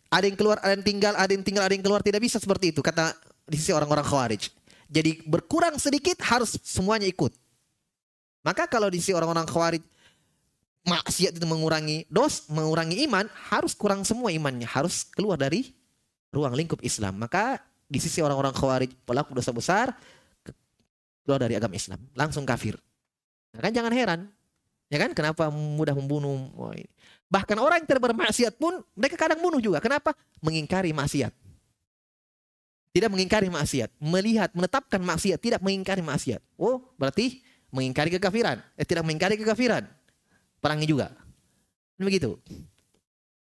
ada 0.09 0.25
yang 0.29 0.37
keluar, 0.37 0.61
ada 0.61 0.77
yang 0.77 0.85
tinggal, 0.85 1.17
ada 1.17 1.33
yang 1.33 1.45
tinggal, 1.45 1.65
ada 1.65 1.75
yang 1.75 1.85
keluar, 1.85 2.05
tidak 2.05 2.21
bisa 2.21 2.37
seperti 2.37 2.77
itu 2.77 2.85
kata 2.85 3.17
di 3.49 3.57
sisi 3.57 3.73
orang-orang 3.73 4.05
khawarij. 4.05 4.53
Jadi 4.89 5.25
berkurang 5.25 5.77
sedikit 5.81 6.21
harus 6.25 6.57
semuanya 6.65 7.09
ikut. 7.09 7.33
Maka 8.45 8.65
kalau 8.69 8.89
di 8.89 9.01
sisi 9.01 9.13
orang-orang 9.13 9.45
khawarij 9.45 9.85
maksiat 10.89 11.37
itu 11.37 11.45
mengurangi 11.45 12.09
dos, 12.09 12.49
mengurangi 12.49 13.05
iman, 13.05 13.29
harus 13.53 13.77
kurang 13.77 14.05
semua 14.09 14.33
imannya, 14.33 14.65
harus 14.65 15.05
keluar 15.13 15.37
dari 15.37 15.77
ruang 16.33 16.55
lingkup 16.55 16.81
Islam. 16.85 17.17
Maka 17.21 17.61
di 17.89 17.99
sisi 17.99 18.21
orang-orang 18.21 18.53
khawarij 18.53 18.93
pelaku 19.09 19.33
dosa 19.33 19.51
besar 19.53 19.97
keluar 21.29 21.45
dari 21.45 21.61
agama 21.61 21.77
Islam, 21.77 22.01
langsung 22.17 22.49
kafir. 22.49 22.81
Nah, 23.53 23.61
kan 23.61 23.69
jangan 23.69 23.93
heran. 23.93 24.21
Ya 24.89 24.97
kan 24.97 25.13
kenapa 25.13 25.53
mudah 25.53 25.93
membunuh? 25.93 26.49
Bahkan 27.29 27.61
orang 27.61 27.85
yang 27.85 27.89
tidak 27.93 28.09
bermaksiat 28.09 28.57
pun 28.57 28.81
mereka 28.97 29.21
kadang 29.21 29.45
bunuh 29.45 29.61
juga. 29.61 29.85
Kenapa? 29.85 30.17
Mengingkari 30.41 30.97
maksiat. 30.97 31.29
Tidak 32.97 33.13
mengingkari 33.13 33.53
maksiat, 33.53 33.93
melihat 34.01 34.49
menetapkan 34.57 34.97
maksiat, 35.05 35.37
tidak 35.37 35.61
mengingkari 35.61 36.01
maksiat. 36.01 36.41
Oh, 36.57 36.81
berarti 36.97 37.45
mengingkari 37.69 38.09
kekafiran. 38.17 38.65
Eh, 38.81 38.89
tidak 38.89 39.05
mengingkari 39.05 39.37
kekafiran. 39.37 39.85
Perangi 40.65 40.89
juga. 40.89 41.13
Begitu. 42.01 42.41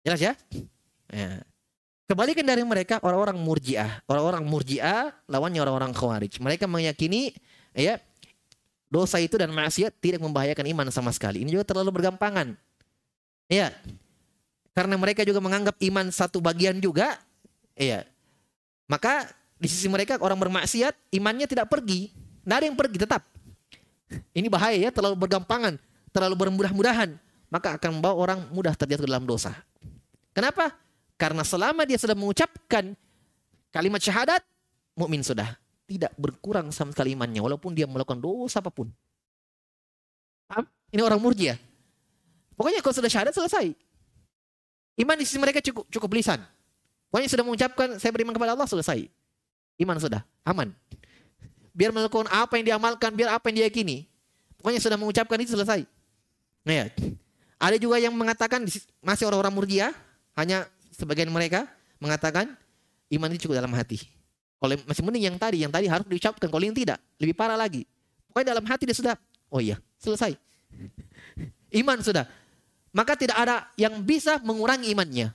Jelas 0.02 0.18
ya? 0.18 0.32
ya. 1.14 1.46
Kebalikan 2.06 2.46
dari 2.46 2.62
mereka 2.62 3.02
orang-orang 3.02 3.34
murjiah. 3.34 3.98
Orang-orang 4.06 4.46
murjiah 4.46 5.10
lawannya 5.26 5.58
orang-orang 5.58 5.90
khawarij. 5.90 6.38
Mereka 6.38 6.70
meyakini 6.70 7.34
ya 7.74 7.98
dosa 8.86 9.18
itu 9.18 9.34
dan 9.34 9.50
maksiat 9.50 9.90
tidak 9.98 10.22
membahayakan 10.22 10.70
iman 10.70 10.86
sama 10.94 11.10
sekali. 11.10 11.42
Ini 11.42 11.58
juga 11.58 11.66
terlalu 11.66 11.98
bergampangan. 11.98 12.54
Ya. 13.50 13.74
Karena 14.70 14.94
mereka 14.94 15.26
juga 15.26 15.42
menganggap 15.42 15.74
iman 15.82 16.06
satu 16.14 16.38
bagian 16.38 16.78
juga. 16.78 17.18
Ya. 17.74 18.06
Maka 18.86 19.26
di 19.58 19.66
sisi 19.66 19.90
mereka 19.90 20.14
orang 20.22 20.38
bermaksiat 20.38 20.94
imannya 21.10 21.50
tidak 21.50 21.66
pergi. 21.66 22.14
Tidak 22.46 22.54
ada 22.54 22.66
yang 22.70 22.78
pergi 22.78 23.02
tetap. 23.02 23.26
Ini 24.30 24.46
bahaya 24.46 24.78
ya, 24.78 24.90
terlalu 24.94 25.26
bergampangan, 25.26 25.74
terlalu 26.14 26.46
bermudah-mudahan. 26.46 27.18
Maka 27.50 27.74
akan 27.74 27.98
membawa 27.98 28.14
orang 28.14 28.38
mudah 28.54 28.70
terjatuh 28.78 29.02
dalam 29.02 29.26
dosa. 29.26 29.50
Kenapa? 30.30 30.70
Karena 31.16 31.42
selama 31.42 31.88
dia 31.88 31.96
sudah 31.96 32.12
mengucapkan 32.12 32.92
kalimat 33.72 34.00
syahadat, 34.00 34.44
mukmin 34.96 35.24
sudah 35.24 35.56
tidak 35.88 36.12
berkurang 36.20 36.68
sama 36.74 36.92
sekali 36.92 37.16
imannya 37.16 37.40
walaupun 37.40 37.72
dia 37.72 37.88
melakukan 37.88 38.20
dosa 38.20 38.60
apa 38.60 38.68
pun. 38.68 38.92
Ini 40.92 41.02
orang 41.02 41.18
murji 41.18 41.50
ya. 41.50 41.56
Pokoknya 42.54 42.80
kalau 42.84 42.94
sudah 42.94 43.10
syahadat 43.10 43.34
selesai. 43.34 43.74
Iman 44.96 45.16
di 45.20 45.24
sisi 45.28 45.36
mereka 45.36 45.60
cukup 45.60 45.84
cukup 45.92 46.10
lisan. 46.16 46.40
Pokoknya 47.12 47.28
sudah 47.28 47.44
mengucapkan 47.44 47.88
saya 48.00 48.12
beriman 48.12 48.32
kepada 48.32 48.56
Allah 48.56 48.68
selesai. 48.68 49.08
Iman 49.76 50.00
sudah 50.00 50.24
aman. 50.44 50.72
Biar 51.76 51.92
melakukan 51.92 52.32
apa 52.32 52.56
yang 52.56 52.64
diamalkan, 52.72 53.12
biar 53.12 53.36
apa 53.36 53.52
yang 53.52 53.64
diyakini. 53.64 54.08
Pokoknya 54.56 54.80
sudah 54.80 54.96
mengucapkan 54.96 55.36
itu 55.40 55.52
selesai. 55.52 55.84
Nah 56.64 56.74
ya. 56.74 56.86
Ada 57.56 57.76
juga 57.80 57.96
yang 57.96 58.12
mengatakan 58.12 58.64
masih 59.00 59.24
orang-orang 59.28 59.52
murjiah 59.52 59.92
hanya 60.36 60.68
sebagian 60.96 61.28
mereka 61.28 61.68
mengatakan 62.00 62.56
iman 63.12 63.28
itu 63.30 63.46
cukup 63.46 63.60
dalam 63.60 63.72
hati. 63.76 64.00
Kalau 64.56 64.72
masih 64.88 65.04
mending 65.04 65.24
yang 65.28 65.36
tadi, 65.36 65.56
yang 65.60 65.72
tadi 65.72 65.86
harus 65.86 66.08
diucapkan. 66.08 66.48
Kalau 66.48 66.64
yang 66.64 66.72
tidak, 66.72 66.96
lebih 67.20 67.36
parah 67.36 67.60
lagi. 67.60 67.84
Pokoknya 68.32 68.56
dalam 68.56 68.64
hati 68.64 68.88
dia 68.88 68.96
sudah, 68.96 69.14
oh 69.52 69.60
iya, 69.60 69.76
selesai. 70.00 70.32
Iman 71.76 72.00
sudah. 72.00 72.24
Maka 72.96 73.12
tidak 73.12 73.36
ada 73.36 73.68
yang 73.76 74.00
bisa 74.00 74.40
mengurangi 74.40 74.88
imannya. 74.96 75.28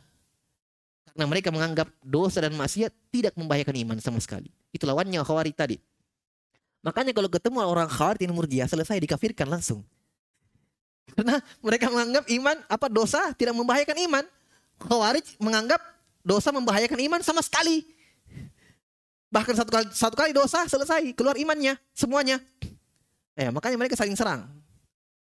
Karena 1.14 1.26
mereka 1.30 1.54
menganggap 1.54 1.88
dosa 2.02 2.42
dan 2.42 2.58
maksiat 2.58 2.90
tidak 3.14 3.34
membahayakan 3.38 3.76
iman 3.86 3.98
sama 4.02 4.18
sekali. 4.18 4.50
Itu 4.74 4.90
lawannya 4.90 5.22
khawarij 5.22 5.54
tadi. 5.54 5.78
Makanya 6.82 7.14
kalau 7.14 7.30
ketemu 7.30 7.62
orang 7.62 7.86
khawarij 7.86 8.26
ini 8.26 8.34
murjiah, 8.34 8.66
selesai 8.66 8.98
dikafirkan 8.98 9.46
langsung. 9.46 9.86
Karena 11.14 11.38
mereka 11.62 11.92
menganggap 11.92 12.26
iman 12.32 12.58
apa 12.66 12.88
dosa 12.90 13.22
tidak 13.38 13.54
membahayakan 13.54 13.98
iman. 14.10 14.26
Khawarij 14.82 15.38
menganggap 15.38 15.82
dosa 16.26 16.50
membahayakan 16.50 17.00
iman 17.12 17.22
sama 17.22 17.42
sekali. 17.46 17.86
Bahkan 19.32 19.54
satu 19.56 19.72
kali 19.72 19.88
satu 19.94 20.16
kali 20.18 20.32
dosa 20.36 20.66
selesai, 20.68 21.14
keluar 21.16 21.38
imannya 21.38 21.78
semuanya. 21.96 22.42
Eh, 23.38 23.48
makanya 23.48 23.80
mereka 23.80 23.96
saling 23.96 24.18
serang. 24.18 24.44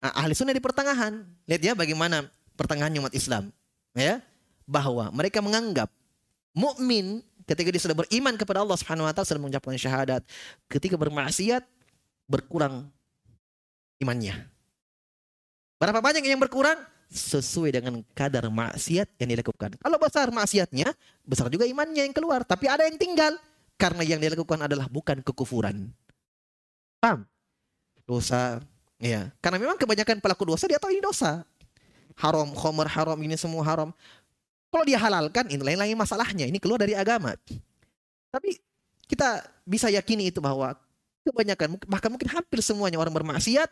Nah, 0.03 0.11
ahli 0.13 0.35
sunnah 0.35 0.51
di 0.51 0.61
pertengahan. 0.61 1.23
Lihat 1.47 1.61
ya 1.63 1.73
bagaimana 1.73 2.27
pertengahan 2.59 2.91
umat 2.99 3.15
Islam. 3.15 3.49
Ya, 3.95 4.19
bahwa 4.67 5.07
mereka 5.15 5.39
menganggap 5.39 5.87
mukmin 6.51 7.23
ketika 7.47 7.69
dia 7.71 7.81
sudah 7.81 7.95
beriman 7.95 8.35
kepada 8.35 8.65
Allah 8.65 8.75
Subhanahu 8.75 9.07
wa 9.07 9.13
taala 9.15 9.29
sudah 9.29 9.41
mengucapkan 9.41 9.77
syahadat, 9.79 10.21
ketika 10.67 10.99
bermaksiat 10.99 11.63
berkurang 12.27 12.89
imannya. 14.01 14.35
Berapa 15.79 16.01
banyak 16.01 16.25
yang 16.25 16.41
berkurang? 16.41 16.81
Sesuai 17.11 17.69
dengan 17.75 18.01
kadar 18.17 18.49
maksiat 18.49 19.07
yang 19.21 19.29
dilakukan. 19.37 19.77
Kalau 19.79 19.97
besar 20.01 20.27
maksiatnya, 20.33 20.91
besar 21.23 21.47
juga 21.53 21.63
imannya 21.69 22.09
yang 22.09 22.15
keluar. 22.15 22.43
Tapi 22.43 22.67
ada 22.69 22.85
yang 22.85 22.97
tinggal. 22.99 23.35
karena 23.75 24.07
yang 24.07 24.23
dia 24.23 24.31
lakukan 24.31 24.55
adalah 24.55 24.87
bukan 24.87 25.19
kekufuran. 25.19 25.91
Paham? 27.03 27.27
Dosa, 28.07 28.63
ya. 29.03 29.35
Karena 29.43 29.59
memang 29.59 29.75
kebanyakan 29.75 30.23
pelaku 30.23 30.47
dosa 30.47 30.63
dia 30.63 30.79
tahu 30.79 30.95
ini 30.95 31.03
dosa. 31.03 31.43
Haram, 32.15 32.55
khomer 32.55 32.87
haram, 32.87 33.19
ini 33.19 33.35
semua 33.35 33.67
haram. 33.67 33.91
Kalau 34.71 34.87
dia 34.87 34.95
halalkan, 34.95 35.51
ini 35.51 35.59
lain-lain 35.59 35.91
masalahnya. 35.99 36.47
Ini 36.47 36.55
keluar 36.55 36.79
dari 36.79 36.95
agama. 36.95 37.35
Tapi 38.31 38.55
kita 39.11 39.43
bisa 39.67 39.91
yakini 39.91 40.31
itu 40.31 40.39
bahwa 40.39 40.71
kebanyakan, 41.27 41.75
bahkan 41.83 42.07
mungkin 42.07 42.31
hampir 42.31 42.63
semuanya 42.63 42.95
orang 42.95 43.11
bermaksiat 43.11 43.67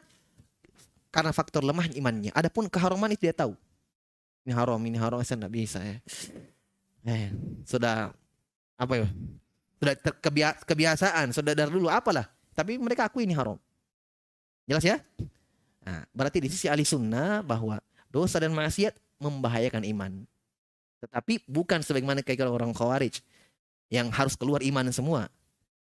karena 1.13 1.29
faktor 1.29 1.61
lemah 1.61 1.93
imannya. 1.93 2.33
Adapun 2.33 2.65
keharaman 2.65 3.13
itu 3.13 3.29
dia 3.29 3.35
tahu. 3.37 3.53
Ini 4.43 4.57
haram, 4.57 4.81
ini 4.81 4.97
haram, 4.97 5.21
saya 5.21 5.37
tidak 5.37 5.53
bisa 5.53 5.79
ya. 5.79 5.97
Eh, 7.05 7.29
sudah 7.63 8.09
apa 8.75 8.93
ya? 8.97 9.07
Sudah 9.77 9.93
kebiasaan, 10.65 11.29
sudah 11.31 11.53
dari 11.53 11.69
dulu 11.69 11.87
apalah. 11.87 12.25
Tapi 12.57 12.81
mereka 12.81 13.05
akui 13.05 13.29
ini 13.29 13.37
haram. 13.37 13.61
Jelas 14.65 14.81
ya? 14.81 14.97
Nah, 15.85 16.01
berarti 16.15 16.41
di 16.41 16.49
sisi 16.49 16.65
ahli 16.65 16.81
sunnah 16.87 17.45
bahwa 17.45 17.77
dosa 18.09 18.41
dan 18.41 18.55
maksiat 18.55 18.95
membahayakan 19.21 19.83
iman. 19.93 20.11
Tetapi 21.03 21.45
bukan 21.45 21.83
sebagaimana 21.83 22.23
kayak 22.23 22.47
orang 22.47 22.71
khawarij 22.71 23.19
yang 23.91 24.07
harus 24.09 24.33
keluar 24.39 24.63
iman 24.63 24.87
semua. 24.89 25.27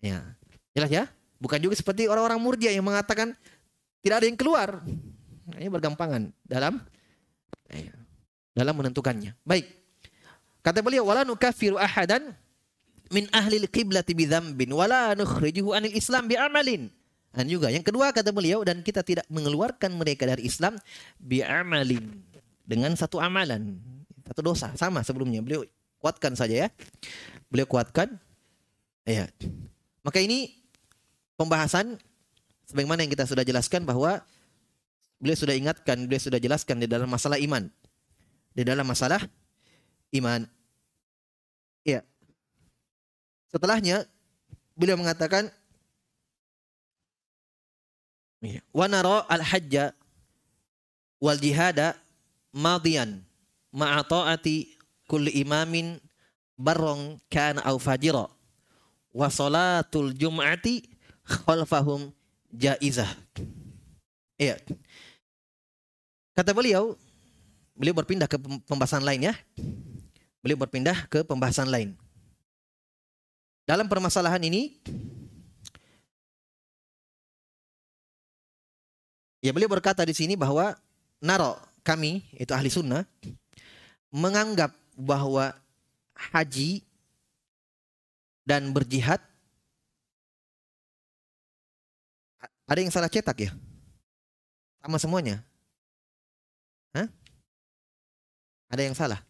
Ya. 0.03 0.36
Jelas 0.76 0.91
ya? 0.91 1.03
Bukan 1.39 1.57
juga 1.63 1.74
seperti 1.80 2.05
orang-orang 2.11 2.38
murjia 2.38 2.70
yang 2.76 2.84
mengatakan 2.84 3.34
tidak 4.01 4.23
ada 4.23 4.27
yang 4.29 4.39
keluar. 4.39 4.81
Nah, 5.47 5.57
ini 5.57 5.69
bergampangan 5.71 6.27
dalam 6.43 6.79
ya, 7.71 7.93
dalam 8.51 8.75
menentukannya. 8.75 9.35
Baik. 9.47 9.67
Kata 10.65 10.83
beliau 10.83 11.07
wala 11.07 11.23
nukafiru 11.23 11.79
ahadan 11.79 12.35
min 13.07 13.31
ahli 13.31 13.63
al-qiblati 13.63 14.11
bidzambin 14.11 14.67
wala 14.75 15.15
nukhrijuhu 15.15 15.71
anil 15.71 15.95
Islam 15.95 16.27
bi'amalin. 16.27 16.91
Dan 17.31 17.45
juga 17.47 17.69
yang 17.69 17.85
kedua 17.85 18.09
kata 18.11 18.33
beliau 18.33 18.65
dan 18.65 18.81
kita 18.81 19.05
tidak 19.05 19.23
mengeluarkan 19.29 19.93
mereka 19.93 20.25
dari 20.25 20.49
Islam 20.49 20.75
bi'amalin 21.21 22.19
dengan 22.67 22.91
satu 22.99 23.21
amalan, 23.23 23.79
satu 24.27 24.41
dosa 24.43 24.73
sama 24.75 25.05
sebelumnya. 25.05 25.39
Beliau 25.39 25.63
kuatkan 26.03 26.35
saja 26.35 26.67
ya. 26.67 26.69
Beliau 27.47 27.69
kuatkan. 27.69 28.19
Ya. 29.07 29.31
Maka 30.03 30.19
ini 30.19 30.51
pembahasan 31.39 31.95
sebagaimana 32.68 33.07
yang 33.07 33.11
kita 33.11 33.24
sudah 33.24 33.47
jelaskan 33.47 33.88
bahwa 33.88 34.20
beliau 35.18 35.38
sudah 35.39 35.55
ingatkan, 35.55 36.05
beliau 36.05 36.22
sudah 36.22 36.38
jelaskan 36.38 36.84
di 36.84 36.88
dalam 36.88 37.07
masalah 37.07 37.39
iman. 37.39 37.72
Di 38.53 38.61
dalam 38.68 38.86
masalah 38.86 39.24
iman. 40.13 40.43
Ya. 41.88 42.03
Setelahnya 43.49 44.05
beliau 44.76 44.99
mengatakan 44.99 45.49
Iya. 48.38 48.61
Wa 48.70 48.86
nara 48.86 49.26
al-hajja 49.26 49.97
wal 51.18 51.41
jihada 51.41 51.97
madiyan 52.53 53.26
ma'a 53.74 54.05
ta'ati 54.05 54.78
kulli 55.09 55.41
imamin 55.41 55.97
barrong 56.53 57.18
kana 57.34 57.65
au 57.65 57.82
fajira 57.82 58.30
wa 59.13 59.28
salatul 59.34 60.13
jum'ati 60.13 60.86
khalfahum 61.26 62.13
jaizah. 62.53 63.09
Iya. 64.37 64.61
Kata 66.37 66.53
beliau, 66.53 66.93
beliau 67.73 67.95
berpindah 67.97 68.29
ke 68.29 68.37
pembahasan 68.69 69.01
lain 69.01 69.33
ya. 69.33 69.35
Beliau 70.39 70.61
berpindah 70.61 71.09
ke 71.09 71.25
pembahasan 71.25 71.67
lain. 71.67 71.97
Dalam 73.67 73.89
permasalahan 73.91 74.39
ini 74.47 74.79
Ya 79.37 79.53
beliau 79.53 79.69
berkata 79.69 80.01
di 80.01 80.17
sini 80.17 80.33
bahwa 80.33 80.73
naro 81.21 81.61
kami 81.85 82.25
itu 82.35 82.51
ahli 82.51 82.73
sunnah 82.73 83.05
menganggap 84.09 84.73
bahwa 84.97 85.53
haji 86.33 86.81
dan 88.41 88.73
berjihad 88.73 89.21
ada 92.68 92.80
yang 92.84 92.91
salah 92.91 93.07
cetak 93.07 93.38
ya? 93.39 93.51
Sama 94.84 94.99
semuanya? 94.99 95.43
Hah? 96.91 97.07
Ada 98.68 98.82
yang 98.84 98.95
salah? 98.95 99.24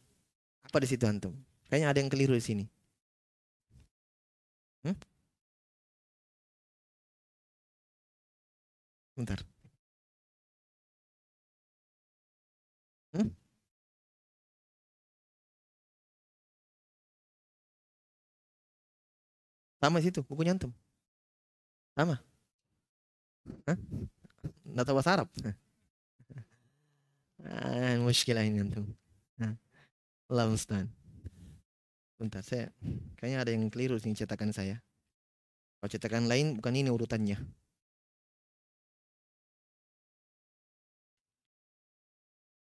Apa 0.66 0.78
di 0.82 0.88
situ 0.90 1.06
antum? 1.06 1.34
Kayaknya 1.70 1.88
ada 1.94 2.00
yang 2.02 2.10
keliru 2.10 2.34
di 2.34 2.44
sini. 2.44 2.66
Hmm? 4.84 4.98
Bentar. 9.18 9.40
Hmm? 13.14 13.30
Sama 19.82 20.02
situ, 20.02 20.22
bukunya 20.26 20.54
antum. 20.58 20.74
Sama. 21.98 22.27
Nggak 24.68 24.86
tahu 24.86 24.96
bahasa 24.98 25.12
Arab. 25.18 25.28
Ah, 27.48 27.96
muskilah 28.02 28.44
ini 28.44 28.62
antum. 28.62 28.86
Allah 30.28 30.46
mustahil. 30.52 30.92
Bentar, 32.20 32.44
saya 32.44 32.68
kayaknya 33.16 33.38
ada 33.46 33.52
yang 33.56 33.72
keliru 33.72 33.96
sih 33.96 34.12
cetakan 34.12 34.52
saya. 34.52 34.84
Kalau 35.80 35.88
cetakan 35.88 36.28
lain 36.28 36.60
bukan 36.60 36.74
ini 36.76 36.90
urutannya. 36.92 37.38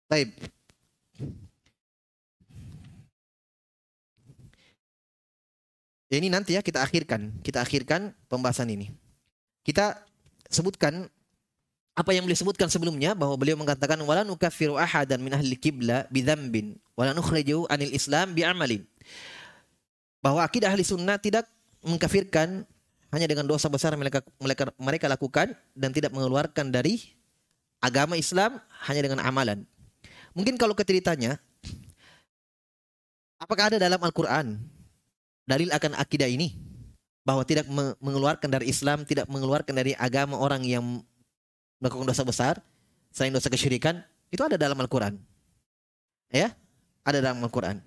Baik. 0.09 0.33
Ya, 6.09 6.17
ini 6.17 6.33
nanti 6.33 6.57
ya 6.57 6.65
kita 6.65 6.81
akhirkan, 6.81 7.37
kita 7.45 7.61
akhirkan 7.61 8.17
pembahasan 8.25 8.73
ini. 8.73 8.89
Kita 9.61 10.01
sebutkan 10.49 11.07
apa 11.93 12.15
yang 12.15 12.25
beliau 12.25 12.39
sebutkan 12.39 12.67
sebelumnya 12.71 13.13
bahwa 13.13 13.35
beliau 13.35 13.59
mengatakan 13.59 13.99
wala 14.01 14.23
nukaffiru 14.23 14.79
ahadan 14.79 15.19
min 15.19 15.35
ahli 15.35 15.53
qibla 15.59 16.07
bidzambin 16.07 16.79
wala 16.95 17.11
nukhrijuhu 17.13 17.69
anil 17.69 17.93
islam 17.93 18.33
bi'amalin. 18.33 18.83
Bahwa 20.19 20.43
akidah 20.43 20.73
ahli 20.73 20.83
sunnah 20.83 21.15
tidak 21.21 21.47
mengkafirkan 21.83 22.67
hanya 23.09 23.25
dengan 23.25 23.47
dosa 23.47 23.71
besar 23.71 23.95
mereka 23.97 24.21
mereka 24.37 24.69
mereka 24.77 25.05
lakukan 25.09 25.55
dan 25.73 25.89
tidak 25.95 26.13
mengeluarkan 26.13 26.69
dari 26.69 27.01
agama 27.81 28.19
Islam 28.19 28.59
hanya 28.85 29.01
dengan 29.01 29.19
amalan. 29.23 29.65
Mungkin 30.37 30.59
kalau 30.59 30.77
ketika 30.77 31.17
apakah 33.39 33.73
ada 33.73 33.77
dalam 33.81 33.97
Al-Quran 33.97 34.59
dalil 35.47 35.73
akan 35.73 35.97
akidah 35.97 36.29
ini? 36.29 36.68
Bahwa 37.29 37.45
tidak 37.45 37.69
mengeluarkan 38.01 38.49
dari 38.49 38.73
Islam, 38.73 39.05
tidak 39.05 39.29
mengeluarkan 39.29 39.69
dari 39.69 39.93
agama 39.93 40.41
orang 40.41 40.65
yang 40.65 40.81
melakukan 41.77 42.09
dosa 42.09 42.25
besar, 42.25 42.57
selain 43.13 43.29
dosa 43.29 43.53
kesyirikan, 43.53 44.01
itu 44.33 44.41
ada 44.41 44.57
dalam 44.57 44.73
Al-Quran. 44.81 45.21
Ya, 46.33 46.57
ada 47.05 47.21
dalam 47.21 47.37
Al-Quran. 47.45 47.77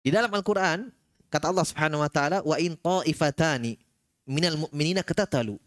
Di 0.00 0.08
dalam 0.08 0.32
Al-Quran, 0.32 0.88
kata 1.28 1.52
Allah 1.52 1.66
Subhanahu 1.68 2.00
wa 2.00 2.08
taala, 2.08 2.40
"Wa 2.40 2.56
in 2.56 2.72
ta'ifatani 2.80 3.76
minal 4.24 4.56
mu'minina 4.56 5.04
ketatalu." 5.04 5.60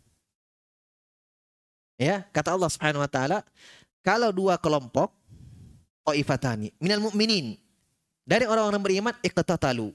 Ya, 2.02 2.26
kata 2.34 2.58
Allah 2.58 2.74
Subhanahu 2.74 3.06
wa 3.06 3.10
taala, 3.10 3.46
kalau 4.02 4.34
dua 4.34 4.58
kelompok 4.58 5.14
Ta'ifatani 6.04 6.76
minal 6.84 7.00
mu'minin. 7.00 7.56
Dari 8.24 8.48
orang-orang 8.48 8.80
beriman 8.80 9.16
iqtatalu. 9.24 9.92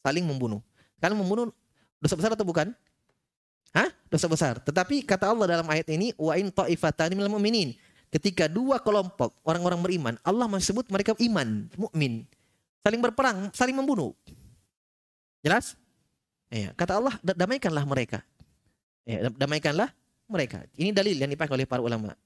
Saling 0.00 0.24
membunuh. 0.24 0.60
Kalau 1.00 1.16
membunuh 1.16 1.52
dosa 1.98 2.14
besar 2.14 2.30
atau 2.34 2.46
bukan? 2.46 2.70
Hah? 3.74 3.90
Dosa 4.08 4.26
besar. 4.30 4.58
Tetapi 4.62 5.04
kata 5.04 5.28
Allah 5.28 5.58
dalam 5.58 5.66
ayat 5.68 5.86
ini 5.92 6.16
wa 6.16 6.32
in 6.38 6.48
ta'ifatani 6.48 7.14
minal 7.18 7.32
mu'minin. 7.32 7.76
Ketika 8.08 8.48
dua 8.48 8.80
kelompok 8.80 9.36
orang-orang 9.44 9.80
beriman, 9.84 10.14
Allah 10.24 10.48
menyebut 10.48 10.88
mereka 10.88 11.12
iman, 11.20 11.68
mukmin. 11.76 12.24
Saling 12.80 13.04
berperang, 13.04 13.52
saling 13.52 13.76
membunuh. 13.76 14.16
Jelas? 15.44 15.76
Ya, 16.48 16.72
kata 16.72 16.96
Allah, 16.96 17.14
damaikanlah 17.20 17.84
mereka. 17.84 18.24
Ya, 19.04 19.28
damaikanlah 19.28 19.92
mereka. 20.24 20.64
Ini 20.72 20.88
dalil 20.96 21.20
yang 21.20 21.28
dipakai 21.28 21.52
oleh 21.52 21.68
para 21.68 21.84
ulama. 21.84 22.16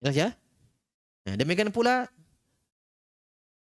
Jelas 0.00 0.16
ya? 0.16 0.28
Nah, 1.28 1.36
demikian 1.36 1.68
pula 1.68 2.08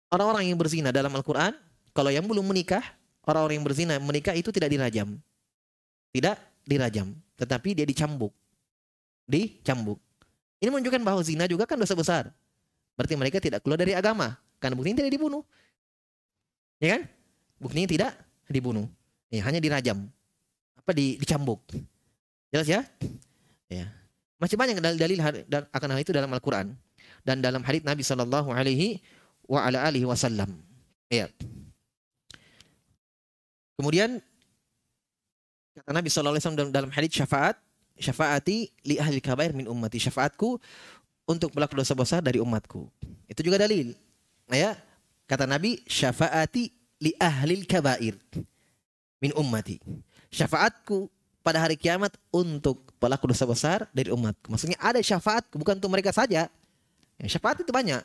orang-orang 0.09 0.49
yang 0.49 0.57
berzina 0.57 0.89
dalam 0.89 1.13
Al-Quran, 1.13 1.53
kalau 1.93 2.09
yang 2.09 2.25
belum 2.25 2.49
menikah, 2.49 2.81
orang-orang 3.37 3.61
yang 3.61 3.67
berzina 3.67 3.95
menikah 4.01 4.33
itu 4.33 4.49
tidak 4.49 4.73
dirajam. 4.73 5.21
Tidak 6.09 6.37
dirajam, 6.65 7.13
tetapi 7.37 7.77
dia 7.77 7.85
dicambuk. 7.85 8.33
Dicambuk. 9.29 10.01
Ini 10.59 10.73
menunjukkan 10.73 11.03
bahwa 11.05 11.21
zina 11.21 11.45
juga 11.45 11.69
kan 11.69 11.77
dosa 11.77 11.93
besar. 11.93 12.25
Berarti 12.99 13.15
mereka 13.15 13.39
tidak 13.39 13.63
keluar 13.63 13.79
dari 13.79 13.95
agama. 13.95 14.35
Karena 14.59 14.75
buktinya 14.75 15.07
tidak 15.07 15.13
dibunuh. 15.15 15.43
Ya 16.83 16.99
kan? 16.99 17.03
Buktinya 17.63 17.87
tidak 17.87 18.11
dibunuh. 18.51 18.87
Ya, 19.31 19.45
hanya 19.47 19.63
dirajam. 19.63 20.09
apa 20.79 20.97
di, 20.97 21.21
dicambuk. 21.21 21.61
Jelas 22.49 22.65
ya? 22.65 22.81
Ya. 23.69 23.93
Masih 24.41 24.57
banyak 24.57 24.81
dalil-dalil 24.81 25.21
akan 25.69 25.89
hal 25.93 26.01
itu 26.01 26.17
dalam 26.17 26.33
Al-Qur'an 26.33 26.73
dan 27.29 27.45
dalam 27.45 27.61
hadis 27.61 27.85
Nabi 27.85 28.01
sallallahu 28.01 28.49
alaihi 28.49 29.05
wa 29.45 29.69
ala 29.69 29.85
alihi 29.85 30.09
wasallam. 30.09 30.49
Ya. 31.13 31.29
Kemudian 33.79 34.19
kata 35.79 35.95
Nabi 35.95 36.11
sallallahu 36.11 36.43
alaihi 36.43 36.75
dalam 36.75 36.91
hadis 36.91 37.15
syafaat, 37.15 37.55
syafaati 37.95 38.75
li 38.83 38.99
ahli 38.99 39.23
kabair 39.23 39.55
min 39.55 39.71
ummati. 39.71 40.03
Syafaatku 40.03 40.59
untuk 41.31 41.55
pelaku 41.55 41.79
dosa 41.79 41.95
besar 41.95 42.19
dari 42.19 42.43
umatku. 42.43 42.91
Itu 43.31 43.47
juga 43.47 43.63
dalil. 43.63 43.95
Ya. 44.51 44.75
Kata 45.31 45.47
Nabi, 45.47 45.79
syafaati 45.87 46.75
li 46.99 47.15
ahli 47.23 47.63
kabair 47.63 48.19
min 49.23 49.31
ummati. 49.39 49.79
Syafaatku 50.35 51.07
pada 51.47 51.63
hari 51.63 51.79
kiamat 51.79 52.19
untuk 52.35 52.83
pelaku 52.99 53.31
dosa 53.31 53.47
besar 53.47 53.87
dari 53.95 54.11
umatku. 54.11 54.51
Maksudnya 54.51 54.75
ada 54.83 54.99
syafaat 54.99 55.47
bukan 55.55 55.79
untuk 55.79 55.93
mereka 55.95 56.11
saja. 56.11 56.51
Ya, 57.15 57.27
syafaat 57.31 57.63
itu 57.63 57.71
banyak. 57.71 58.03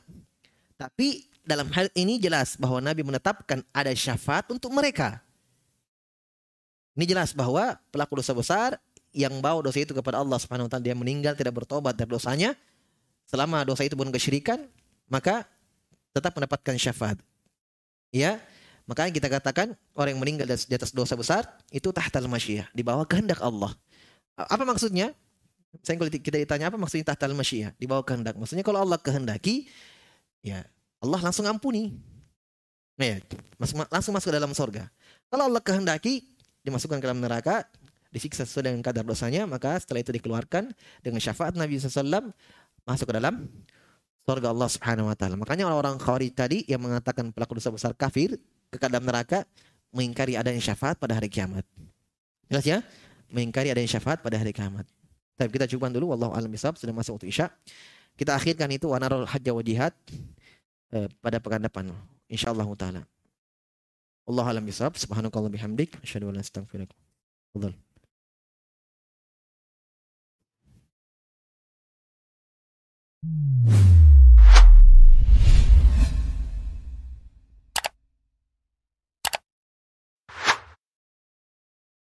Tapi 0.77 1.25
dalam 1.43 1.67
hal 1.73 1.89
ini 1.97 2.21
jelas 2.21 2.55
bahwa 2.55 2.79
Nabi 2.79 3.01
menetapkan 3.01 3.65
ada 3.73 3.91
syafaat 3.97 4.47
untuk 4.53 4.69
mereka. 4.69 5.23
Ini 6.93 7.05
jelas 7.09 7.33
bahwa 7.33 7.77
pelaku 7.89 8.21
dosa 8.21 8.33
besar 8.37 8.77
yang 9.13 9.33
bawa 9.41 9.61
dosa 9.65 9.81
itu 9.81 9.93
kepada 9.93 10.21
Allah 10.21 10.37
Subhanahu 10.37 10.69
wa 10.69 10.71
taala 10.71 10.85
dia 10.85 10.97
meninggal 10.97 11.33
tidak 11.37 11.53
bertobat 11.53 11.93
dari 11.93 12.09
dosanya 12.09 12.57
selama 13.29 13.61
dosa 13.65 13.85
itu 13.85 13.93
bukan 13.93 14.13
kesyirikan 14.13 14.65
maka 15.09 15.45
tetap 16.13 16.33
mendapatkan 16.37 16.77
syafaat. 16.77 17.17
Ya, 18.13 18.37
Makanya 18.83 19.11
kita 19.15 19.27
katakan 19.31 19.67
orang 19.95 20.15
yang 20.15 20.21
meninggal 20.21 20.47
di 20.51 20.75
atas 20.75 20.91
dosa 20.91 21.15
besar 21.15 21.47
itu 21.71 21.87
tahtal 21.95 22.27
masyiah, 22.27 22.67
di 22.75 22.83
bawah 22.83 23.07
kehendak 23.07 23.39
Allah. 23.39 23.71
Apa 24.35 24.67
maksudnya? 24.67 25.15
Saya 25.81 25.97
kalau 25.97 26.11
kita 26.11 26.37
ditanya 26.37 26.69
apa 26.69 26.77
maksudnya 26.77 27.15
tahtal 27.15 27.33
masyiah, 27.33 27.71
di 27.79 27.87
bawah 27.87 28.03
kehendak. 28.03 28.35
Maksudnya 28.35 28.61
kalau 28.61 28.83
Allah 28.83 28.99
kehendaki, 28.99 29.71
ya 30.43 30.67
Allah 30.99 31.19
langsung 31.23 31.47
ampuni. 31.47 31.95
Ya, 32.99 33.17
langsung 33.89 34.13
masuk 34.13 34.29
ke 34.29 34.35
dalam 34.37 34.53
surga. 34.53 34.85
Kalau 35.31 35.49
Allah 35.49 35.63
kehendaki, 35.63 36.29
dimasukkan 36.63 36.97
ke 36.99 37.05
dalam 37.05 37.19
neraka, 37.19 37.67
disiksa 38.09 38.47
sesuai 38.47 38.71
dengan 38.71 38.81
kadar 38.81 39.03
dosanya, 39.03 39.43
maka 39.45 39.75
setelah 39.79 40.01
itu 40.01 40.15
dikeluarkan 40.15 40.71
dengan 41.03 41.19
syafaat 41.19 41.55
Nabi 41.55 41.77
SAW 41.77 42.31
masuk 42.83 43.05
ke 43.11 43.13
dalam 43.19 43.47
surga 44.23 44.55
Allah 44.55 44.69
Subhanahu 44.71 45.07
wa 45.11 45.15
taala. 45.15 45.35
Makanya 45.35 45.67
orang-orang 45.67 45.99
Khawarij 45.99 46.31
tadi 46.31 46.63
yang 46.67 46.79
mengatakan 46.79 47.35
pelaku 47.35 47.59
dosa 47.59 47.69
besar 47.71 47.91
kafir, 47.95 48.39
ke 48.73 48.77
dalam 48.89 49.05
neraka 49.05 49.45
mengingkari 49.93 50.33
adanya 50.33 50.57
syafaat 50.57 50.97
pada 50.97 51.13
hari 51.13 51.29
kiamat. 51.29 51.61
Jelas 52.49 52.65
ya? 52.65 52.81
Mengingkari 53.29 53.69
adanya 53.69 53.85
syafaat 53.85 54.25
pada 54.25 54.41
hari 54.41 54.49
kiamat. 54.49 54.89
Tapi 55.37 55.49
kita 55.53 55.69
coba 55.77 55.93
dulu 55.93 56.13
wallahu 56.13 56.33
alam 56.33 56.49
sudah 56.53 56.93
masuk 56.93 57.21
waktu 57.21 57.29
Isya. 57.29 57.47
Kita 58.13 58.37
akhirkan 58.37 58.69
itu 58.69 58.89
wanarul 58.89 59.25
hajj 59.25 59.47
wa 59.49 59.63
jihad 59.65 59.93
eh, 60.93 61.09
pada 61.21 61.41
pekan 61.41 61.61
depan 61.65 61.89
insyaallah 62.29 62.65
taala. 62.77 63.01
Allah 64.29 64.45
alam 64.51 64.63
bisawab 64.65 64.95
subhanakallah 64.95 65.51
bihamdik. 65.51 65.99
La 65.99 66.07
ilaha 66.07 66.19
illa 66.19 66.29
anta 66.31 66.41
astaghfiruka 66.47 66.95